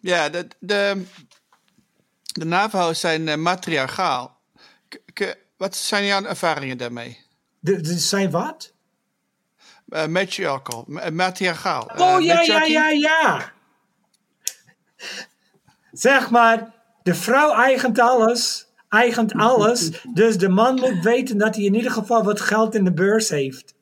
ja, 0.00 0.28
de, 0.28 0.46
de, 0.58 1.04
de 2.22 2.44
NAVO's 2.44 3.00
zijn 3.00 3.28
eh, 3.28 3.36
matriarchaal. 3.36 4.40
K- 5.12 5.36
wat 5.56 5.76
zijn 5.76 6.04
jouw 6.04 6.24
ervaringen 6.24 6.78
daarmee? 6.78 7.26
De, 7.58 7.80
de, 7.80 7.98
zijn 7.98 8.30
wat? 8.30 8.72
Uh, 9.88 10.06
matriarchal, 10.06 10.84
ma- 10.88 11.10
matriarchaal. 11.10 11.90
eh, 11.90 12.00
Oh 12.00 12.22
ja, 12.22 12.40
ja, 12.40 12.62
ja, 12.62 12.88
ja. 12.88 13.52
Zeg 15.92 16.30
maar, 16.30 16.74
de 17.02 17.14
vrouw 17.14 17.52
eigent 17.54 17.98
alles. 17.98 18.67
Eigent 18.88 19.32
alles. 19.32 20.04
Dus 20.14 20.38
de 20.38 20.48
man 20.48 20.74
moet 20.74 21.02
weten 21.02 21.38
dat 21.38 21.54
hij 21.54 21.64
in 21.64 21.74
ieder 21.74 21.90
geval 21.90 22.24
wat 22.24 22.40
geld 22.40 22.74
in 22.74 22.84
de 22.84 22.92
beurs 22.92 23.28
heeft. 23.28 23.74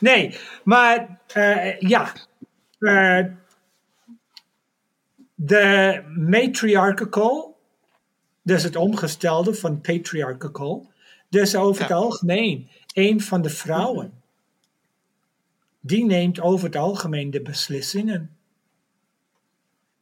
Nee, 0.00 0.38
maar 0.64 1.20
eh, 1.26 1.80
ja. 1.80 2.12
Eh, 2.78 3.24
de 5.34 6.02
matriarchal, 6.16 7.56
dus 8.42 8.62
het 8.62 8.76
omgestelde 8.76 9.54
van 9.54 9.80
patriarchal, 9.80 10.90
dus 11.28 11.56
over 11.56 11.82
het 11.82 11.92
algemeen, 11.92 12.68
een 12.94 13.20
van 13.20 13.42
de 13.42 13.50
vrouwen, 13.50 14.12
die 15.80 16.04
neemt 16.04 16.40
over 16.40 16.66
het 16.66 16.76
algemeen 16.76 17.30
de 17.30 17.42
beslissingen. 17.42 18.37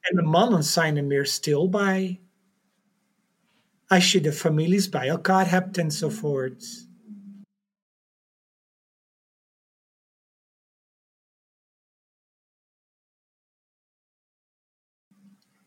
En 0.07 0.17
de 0.17 0.23
mannen 0.23 0.65
zijn 0.65 0.97
er 0.97 1.05
meer 1.05 1.27
stil 1.27 1.69
bij. 1.69 2.21
Als 3.87 4.13
je 4.13 4.21
de 4.21 4.33
families 4.33 4.89
bij 4.89 5.09
elkaar 5.09 5.51
hebt 5.51 5.79
enzovoort. 5.79 6.89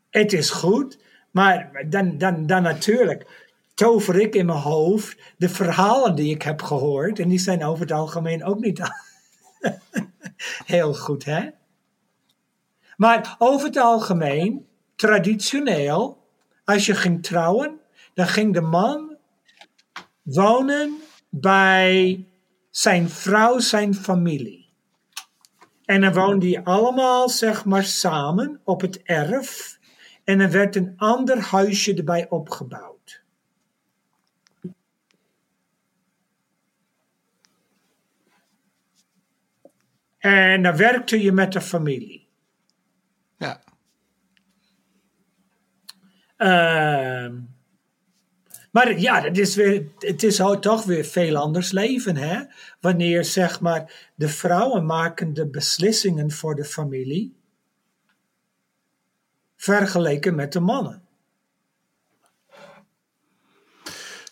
Het 0.10 0.34
is 0.34 0.50
goed, 0.50 1.04
maar 1.32 1.86
dan, 1.90 2.18
dan, 2.18 2.46
dan 2.46 2.62
natuurlijk 2.62 3.48
tover 3.74 4.20
ik 4.20 4.36
in 4.36 4.46
mijn 4.46 4.58
hoofd 4.58 5.34
de 5.38 5.50
verhalen 5.50 6.16
die 6.16 6.34
ik 6.34 6.42
heb 6.42 6.62
gehoord. 6.62 7.20
En 7.20 7.30
die 7.30 7.40
zijn 7.40 7.64
over 7.64 7.82
het 7.82 7.92
algemeen 7.92 8.44
ook 8.44 8.60
niet 8.60 8.82
heel 10.66 10.94
goed, 10.94 11.26
hè? 11.26 11.50
Maar 13.00 13.36
over 13.38 13.68
het 13.68 13.78
algemeen, 13.78 14.68
traditioneel, 14.95 16.28
als 16.64 16.86
je 16.86 16.95
ging 16.95 17.24
trouwen, 17.24 17.80
dan 18.14 18.28
ging 18.28 18.54
de 18.54 18.62
man 18.62 19.18
wonen 20.22 20.97
bij 21.30 22.26
zijn 22.70 23.10
vrouw, 23.10 23.60
zijn 23.60 23.95
familie. 23.95 24.70
En 25.86 26.02
dan 26.02 26.14
woonden 26.14 26.39
die 26.39 26.60
allemaal, 26.60 27.30
zeg 27.30 27.66
maar, 27.66 27.84
samen 27.84 28.62
op 28.64 28.82
het 28.82 29.02
erf. 29.04 29.80
En 30.24 30.39
er 30.39 30.52
werd 30.52 30.76
een 30.76 30.93
ander 30.97 31.39
huisje 31.39 31.93
erbij 31.93 32.30
opgebouwd. 32.30 33.24
En 40.18 40.64
dan 40.64 40.76
werkte 40.76 41.22
je 41.22 41.32
met 41.32 41.52
de 41.52 41.62
familie. 41.62 42.28
Ja. 43.39 43.62
Ehm, 43.62 43.70
maar 48.72 49.00
ja, 49.00 49.22
het 49.22 49.38
is, 49.38 49.56
weer, 49.56 49.88
het 50.00 50.24
is 50.24 50.42
toch 50.60 50.84
weer 50.84 51.06
veel 51.06 51.36
anders 51.36 51.72
leven, 51.72 52.16
hè? 52.16 52.44
Wanneer 52.80 53.26
zeg 53.26 53.60
maar 53.60 54.10
de 54.16 54.30
vrouwen 54.30 54.86
maken 54.86 55.34
de 55.34 55.48
beslissingen 55.48 56.32
voor 56.32 56.56
de 56.56 56.66
familie, 56.66 57.36
vergeleken 59.56 60.36
met 60.36 60.54
de 60.54 60.60
mannen. 60.60 61.02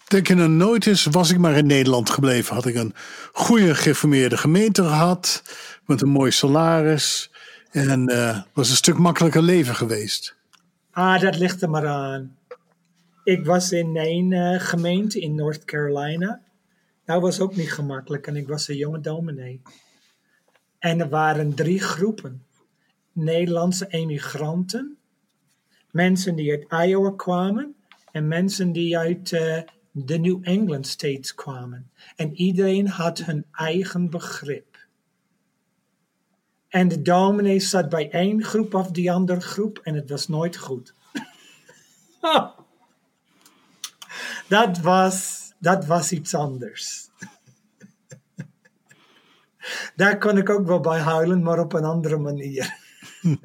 Denk 0.07 0.27
je 0.27 0.35
nou 0.35 0.49
nooit 0.49 0.87
eens, 0.87 1.05
was 1.05 1.31
ik 1.31 1.37
maar 1.37 1.57
in 1.57 1.65
Nederland 1.65 2.09
gebleven, 2.09 2.55
had 2.55 2.65
ik 2.65 2.75
een 2.75 2.93
goede 3.31 3.75
geformeerde 3.75 4.37
gemeente 4.37 4.83
gehad, 4.83 5.43
met 5.85 6.01
een 6.01 6.09
mooi 6.09 6.31
salaris 6.31 7.31
en 7.71 8.07
eh, 8.07 8.39
was 8.53 8.69
een 8.69 8.75
stuk 8.75 8.97
makkelijker 8.97 9.41
leven 9.41 9.75
geweest. 9.75 10.36
Ah, 10.97 11.21
dat 11.21 11.37
ligt 11.37 11.61
er 11.61 11.69
maar 11.69 11.87
aan. 11.87 12.37
Ik 13.23 13.45
was 13.45 13.71
in 13.71 13.97
een 13.97 14.33
eh, 14.33 14.59
gemeente 14.59 15.19
in 15.19 15.35
North 15.35 15.65
Carolina. 15.65 16.41
Dat 17.05 17.21
was 17.21 17.39
ook 17.39 17.55
niet 17.55 17.71
gemakkelijk 17.71 18.27
en 18.27 18.35
ik 18.35 18.47
was 18.47 18.67
een 18.67 18.75
jonge 18.75 18.99
dominee. 18.99 19.61
En 20.79 20.99
er 20.99 21.09
waren 21.09 21.53
drie 21.53 21.79
groepen. 21.79 22.43
Nederlandse 23.11 23.87
emigranten, 23.87 24.97
mensen 25.91 26.35
die 26.35 26.51
uit 26.51 26.87
Iowa 26.87 27.11
kwamen 27.11 27.75
en 28.11 28.27
mensen 28.27 28.71
die 28.71 28.97
uit 28.97 29.31
eh, 29.31 29.61
de 29.91 30.17
New 30.17 30.39
England 30.41 30.87
States 30.87 31.35
kwamen. 31.35 31.91
En 32.15 32.35
iedereen 32.35 32.87
had 32.87 33.19
hun 33.19 33.45
eigen 33.51 34.09
begrip. 34.09 34.66
En 36.69 36.87
de 36.87 37.01
dominee 37.01 37.59
zat 37.59 37.89
bij 37.89 38.11
één 38.11 38.43
groep 38.43 38.73
of 38.73 38.91
die 38.91 39.11
andere 39.11 39.41
groep 39.41 39.79
en 39.83 39.95
het 39.95 40.09
was 40.09 40.27
nooit 40.27 40.57
goed. 40.57 40.93
dat, 44.47 44.79
was, 44.79 45.51
dat 45.59 45.85
was 45.85 46.11
iets 46.11 46.33
anders. 46.33 47.09
Daar 49.95 50.17
kon 50.17 50.37
ik 50.37 50.49
ook 50.49 50.65
wel 50.65 50.79
bij 50.79 50.99
huilen, 50.99 51.43
maar 51.43 51.59
op 51.59 51.73
een 51.73 51.83
andere 51.83 52.17
manier. 52.17 52.75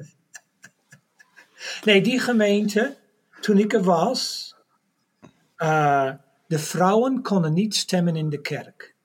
nee, 1.83 2.01
die 2.01 2.19
gemeente, 2.19 2.97
toen 3.41 3.57
ik 3.57 3.73
er 3.73 3.83
was, 3.83 4.53
uh, 5.57 6.13
de 6.47 6.59
vrouwen 6.59 7.21
konden 7.21 7.53
niet 7.53 7.75
stemmen 7.75 8.15
in 8.15 8.29
de 8.29 8.41
kerk. 8.41 8.95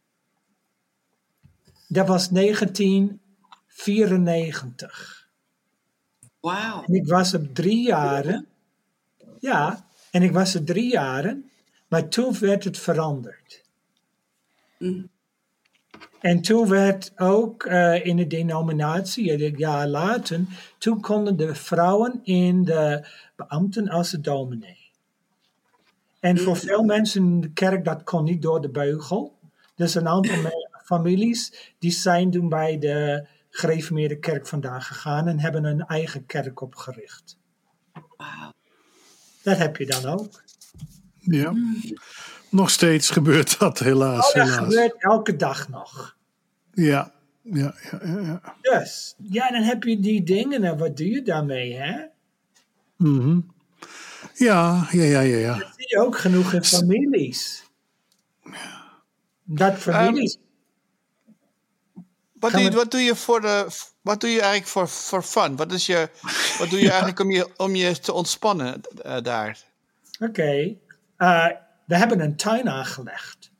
Dat 1.88 2.08
was 2.08 2.30
1994. 3.84 5.28
Wauw. 6.40 6.84
En 6.84 6.94
ik 6.94 7.06
was 7.06 7.32
er 7.32 7.52
drie 7.52 7.86
jaren. 7.86 8.46
Ja, 9.38 9.86
en 10.10 10.22
ik 10.22 10.32
was 10.32 10.54
er 10.54 10.64
drie 10.64 10.90
jaren. 10.90 11.50
Maar 11.88 12.08
toen 12.08 12.38
werd 12.38 12.64
het 12.64 12.78
veranderd. 12.78 13.64
Mm. 14.78 15.08
En 16.20 16.40
toen 16.40 16.68
werd 16.68 17.12
ook 17.16 17.64
uh, 17.64 18.06
in 18.06 18.16
de 18.16 18.26
denominatie, 18.26 19.44
een 19.44 19.54
jaar 19.56 19.86
later, 19.86 20.40
toen 20.78 21.00
konden 21.00 21.36
de 21.36 21.54
vrouwen 21.54 22.20
in 22.22 22.64
de 22.64 23.06
beambten 23.36 23.88
als 23.88 24.10
de 24.10 24.20
dominee. 24.20 24.90
En 26.20 26.38
voor 26.38 26.56
veel 26.56 26.82
mensen 26.82 27.22
in 27.24 27.40
de 27.40 27.50
kerk, 27.50 27.84
dat 27.84 28.02
kon 28.02 28.24
niet 28.24 28.42
door 28.42 28.60
de 28.60 28.68
beugel. 28.68 29.38
Dus 29.74 29.94
een 29.94 30.08
aantal 30.08 30.52
families, 30.84 31.72
die 31.78 31.90
zijn 31.90 32.30
toen 32.30 32.48
bij 32.48 32.78
de 32.78 33.26
gereformeerde 33.58 34.18
kerk 34.18 34.46
vandaan 34.46 34.82
gegaan 34.82 35.28
en 35.28 35.40
hebben 35.40 35.64
een 35.64 35.80
eigen 35.86 36.26
kerk 36.26 36.60
opgericht. 36.60 37.38
Wauw. 37.92 38.52
Dat 39.42 39.58
heb 39.58 39.76
je 39.76 39.86
dan 39.86 40.04
ook. 40.04 40.42
Ja. 41.18 41.54
Nog 42.50 42.70
steeds 42.70 43.10
gebeurt 43.10 43.58
dat 43.58 43.78
helaas. 43.78 44.28
Oh, 44.28 44.34
dat 44.34 44.44
helaas. 44.48 44.64
gebeurt 44.64 45.02
elke 45.02 45.36
dag 45.36 45.68
nog. 45.68 46.16
Ja. 46.72 47.16
Ja, 47.42 47.74
ja, 47.90 48.00
ja, 48.04 48.20
ja. 48.20 48.56
Dus, 48.60 49.14
ja, 49.18 49.50
dan 49.50 49.62
heb 49.62 49.82
je 49.82 50.00
die 50.00 50.22
dingen 50.22 50.64
en 50.64 50.78
wat 50.78 50.96
doe 50.96 51.10
je 51.10 51.22
daarmee, 51.22 51.76
hè? 51.76 52.04
Mhm. 52.96 53.40
ja, 54.34 54.88
ja, 54.90 55.04
ja, 55.04 55.20
ja, 55.20 55.36
ja. 55.36 55.58
Dat 55.58 55.72
zie 55.76 55.88
je 55.88 55.98
ook 55.98 56.18
genoeg 56.18 56.52
in 56.52 56.64
families. 56.64 57.64
Dat 59.44 59.74
families. 59.74 60.38
Wat 62.40 62.50
doe, 62.52 62.60
je, 62.60 62.70
we- 62.70 62.76
wat 62.76 62.90
doe 62.90 63.00
je 63.00 63.14
voor 63.16 63.40
de. 63.40 63.66
Wat 64.00 64.20
doe 64.20 64.30
je 64.30 64.40
eigenlijk 64.40 64.70
voor, 64.70 64.88
voor 64.88 65.22
fun? 65.22 65.56
Wat, 65.56 65.72
is 65.72 65.86
je, 65.86 66.08
wat 66.58 66.70
doe 66.70 66.78
je 66.80 66.88
eigenlijk 66.96 67.20
om 67.20 67.30
je, 67.30 67.48
om 67.56 67.74
je 67.74 67.98
te 68.00 68.12
ontspannen 68.12 68.80
eh, 69.02 69.16
daar? 69.22 69.58
Oké. 70.20 70.74
Eh, 71.16 71.46
we 71.84 71.96
hebben 71.96 72.20
een 72.20 72.36
tuin 72.36 72.68
aangelegd. 72.68 73.50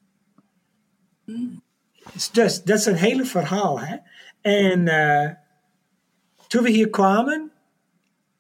Dus, 2.13 2.31
dus 2.31 2.63
dat 2.63 2.79
is 2.79 2.87
een 2.87 2.95
hele 2.97 3.25
verhaal, 3.25 3.81
hè? 3.81 3.97
En 4.41 4.89
eh, 4.89 5.31
toen 6.47 6.63
we 6.63 6.71
hier 6.71 6.91
kwamen, 6.91 7.51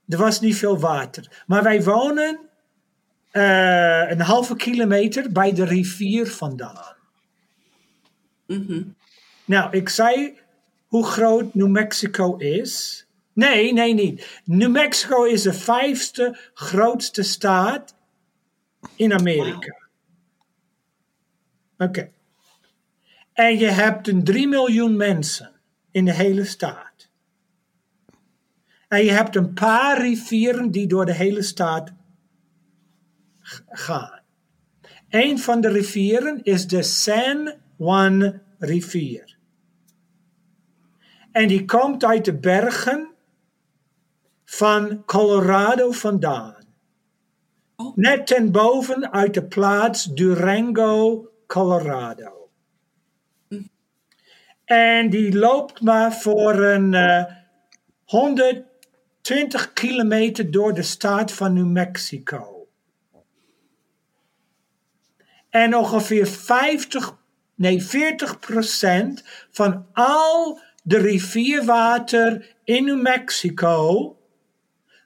er 0.08 0.18
was 0.18 0.40
niet 0.40 0.56
veel 0.56 0.78
water. 0.78 1.42
Maar 1.46 1.62
wij 1.62 1.82
wonen 1.82 2.38
eh, 3.30 4.10
een 4.10 4.20
halve 4.20 4.56
kilometer 4.56 5.32
bij 5.32 5.52
de 5.52 5.64
rivier 5.64 6.26
vandaan. 6.30 6.96
Nou, 9.48 9.76
ik 9.76 9.88
zei 9.88 10.38
hoe 10.86 11.04
groot 11.04 11.54
New 11.54 11.68
Mexico 11.68 12.36
is. 12.36 13.06
Nee, 13.32 13.72
nee, 13.72 13.94
niet. 13.94 14.40
New 14.44 14.70
Mexico 14.70 15.24
is 15.24 15.42
de 15.42 15.52
vijfste 15.52 16.38
grootste 16.54 17.22
staat 17.22 17.94
in 18.96 19.12
Amerika. 19.12 19.76
Oké. 21.78 22.10
En 23.32 23.58
je 23.58 23.66
hebt 23.66 24.08
een 24.08 24.24
3 24.24 24.48
miljoen 24.48 24.96
mensen 24.96 25.52
in 25.90 26.04
de 26.04 26.14
hele 26.14 26.44
staat. 26.44 27.10
En 28.88 29.04
je 29.04 29.10
hebt 29.10 29.36
een 29.36 29.52
paar 29.52 30.00
rivieren 30.00 30.70
die 30.70 30.86
door 30.86 31.06
de 31.06 31.14
hele 31.14 31.42
staat 31.42 31.92
gaan. 33.68 34.20
Een 35.08 35.38
van 35.38 35.60
de 35.60 35.68
rivieren 35.68 36.42
is 36.42 36.66
de 36.66 36.82
San 36.82 37.54
Juan 37.76 38.40
rivier. 38.58 39.37
En 41.38 41.48
die 41.48 41.64
komt 41.64 42.04
uit 42.04 42.24
de 42.24 42.38
bergen 42.38 43.10
van 44.44 45.04
Colorado 45.04 45.90
vandaan. 45.90 46.56
Oh. 47.76 47.96
Net 47.96 48.26
ten 48.26 48.52
boven 48.52 49.12
uit 49.12 49.34
de 49.34 49.44
plaats 49.44 50.04
Durango, 50.04 51.28
Colorado. 51.46 52.50
En 54.64 55.10
die 55.10 55.38
loopt 55.38 55.80
maar 55.80 56.12
voor 56.12 56.54
een 56.54 56.94
eh, 56.94 57.24
120 58.04 59.72
kilometer 59.72 60.50
door 60.50 60.74
de 60.74 60.82
staat 60.82 61.32
van 61.32 61.52
New 61.52 61.70
Mexico. 61.70 62.68
En 65.50 65.76
ongeveer 65.76 66.26
50, 66.26 67.16
nee 67.54 67.82
40 67.82 68.38
procent 68.38 69.24
van 69.50 69.86
al 69.92 70.66
de 70.88 70.98
rivierwater 70.98 72.56
in 72.64 72.84
New 72.84 73.00
Mexico 73.00 74.16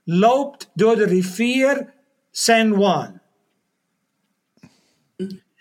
loopt 0.04 0.70
door 0.74 0.96
de 0.96 1.04
rivier 1.04 1.94
San 2.30 2.68
Juan. 2.78 3.20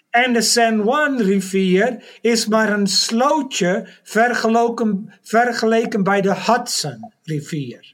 En 0.09 0.33
de 0.33 0.41
San 0.41 0.83
Juan 0.83 1.21
rivier 1.21 2.19
is 2.21 2.45
maar 2.45 2.71
een 2.71 2.87
slootje 2.87 3.87
vergeleken, 4.03 5.19
vergeleken 5.21 6.03
bij 6.03 6.21
de 6.21 6.35
Hudson 6.35 7.13
rivier. 7.23 7.93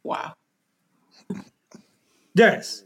Wauw. 0.00 0.36
Dus, 2.32 2.84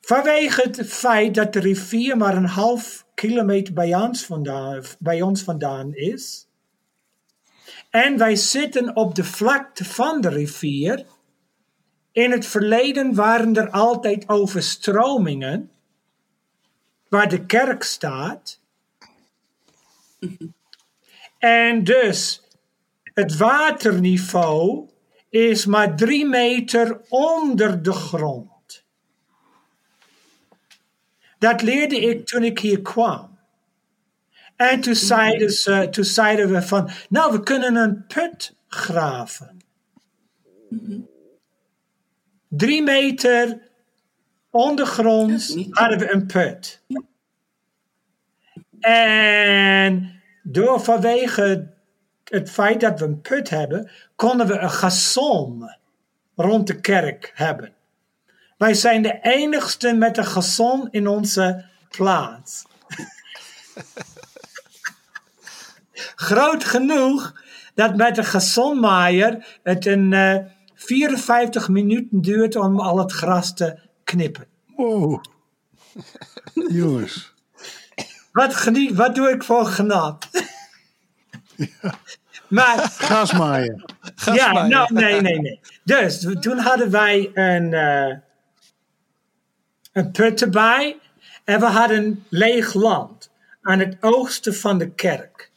vanwege 0.00 0.62
het 0.62 0.86
feit 0.86 1.34
dat 1.34 1.52
de 1.52 1.60
rivier 1.60 2.16
maar 2.16 2.36
een 2.36 2.46
half 2.46 3.01
kilometer 3.14 3.74
bij 3.74 3.94
ons 3.94 4.24
vandaan, 4.24 4.82
bij 4.98 5.22
ons 5.22 5.42
vandaan 5.42 5.94
is, 5.94 6.46
en 7.90 8.18
wij 8.18 8.36
zitten 8.36 8.96
op 8.96 9.14
de 9.14 9.24
vlakte 9.24 9.84
van 9.84 10.20
de 10.20 10.28
rivier, 10.28 11.06
in 12.12 12.30
het 12.30 12.46
verleden 12.46 13.14
waren 13.14 13.56
er 13.56 13.70
altijd 13.70 14.28
overstromingen, 14.28 15.70
waar 17.08 17.28
de 17.28 17.46
kerk 17.46 17.82
staat. 17.82 18.60
En 21.38 21.84
dus 21.84 22.42
het 23.02 23.36
waterniveau 23.36 24.88
is 25.28 25.66
maar 25.66 25.96
drie 25.96 26.26
meter 26.26 27.00
onder 27.08 27.82
de 27.82 27.92
grond. 27.92 28.51
Dat 31.42 31.62
leerde 31.62 32.00
ik 32.00 32.26
toen 32.26 32.42
ik 32.42 32.58
hier 32.58 32.82
kwam. 32.82 33.38
En 34.56 34.80
toen 34.80 34.94
zeiden, 34.94 35.50
ze, 35.50 35.88
toen 35.90 36.04
zeiden 36.04 36.52
we 36.52 36.62
van, 36.62 36.90
nou 37.08 37.32
we 37.32 37.42
kunnen 37.42 37.76
een 37.76 38.06
put 38.06 38.54
graven. 38.68 39.56
Drie 42.48 42.82
meter 42.82 43.58
ondergronds 44.50 45.56
hadden 45.70 45.98
we 45.98 46.12
een 46.12 46.26
put. 46.26 46.82
En 48.80 50.22
door 50.42 50.80
vanwege 50.80 51.74
het 52.24 52.50
feit 52.50 52.80
dat 52.80 52.98
we 53.00 53.04
een 53.04 53.20
put 53.20 53.50
hebben, 53.50 53.90
konden 54.16 54.46
we 54.46 54.58
een 54.58 54.70
gazon 54.70 55.76
rond 56.34 56.66
de 56.66 56.80
kerk 56.80 57.32
hebben. 57.34 57.74
Wij 58.62 58.74
zijn 58.74 59.02
de 59.02 59.18
enigste 59.22 59.92
met 59.92 60.16
een 60.16 60.26
gazon 60.26 60.88
in 60.90 61.08
onze 61.08 61.64
plaats. 61.88 62.64
Groot 66.28 66.64
genoeg 66.64 67.42
dat 67.74 67.96
met 67.96 68.18
een 68.18 68.24
gazonmaaier 68.24 69.58
het 69.62 69.86
een 69.86 70.12
eh, 70.12 70.36
54 70.74 71.68
minuten 71.68 72.20
duurt 72.20 72.56
om 72.56 72.80
al 72.80 72.98
het 72.98 73.12
gras 73.12 73.54
te 73.54 73.78
knippen. 74.04 74.46
Wow. 74.76 75.24
Jongens. 76.80 77.34
Wat, 78.32 78.54
geniet, 78.54 78.94
wat 78.94 79.14
doe 79.14 79.30
ik 79.30 79.42
voor 79.42 79.66
genot? 79.66 80.28
Maar 82.48 82.78
Grasmaaien. 82.78 83.84
Ja, 84.32 84.66
nou, 84.66 84.92
nee, 84.92 85.20
nee, 85.20 85.40
nee. 85.40 85.60
Dus 85.84 86.26
toen 86.40 86.58
hadden 86.58 86.90
wij 86.90 87.30
een, 87.34 87.72
eh, 87.72 88.16
een 89.92 90.10
put 90.10 90.42
erbij 90.42 90.98
en 91.44 91.60
we 91.60 91.66
hadden 91.66 92.24
leeg 92.28 92.74
land 92.74 93.30
aan 93.62 93.78
het 93.78 93.96
oosten 94.00 94.54
van 94.54 94.78
de 94.78 94.90
kerk. 94.90 95.50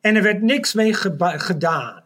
En 0.00 0.16
er 0.16 0.22
werd 0.22 0.42
niks 0.42 0.72
mee 0.72 0.94
gedaan. 1.20 2.02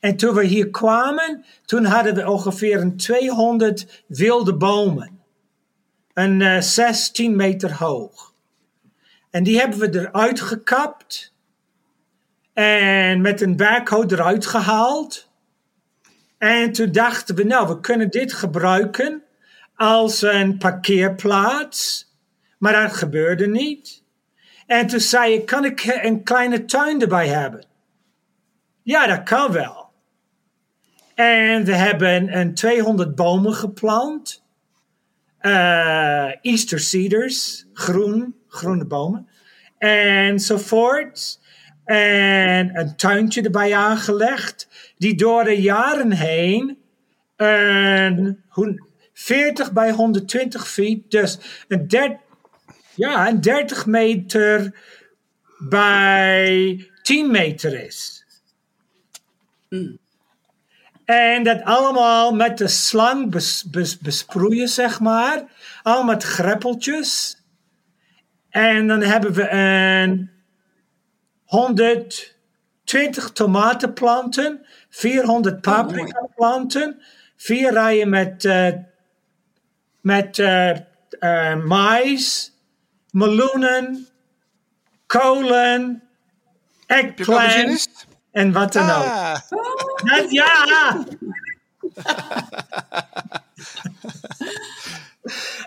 En 0.00 0.16
toen 0.16 0.34
we 0.34 0.44
hier 0.44 0.70
kwamen, 0.70 1.44
toen 1.64 1.84
hadden 1.84 2.14
we 2.14 2.30
ongeveer 2.30 2.80
een 2.80 2.96
200 2.96 4.04
wilde 4.06 4.54
bomen. 4.54 5.20
Een 6.12 6.42
eh 6.42 6.60
16 6.60 7.36
meter 7.36 7.74
hoog. 7.74 8.34
En 9.30 9.42
die 9.42 9.58
hebben 9.58 9.78
we 9.78 9.98
eruit 9.98 10.40
gekapt. 10.40 11.32
En 12.52 13.20
met 13.20 13.40
een 13.40 13.56
backhoe 13.56 14.12
eruit 14.12 14.46
gehaald. 14.46 15.28
En 16.38 16.72
toen 16.72 16.92
dachten 16.92 17.34
we, 17.34 17.44
nou, 17.44 17.68
we 17.68 17.80
kunnen 17.80 18.10
dit 18.10 18.32
gebruiken 18.32 19.22
als 19.78 20.22
een 20.22 20.58
parkeerplaats. 20.58 22.12
Maar 22.58 22.72
dat 22.72 22.92
gebeurde 22.92 23.46
niet. 23.48 24.02
En 24.66 24.86
toen 24.86 25.00
zei 25.00 25.34
ik, 25.34 25.46
kan 25.46 25.64
ik 25.64 25.98
een 26.02 26.22
kleine 26.22 26.64
tuin 26.64 27.00
erbij 27.00 27.28
hebben? 27.28 27.64
Ja, 28.82 29.06
dat 29.06 29.22
kan 29.22 29.52
wel. 29.52 29.90
En 31.14 31.64
we 31.64 31.74
hebben 31.74 32.38
een 32.38 32.54
200 32.54 33.14
bomen 33.14 33.54
geplant. 33.54 34.42
Eh, 35.38 36.44
Easter 36.44 36.80
cedars, 36.80 37.66
groen, 37.72 38.34
groene 38.48 38.84
bomen. 38.86 39.28
Enzovoort. 39.78 41.40
En 41.84 42.78
een 42.78 42.96
tuintje 42.96 43.42
erbij 43.42 43.74
aangelegd. 43.76 44.68
Die 44.96 45.14
door 45.14 45.44
de 45.44 45.60
jaren 45.62 46.12
heen 46.12 46.78
een 47.36 48.42
hoe- 48.48 48.86
40 49.18 49.72
bij 49.72 49.90
120 49.90 50.68
feet. 50.68 51.10
Dus 51.10 51.38
een, 51.68 51.88
der, 51.88 52.20
ja, 52.94 53.28
een 53.28 53.40
30 53.40 53.86
meter 53.86 54.74
bij 55.58 56.90
10 57.02 57.30
meter 57.30 57.84
is. 57.84 58.24
En 61.04 61.42
dat 61.42 61.62
allemaal 61.62 62.34
met 62.34 62.58
de 62.58 62.68
slang 62.68 63.30
bes, 63.30 63.64
bes- 63.70 63.98
besproeien, 63.98 64.68
zeg 64.68 65.00
maar. 65.00 65.44
Allemaal 65.82 66.14
met 66.14 66.22
greppeltjes. 66.22 67.42
En 68.50 68.86
dan 68.86 69.00
hebben 69.02 69.32
we 69.32 69.50
een 69.50 70.30
120 71.44 73.30
tomatenplanten, 73.32 74.66
400 74.88 75.60
paprika 75.60 76.28
planten, 76.34 77.02
vier 77.36 77.72
rijen 77.72 78.08
met, 78.08 78.44
eh 78.44 78.72
met 80.08 80.38
eh 80.38 80.70
eh, 81.18 81.54
mais, 81.54 82.52
meloenen, 83.10 84.08
kolen, 85.06 86.02
ook 86.86 86.86
eggplant 86.86 88.06
en 88.32 88.52
wat 88.52 88.72
dan 88.72 88.90
ook. 88.90 89.04
Ah, 89.04 89.36
Dat, 90.04 90.30
ja! 90.30 91.04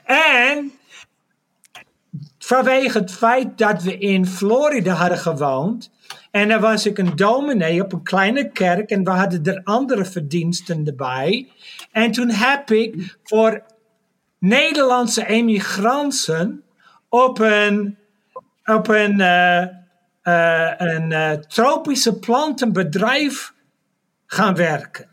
en 0.46 0.72
vanwege 2.40 2.98
het 2.98 3.12
feit 3.12 3.58
dat 3.58 3.84
we 3.84 3.98
in 3.98 4.28
Florida 4.28 4.94
hadden 4.94 5.18
gewoond. 5.18 5.92
En 6.32 6.48
dan 6.48 6.62
was 6.62 6.86
ik 6.86 6.98
een 6.98 7.16
dominee 7.16 7.84
op 7.84 7.94
een 7.94 8.04
kleine 8.04 8.52
kerk 8.52 8.90
en 8.90 9.04
we 9.04 9.10
hadden 9.10 9.44
er 9.44 9.62
andere 9.64 10.06
verdiensten 10.06 10.88
erbij. 10.88 11.48
En 11.92 12.12
toen 12.12 12.30
heb 12.30 12.72
ik 12.72 13.18
voor 13.24 13.64
Nederlandse 14.42 15.26
emigranten 15.26 16.64
op 17.10 17.40
een 17.40 17.98
op 18.66 18.88
een, 18.88 19.20
uh, 19.20 19.66
uh, 20.24 20.74
een 20.78 21.12
uh, 21.12 21.32
tropische 21.32 22.20
plantenbedrijf 22.20 23.54
gaan 24.26 24.56
werken. 24.56 25.10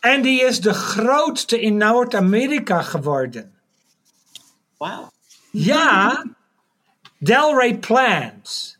En 0.00 0.22
die 0.22 0.42
is 0.42 0.60
de 0.60 0.74
grootste 0.74 1.60
in 1.60 1.76
Noord-Amerika 1.76 2.82
geworden. 2.82 3.54
Wauw. 4.76 5.10
Ja, 5.50 6.24
Delray 7.18 7.78
Plants. 7.78 8.78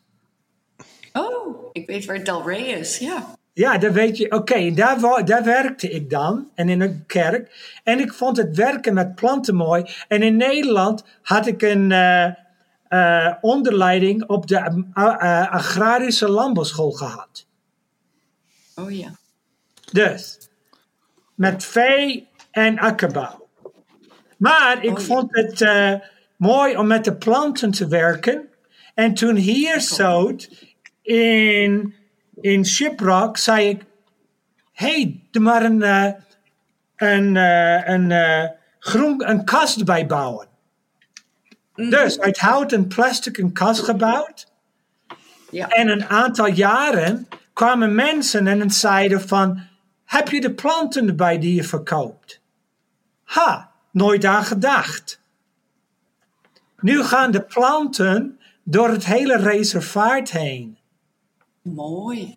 Oh, 1.13 1.69
ik 1.73 1.87
weet 1.87 2.05
waar 2.05 2.25
Delray 2.25 2.63
is, 2.63 2.99
ja. 2.99 3.35
Ja, 3.55 3.79
dat 3.79 3.93
weet 3.93 4.17
je. 4.17 4.31
Oké, 4.31 4.75
daar, 4.75 5.25
daar 5.25 5.45
werkte 5.45 5.91
ik 5.91 6.11
dan. 6.11 6.51
En 6.55 6.69
in 6.69 6.81
een 6.81 7.05
kerk. 7.07 7.73
En 7.85 7.99
ik 7.99 8.13
vond 8.13 8.37
het 8.37 8.57
werken 8.57 8.95
met 8.95 9.15
planten 9.15 9.55
mooi. 9.55 9.85
En 10.09 10.23
in 10.23 10.37
Nederland 10.37 11.05
had 11.23 11.47
ik 11.47 11.63
een 11.63 11.93
eh, 11.93 12.25
eh, 12.89 13.35
onderleiding 13.41 14.29
op 14.29 14.47
de 14.47 14.57
eh, 14.95 15.53
agrarische 15.53 16.29
landbouwschool 16.29 16.91
gehad. 16.91 17.47
Oh 18.75 18.91
ja. 18.91 19.11
Dus, 19.93 20.39
met 21.35 21.65
vee 21.65 22.29
en 22.51 22.79
akkerbouw. 22.79 23.49
Maar 24.37 24.85
ik 24.85 24.91
Oh, 24.91 24.99
ja. 24.99 25.05
vond 25.05 25.29
het 25.31 25.65
mooi 26.37 26.77
om 26.77 26.87
met 26.87 27.05
de 27.05 27.17
planten 27.17 27.71
te 27.71 27.89
werken. 27.89 28.49
En 28.95 29.15
toen 29.15 29.37
hier 29.37 29.81
zo 29.81 30.37
in, 31.03 31.95
in 32.43 32.67
Shiprock 32.67 33.37
zei 33.37 33.69
ik... 33.69 33.85
hey, 34.73 35.21
doe 35.31 35.43
maar 35.43 35.65
een, 35.65 35.83
eh, 35.83 36.13
een, 36.97 37.37
eh, 37.37 37.89
een, 37.89 38.11
eh, 38.11 38.49
groen, 38.79 39.29
een 39.29 39.45
kast 39.45 39.85
bijbouwen. 39.85 40.49
Dus 41.75 42.21
uit 42.21 42.39
hout 42.39 42.73
en 42.73 42.89
plastic 42.89 43.39
een 43.39 43.53
kast 43.53 43.83
gebouwd. 43.83 44.53
Ja. 45.51 45.69
En 45.69 45.89
een 45.89 46.05
aantal 46.05 46.47
jaren 46.47 47.29
kwamen 47.53 47.95
mensen 47.95 48.47
en 48.47 48.71
zeiden 48.71 49.29
van... 49.29 49.71
Heb 50.05 50.29
je 50.29 50.41
de 50.41 50.55
planten 50.55 51.09
erbij 51.09 51.39
die 51.39 51.55
je 51.55 51.65
verkoopt? 51.65 52.41
Ha, 53.25 53.73
nooit 53.91 54.25
aan 54.25 54.45
gedacht. 54.45 55.21
Nu 56.81 57.03
gaan 57.03 57.31
de 57.31 57.43
planten 57.43 58.41
door 58.63 58.89
het 58.89 59.05
hele 59.05 59.37
reservaat 59.37 60.31
heen. 60.31 60.79
Mooi. 61.63 62.37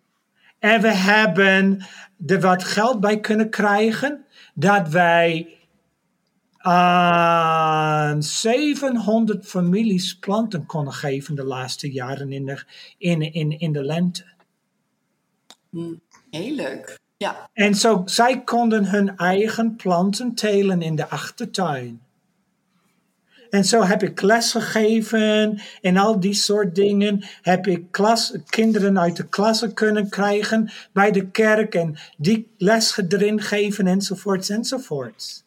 En 0.59 0.81
we 0.81 0.93
hebben 0.93 1.85
er 2.27 2.39
wat 2.39 2.63
geld 2.63 2.99
bij 2.99 3.19
kunnen 3.19 3.49
krijgen. 3.49 4.25
Dat 4.53 4.89
wij 4.89 5.57
aan 6.57 8.23
700 8.23 9.45
families 9.45 10.19
planten 10.19 10.65
konden 10.65 10.93
geven 10.93 11.35
de 11.35 11.43
laatste 11.43 11.91
jaren 11.91 12.31
in 12.31 12.45
de, 12.45 12.63
in, 12.97 13.21
in, 13.33 13.59
in 13.59 13.71
de 13.71 13.83
lente. 13.83 14.25
Heel 16.29 16.55
leuk. 16.55 16.99
Ja. 17.17 17.49
En 17.53 17.75
zo, 17.75 18.01
zij 18.05 18.43
konden 18.43 18.85
hun 18.85 19.17
eigen 19.17 19.75
planten 19.75 20.35
telen 20.35 20.81
in 20.81 20.95
de 20.95 21.09
achtertuin. 21.09 22.01
En 23.55 23.65
zo 23.65 23.83
heb 23.83 24.03
ik 24.03 24.21
les 24.21 24.51
gegeven 24.51 25.61
en 25.81 25.97
al 25.97 26.19
die 26.19 26.33
soort 26.33 26.75
dingen. 26.75 27.25
Heb 27.41 27.67
ik 27.67 27.91
klas, 27.91 28.33
kinderen 28.45 28.99
uit 28.99 29.15
de 29.15 29.27
klasse 29.27 29.73
kunnen 29.73 30.09
krijgen 30.09 30.71
bij 30.93 31.11
de 31.11 31.29
kerk 31.29 31.75
en 31.75 31.97
die 32.17 32.53
les 32.57 32.97
erin 32.97 33.41
geven 33.41 33.87
enzovoorts 33.87 34.49
enzovoorts. 34.49 35.43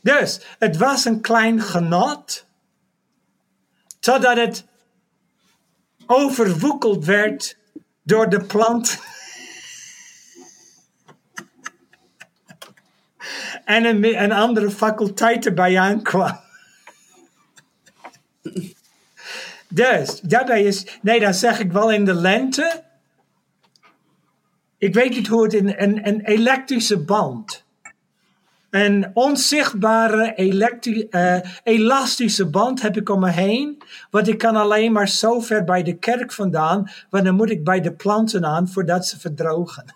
Dus 0.00 0.40
het 0.58 0.76
was 0.76 1.04
een 1.04 1.20
klein 1.20 1.60
genot, 1.60 2.46
totdat 4.00 4.36
het 4.36 4.64
overwoekeld 6.06 7.04
werd 7.04 7.56
door 8.02 8.28
de 8.28 8.44
plant. 8.44 8.98
en 13.64 13.84
een, 13.84 14.22
een 14.22 14.32
andere 14.32 14.70
faculteit 14.70 15.46
erbij 15.46 15.78
aankwam. 15.78 16.40
Dus, 19.68 20.20
daarbij 20.20 20.62
is, 20.62 20.98
nee, 21.02 21.20
dan 21.20 21.34
zeg 21.34 21.60
ik 21.60 21.72
wel 21.72 21.90
in 21.90 22.04
de 22.04 22.14
lente. 22.14 22.82
Ik 24.78 24.94
weet 24.94 25.10
niet 25.10 25.26
hoe 25.26 25.42
het 25.42 25.54
in 25.54 25.74
een, 25.76 26.08
een 26.08 26.20
elektrische 26.20 26.98
band. 26.98 27.64
Een 28.70 29.10
onzichtbare 29.14 30.34
eh, 30.34 31.50
elastische 31.62 32.46
band 32.46 32.82
heb 32.82 32.96
ik 32.96 33.08
om 33.08 33.20
me 33.20 33.30
heen. 33.30 33.82
Want 34.10 34.28
ik 34.28 34.38
kan 34.38 34.56
alleen 34.56 34.92
maar 34.92 35.08
zo 35.08 35.40
ver 35.40 35.64
bij 35.64 35.82
de 35.82 35.98
kerk 35.98 36.32
vandaan. 36.32 36.90
Want 37.10 37.24
dan 37.24 37.34
moet 37.34 37.50
ik 37.50 37.64
bij 37.64 37.80
de 37.80 37.92
planten 37.92 38.44
aan 38.44 38.68
voordat 38.68 39.06
ze 39.06 39.20
verdrogen. 39.20 39.94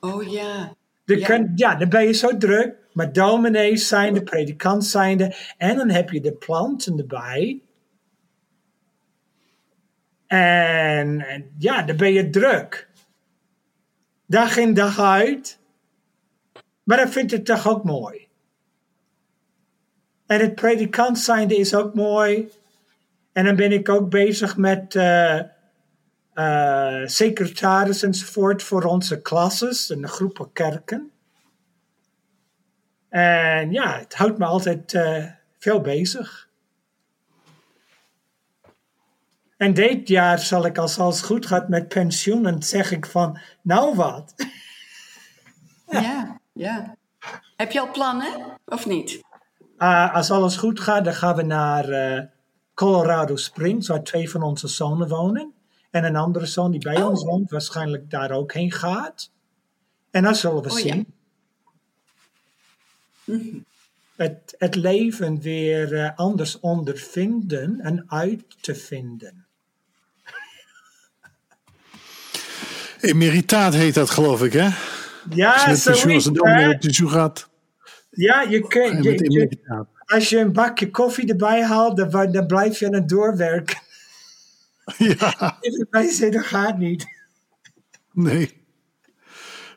Oh 0.00 0.30
ja. 0.30 0.76
De 1.08 1.48
Ja. 1.54 1.74
dan 1.74 1.88
ben 1.88 2.04
je 2.06 2.12
zo 2.12 2.36
druk. 2.36 2.76
Maar 2.92 3.12
dominees 3.12 3.88
zijn 3.88 4.14
de 4.14 4.22
predikant 4.22 4.84
zijnde. 4.84 5.34
En 5.56 5.76
dan 5.76 5.90
heb 5.90 6.10
je 6.10 6.20
de 6.20 6.32
planten 6.32 6.98
erbij. 6.98 7.62
En, 10.26 11.20
en 11.20 11.50
ja, 11.58 11.82
dan 11.82 11.96
ben 11.96 12.12
je 12.12 12.30
druk. 12.30 12.88
Dag 14.26 14.56
in 14.56 14.74
dag 14.74 15.00
uit. 15.00 15.58
Maar 16.82 16.96
dan 16.96 17.08
vind 17.08 17.32
ik 17.32 17.36
het 17.36 17.46
toch 17.46 17.68
ook 17.68 17.84
mooi. 17.84 18.28
En 20.26 20.40
het 20.40 20.54
predikant 20.54 21.18
zijnde 21.18 21.56
is 21.56 21.74
ook 21.74 21.94
mooi. 21.94 22.48
En 23.32 23.44
dan 23.44 23.56
ben 23.56 23.72
ik 23.72 23.88
ook 23.88 24.10
bezig 24.10 24.56
met 24.56 24.94
eh, 24.94 25.40
eh, 26.38 27.06
secretaris 27.06 28.02
enzovoort 28.02 28.62
voor 28.62 28.84
onze 28.84 29.20
klasses 29.22 29.90
en 29.90 30.00
de 30.00 30.08
groepen 30.08 30.52
kerken. 30.52 31.10
En 33.08 33.72
ja, 33.72 33.98
het 33.98 34.14
houdt 34.14 34.38
me 34.38 34.44
altijd 34.44 34.94
eh, 34.94 35.24
veel 35.58 35.80
bezig. 35.80 36.48
En 39.56 39.74
dit 39.74 40.08
jaar 40.08 40.38
zal 40.38 40.66
ik 40.66 40.78
als 40.78 40.98
alles 40.98 41.20
goed 41.20 41.46
gaat 41.46 41.68
met 41.68 41.88
pensioen 41.88 42.46
en 42.46 42.62
zeg 42.62 42.90
ik 42.90 43.06
van, 43.06 43.38
nou 43.62 43.94
wat? 43.94 44.34
Ja. 45.86 46.40
ja. 46.52 46.96
Heb 47.56 47.72
je 47.72 47.80
al 47.80 47.90
plannen? 47.90 48.58
Of 48.64 48.86
niet? 48.86 49.20
Ah, 49.76 50.14
als 50.14 50.30
alles 50.30 50.56
goed 50.56 50.80
gaat, 50.80 51.04
dan 51.04 51.14
gaan 51.14 51.36
we 51.36 51.42
naar 51.42 51.88
eh, 51.88 52.24
Colorado 52.74 53.36
Springs, 53.36 53.88
waar 53.88 54.02
twee 54.02 54.30
van 54.30 54.42
onze 54.42 54.68
zonen 54.68 55.08
wonen. 55.08 55.56
En 55.90 56.04
een 56.04 56.16
andere 56.16 56.46
zoon 56.46 56.70
die 56.70 56.80
bij 56.80 56.96
Oh. 57.02 57.08
ons 57.08 57.24
woont, 57.24 57.50
waarschijnlijk 57.50 58.10
daar 58.10 58.30
ook 58.30 58.52
heen 58.52 58.72
gaat. 58.72 59.30
En 60.10 60.22
dan 60.22 60.34
zullen 60.34 60.62
we 60.62 60.70
Oh, 60.70 60.78
ja. 60.78 60.94
zien. 63.24 63.64
Het, 64.16 64.54
het 64.58 64.74
leven 64.74 65.40
weer 65.40 65.94
eh, 65.94 66.10
anders 66.16 66.60
ondervinden 66.60 67.80
en 67.80 68.04
uit 68.08 68.42
te 68.60 68.74
vinden. 68.74 69.46
Emeritaat 73.00 73.74
heet 73.74 73.94
dat, 73.94 74.10
geloof 74.10 74.42
ik, 74.42 74.52
hè? 74.52 74.68
Ja, 75.30 75.62
je 75.64 75.70
met 75.70 75.84
pensioen, 75.84 76.14
als 76.14 76.30
met 76.66 76.78
pensioen 76.80 77.10
gaat. 77.10 77.48
Ja, 78.10 78.42
je 78.42 78.66
kunt, 78.66 79.04
je 79.04 79.30
je- 79.30 79.86
als 80.06 80.28
je 80.28 80.38
een 80.38 80.52
bakje 80.52 80.90
koffie 80.90 81.28
erbij 81.28 81.62
haalt, 81.64 81.96
dan, 81.96 82.32
dan 82.32 82.46
blijf 82.46 82.78
je 82.78 82.86
aan 82.86 82.94
het 82.94 83.08
doorwerken. 83.08 83.76
Ja, 85.18 85.58
Wij 85.90 86.08
zeggen, 86.08 86.30
dat 86.32 86.44
gaat 86.46 86.78
niet. 86.78 87.06
nee. 88.12 88.56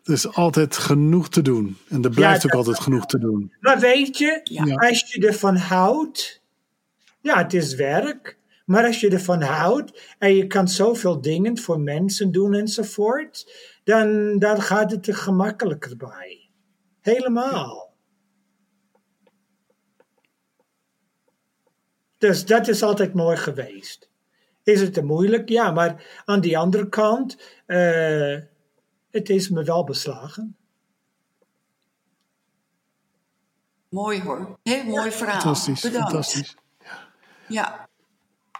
Er 0.03 0.13
is 0.13 0.33
altijd 0.33 0.77
genoeg 0.77 1.29
te 1.29 1.41
doen. 1.41 1.77
En 1.89 2.03
er 2.03 2.09
blijft 2.09 2.41
Ja, 2.41 2.49
ook 2.49 2.55
altijd 2.55 2.79
genoeg 2.79 3.05
te 3.05 3.19
doen. 3.19 3.53
Maar 3.59 3.79
weet 3.79 4.17
je, 4.17 4.39
Ja. 4.43 4.63
als 4.75 5.11
je 5.13 5.27
ervan 5.27 5.55
houdt, 5.55 6.41
ja, 7.21 7.37
het 7.37 7.53
is 7.53 7.75
werk. 7.75 8.37
Maar 8.65 8.85
als 8.85 8.99
je 8.99 9.09
ervan 9.09 9.41
houdt 9.41 10.15
en 10.19 10.35
je 10.35 10.47
kan 10.47 10.67
zoveel 10.67 11.21
dingen 11.21 11.57
voor 11.57 11.79
mensen 11.79 12.31
doen 12.31 12.53
enzovoort, 12.53 13.53
dan, 13.83 14.39
dan 14.39 14.61
gaat 14.61 14.91
het 14.91 15.07
er 15.07 15.15
gemakkelijker 15.15 15.97
bij. 15.97 16.49
Helemaal. 17.01 17.93
Dus 22.17 22.45
dat 22.45 22.67
is 22.67 22.83
altijd 22.83 23.13
mooi 23.13 23.37
geweest. 23.37 24.09
Is 24.63 24.81
het 24.81 24.93
te 24.93 25.03
moeilijk? 25.03 25.49
Ja, 25.49 25.71
maar 25.71 26.21
aan 26.25 26.41
die 26.41 26.57
andere 26.57 26.89
kant, 26.89 27.37
eh, 27.65 28.37
het 29.11 29.29
is 29.29 29.49
me 29.49 29.63
wel 29.63 29.83
beslagen. 29.83 30.55
Mooi 33.89 34.21
hoor. 34.21 34.57
Heel 34.63 34.83
mooi 34.83 35.11
verhaal. 35.11 35.39
Fantastisch, 35.39 35.81
Bedankt. 35.81 36.09
fantastisch. 36.09 36.55
Ja. 37.47 37.89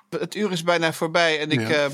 Het 0.09 0.35
uur 0.35 0.51
is 0.51 0.63
bijna 0.63 0.93
voorbij. 0.93 1.39
En 1.39 1.49
ik 1.51 1.67
Ja. 1.67 1.85
eh, 1.85 1.91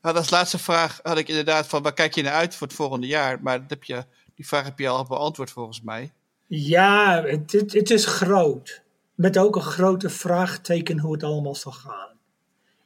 had 0.00 0.16
als 0.16 0.30
laatste 0.30 0.58
vraag 0.58 1.00
had 1.02 1.18
ik 1.18 1.28
inderdaad 1.28 1.66
van 1.66 1.82
waar 1.82 1.94
kijk 1.94 2.14
je 2.14 2.22
naar 2.22 2.32
uit 2.32 2.54
voor 2.54 2.66
het 2.66 2.76
volgende 2.76 3.06
jaar? 3.06 3.42
Maar 3.42 3.60
dat 3.60 3.70
heb 3.70 3.84
je, 3.84 4.04
die 4.34 4.46
vraag 4.46 4.64
heb 4.64 4.78
je 4.78 4.88
al 4.88 5.04
beantwoord 5.04 5.50
volgens 5.50 5.80
mij. 5.82 6.12
Ja, 6.46 7.22
het, 7.24 7.52
het, 7.52 7.72
het 7.72 7.90
is 7.90 8.06
groot. 8.06 8.82
met 9.14 9.38
ook 9.38 9.56
een 9.56 9.62
grote 9.62 10.10
vraagteken 10.10 10.98
hoe 10.98 11.12
het 11.12 11.22
allemaal 11.22 11.54
zal 11.54 11.72
gaan. 11.72 12.08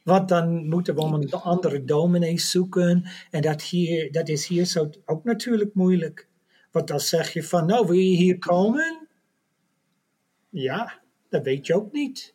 Want 0.05 0.29
dan 0.29 0.67
moeten 0.67 0.95
we 0.95 1.01
om 1.01 1.13
een 1.13 1.31
andere 1.31 1.83
dominees 1.83 2.51
zoeken. 2.51 3.09
En 3.31 3.41
dat, 3.41 3.61
hier, 3.61 4.11
dat 4.11 4.29
is 4.29 4.47
hier 4.47 4.65
zo 4.65 4.89
ook 5.05 5.23
natuurlijk 5.23 5.73
moeilijk. 5.73 6.27
Want 6.71 6.87
dan 6.87 6.99
zeg 6.99 7.33
je 7.33 7.43
van, 7.43 7.65
nou 7.65 7.85
wil 7.85 7.95
je 7.95 8.15
hier 8.15 8.39
komen? 8.39 9.07
Ja, 10.49 11.01
dat 11.29 11.43
weet 11.43 11.67
je 11.67 11.75
ook 11.75 11.91
niet. 11.91 12.33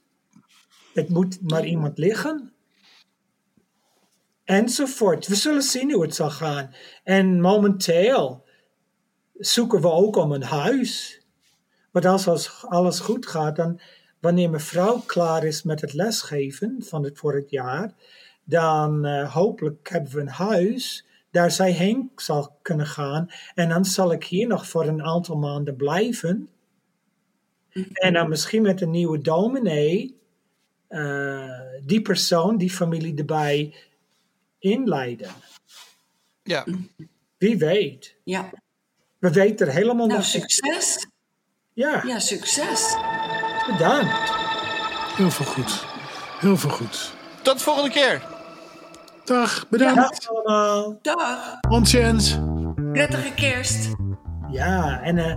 Het 0.94 1.08
moet 1.08 1.50
maar 1.50 1.66
iemand 1.66 1.98
liggen. 1.98 2.52
Enzovoort. 4.44 5.26
We 5.26 5.34
zullen 5.34 5.62
zien 5.62 5.92
hoe 5.92 6.02
het 6.02 6.14
zal 6.14 6.30
gaan. 6.30 6.74
En 7.04 7.40
momenteel 7.40 8.44
zoeken 9.34 9.80
we 9.80 9.90
ook 9.90 10.16
om 10.16 10.32
een 10.32 10.42
huis. 10.42 11.20
Want 11.90 12.04
als 12.04 12.64
alles 12.64 13.00
goed 13.00 13.26
gaat, 13.26 13.56
dan 13.56 13.80
wanneer 14.20 14.50
mevrouw 14.50 14.98
klaar 14.98 15.44
is 15.44 15.62
met 15.62 15.80
het 15.80 15.92
lesgeven 15.92 16.76
van 16.78 17.04
het 17.04 17.18
voor 17.18 17.34
het 17.34 17.50
jaar, 17.50 17.94
dan 18.44 19.06
uh, 19.06 19.34
hopelijk 19.34 19.88
hebben 19.88 20.12
we 20.12 20.20
een 20.20 20.28
huis 20.28 21.04
daar 21.30 21.50
zij 21.50 21.70
heen 21.70 22.10
zal 22.16 22.58
kunnen 22.62 22.86
gaan. 22.86 23.30
En 23.54 23.68
dan 23.68 23.84
zal 23.84 24.12
ik 24.12 24.24
hier 24.24 24.46
nog 24.46 24.66
voor 24.66 24.86
een 24.86 25.02
aantal 25.02 25.36
maanden 25.36 25.76
blijven. 25.76 26.48
En 27.92 28.12
dan 28.12 28.28
misschien 28.28 28.62
met 28.62 28.80
een 28.80 28.90
nieuwe 28.90 29.20
dominee, 29.20 30.18
uh, 30.88 31.60
die 31.84 32.02
persoon, 32.02 32.56
die 32.56 32.70
familie 32.70 33.14
erbij 33.14 33.74
inleiden. 34.58 35.30
Ja. 36.42 36.66
Wie 37.38 37.58
weet. 37.58 38.16
Ja. 38.24 38.50
We 39.18 39.30
weten 39.30 39.66
er 39.66 39.72
helemaal 39.72 40.06
nou, 40.06 40.18
nog 40.18 40.28
succes. 40.28 41.06
Ja. 41.72 42.02
Ja, 42.06 42.18
succes. 42.18 42.96
Bedankt. 43.66 44.32
Heel 45.16 45.30
veel 45.30 45.46
goed. 45.46 45.84
Heel 46.38 46.56
veel 46.56 46.70
goed. 46.70 47.12
Tot 47.42 47.58
de 47.58 47.64
volgende 47.64 47.90
keer. 47.90 48.22
Dag, 49.24 49.66
bedankt. 49.68 49.96
Dag 49.96 50.28
allemaal. 50.28 50.98
Dag. 51.02 51.58
Ontjens. 51.68 52.38
Prettige 52.92 53.34
kerst. 53.34 53.88
Ja, 54.50 55.00
en 55.02 55.16
uh, 55.16 55.34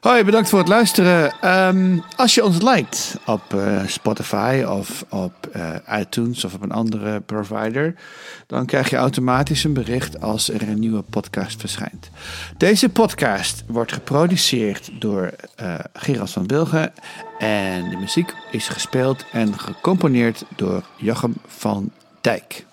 Hoi, 0.00 0.24
bedankt 0.24 0.48
voor 0.48 0.58
het 0.58 0.68
luisteren. 0.68 1.48
Um, 1.68 2.04
als 2.16 2.34
je 2.34 2.44
ons 2.44 2.62
liked 2.62 3.16
op 3.26 3.54
uh, 3.54 3.86
Spotify 3.86 4.64
of 4.68 5.04
op 5.08 5.48
uh, 5.56 6.00
iTunes 6.00 6.44
of 6.44 6.54
op 6.54 6.62
een 6.62 6.72
andere 6.72 7.20
provider, 7.20 7.94
dan 8.46 8.66
krijg 8.66 8.90
je 8.90 8.96
automatisch 8.96 9.64
een 9.64 9.72
bericht 9.72 10.20
als 10.20 10.50
er 10.50 10.62
een 10.62 10.78
nieuwe 10.78 11.02
podcast 11.02 11.60
verschijnt. 11.60 12.10
Deze 12.56 12.88
podcast 12.88 13.64
wordt 13.66 13.92
geproduceerd 13.92 14.90
door 14.98 15.30
uh, 15.62 15.74
Gerard 15.92 16.30
van 16.30 16.46
Wilgen 16.46 16.92
en 17.38 17.90
de 17.90 17.96
muziek 17.96 18.34
is 18.50 18.68
gespeeld 18.68 19.24
en 19.32 19.58
gecomponeerd 19.58 20.44
door 20.56 20.82
Jochem 20.96 21.34
van 21.46 21.90
Dijk. 22.20 22.66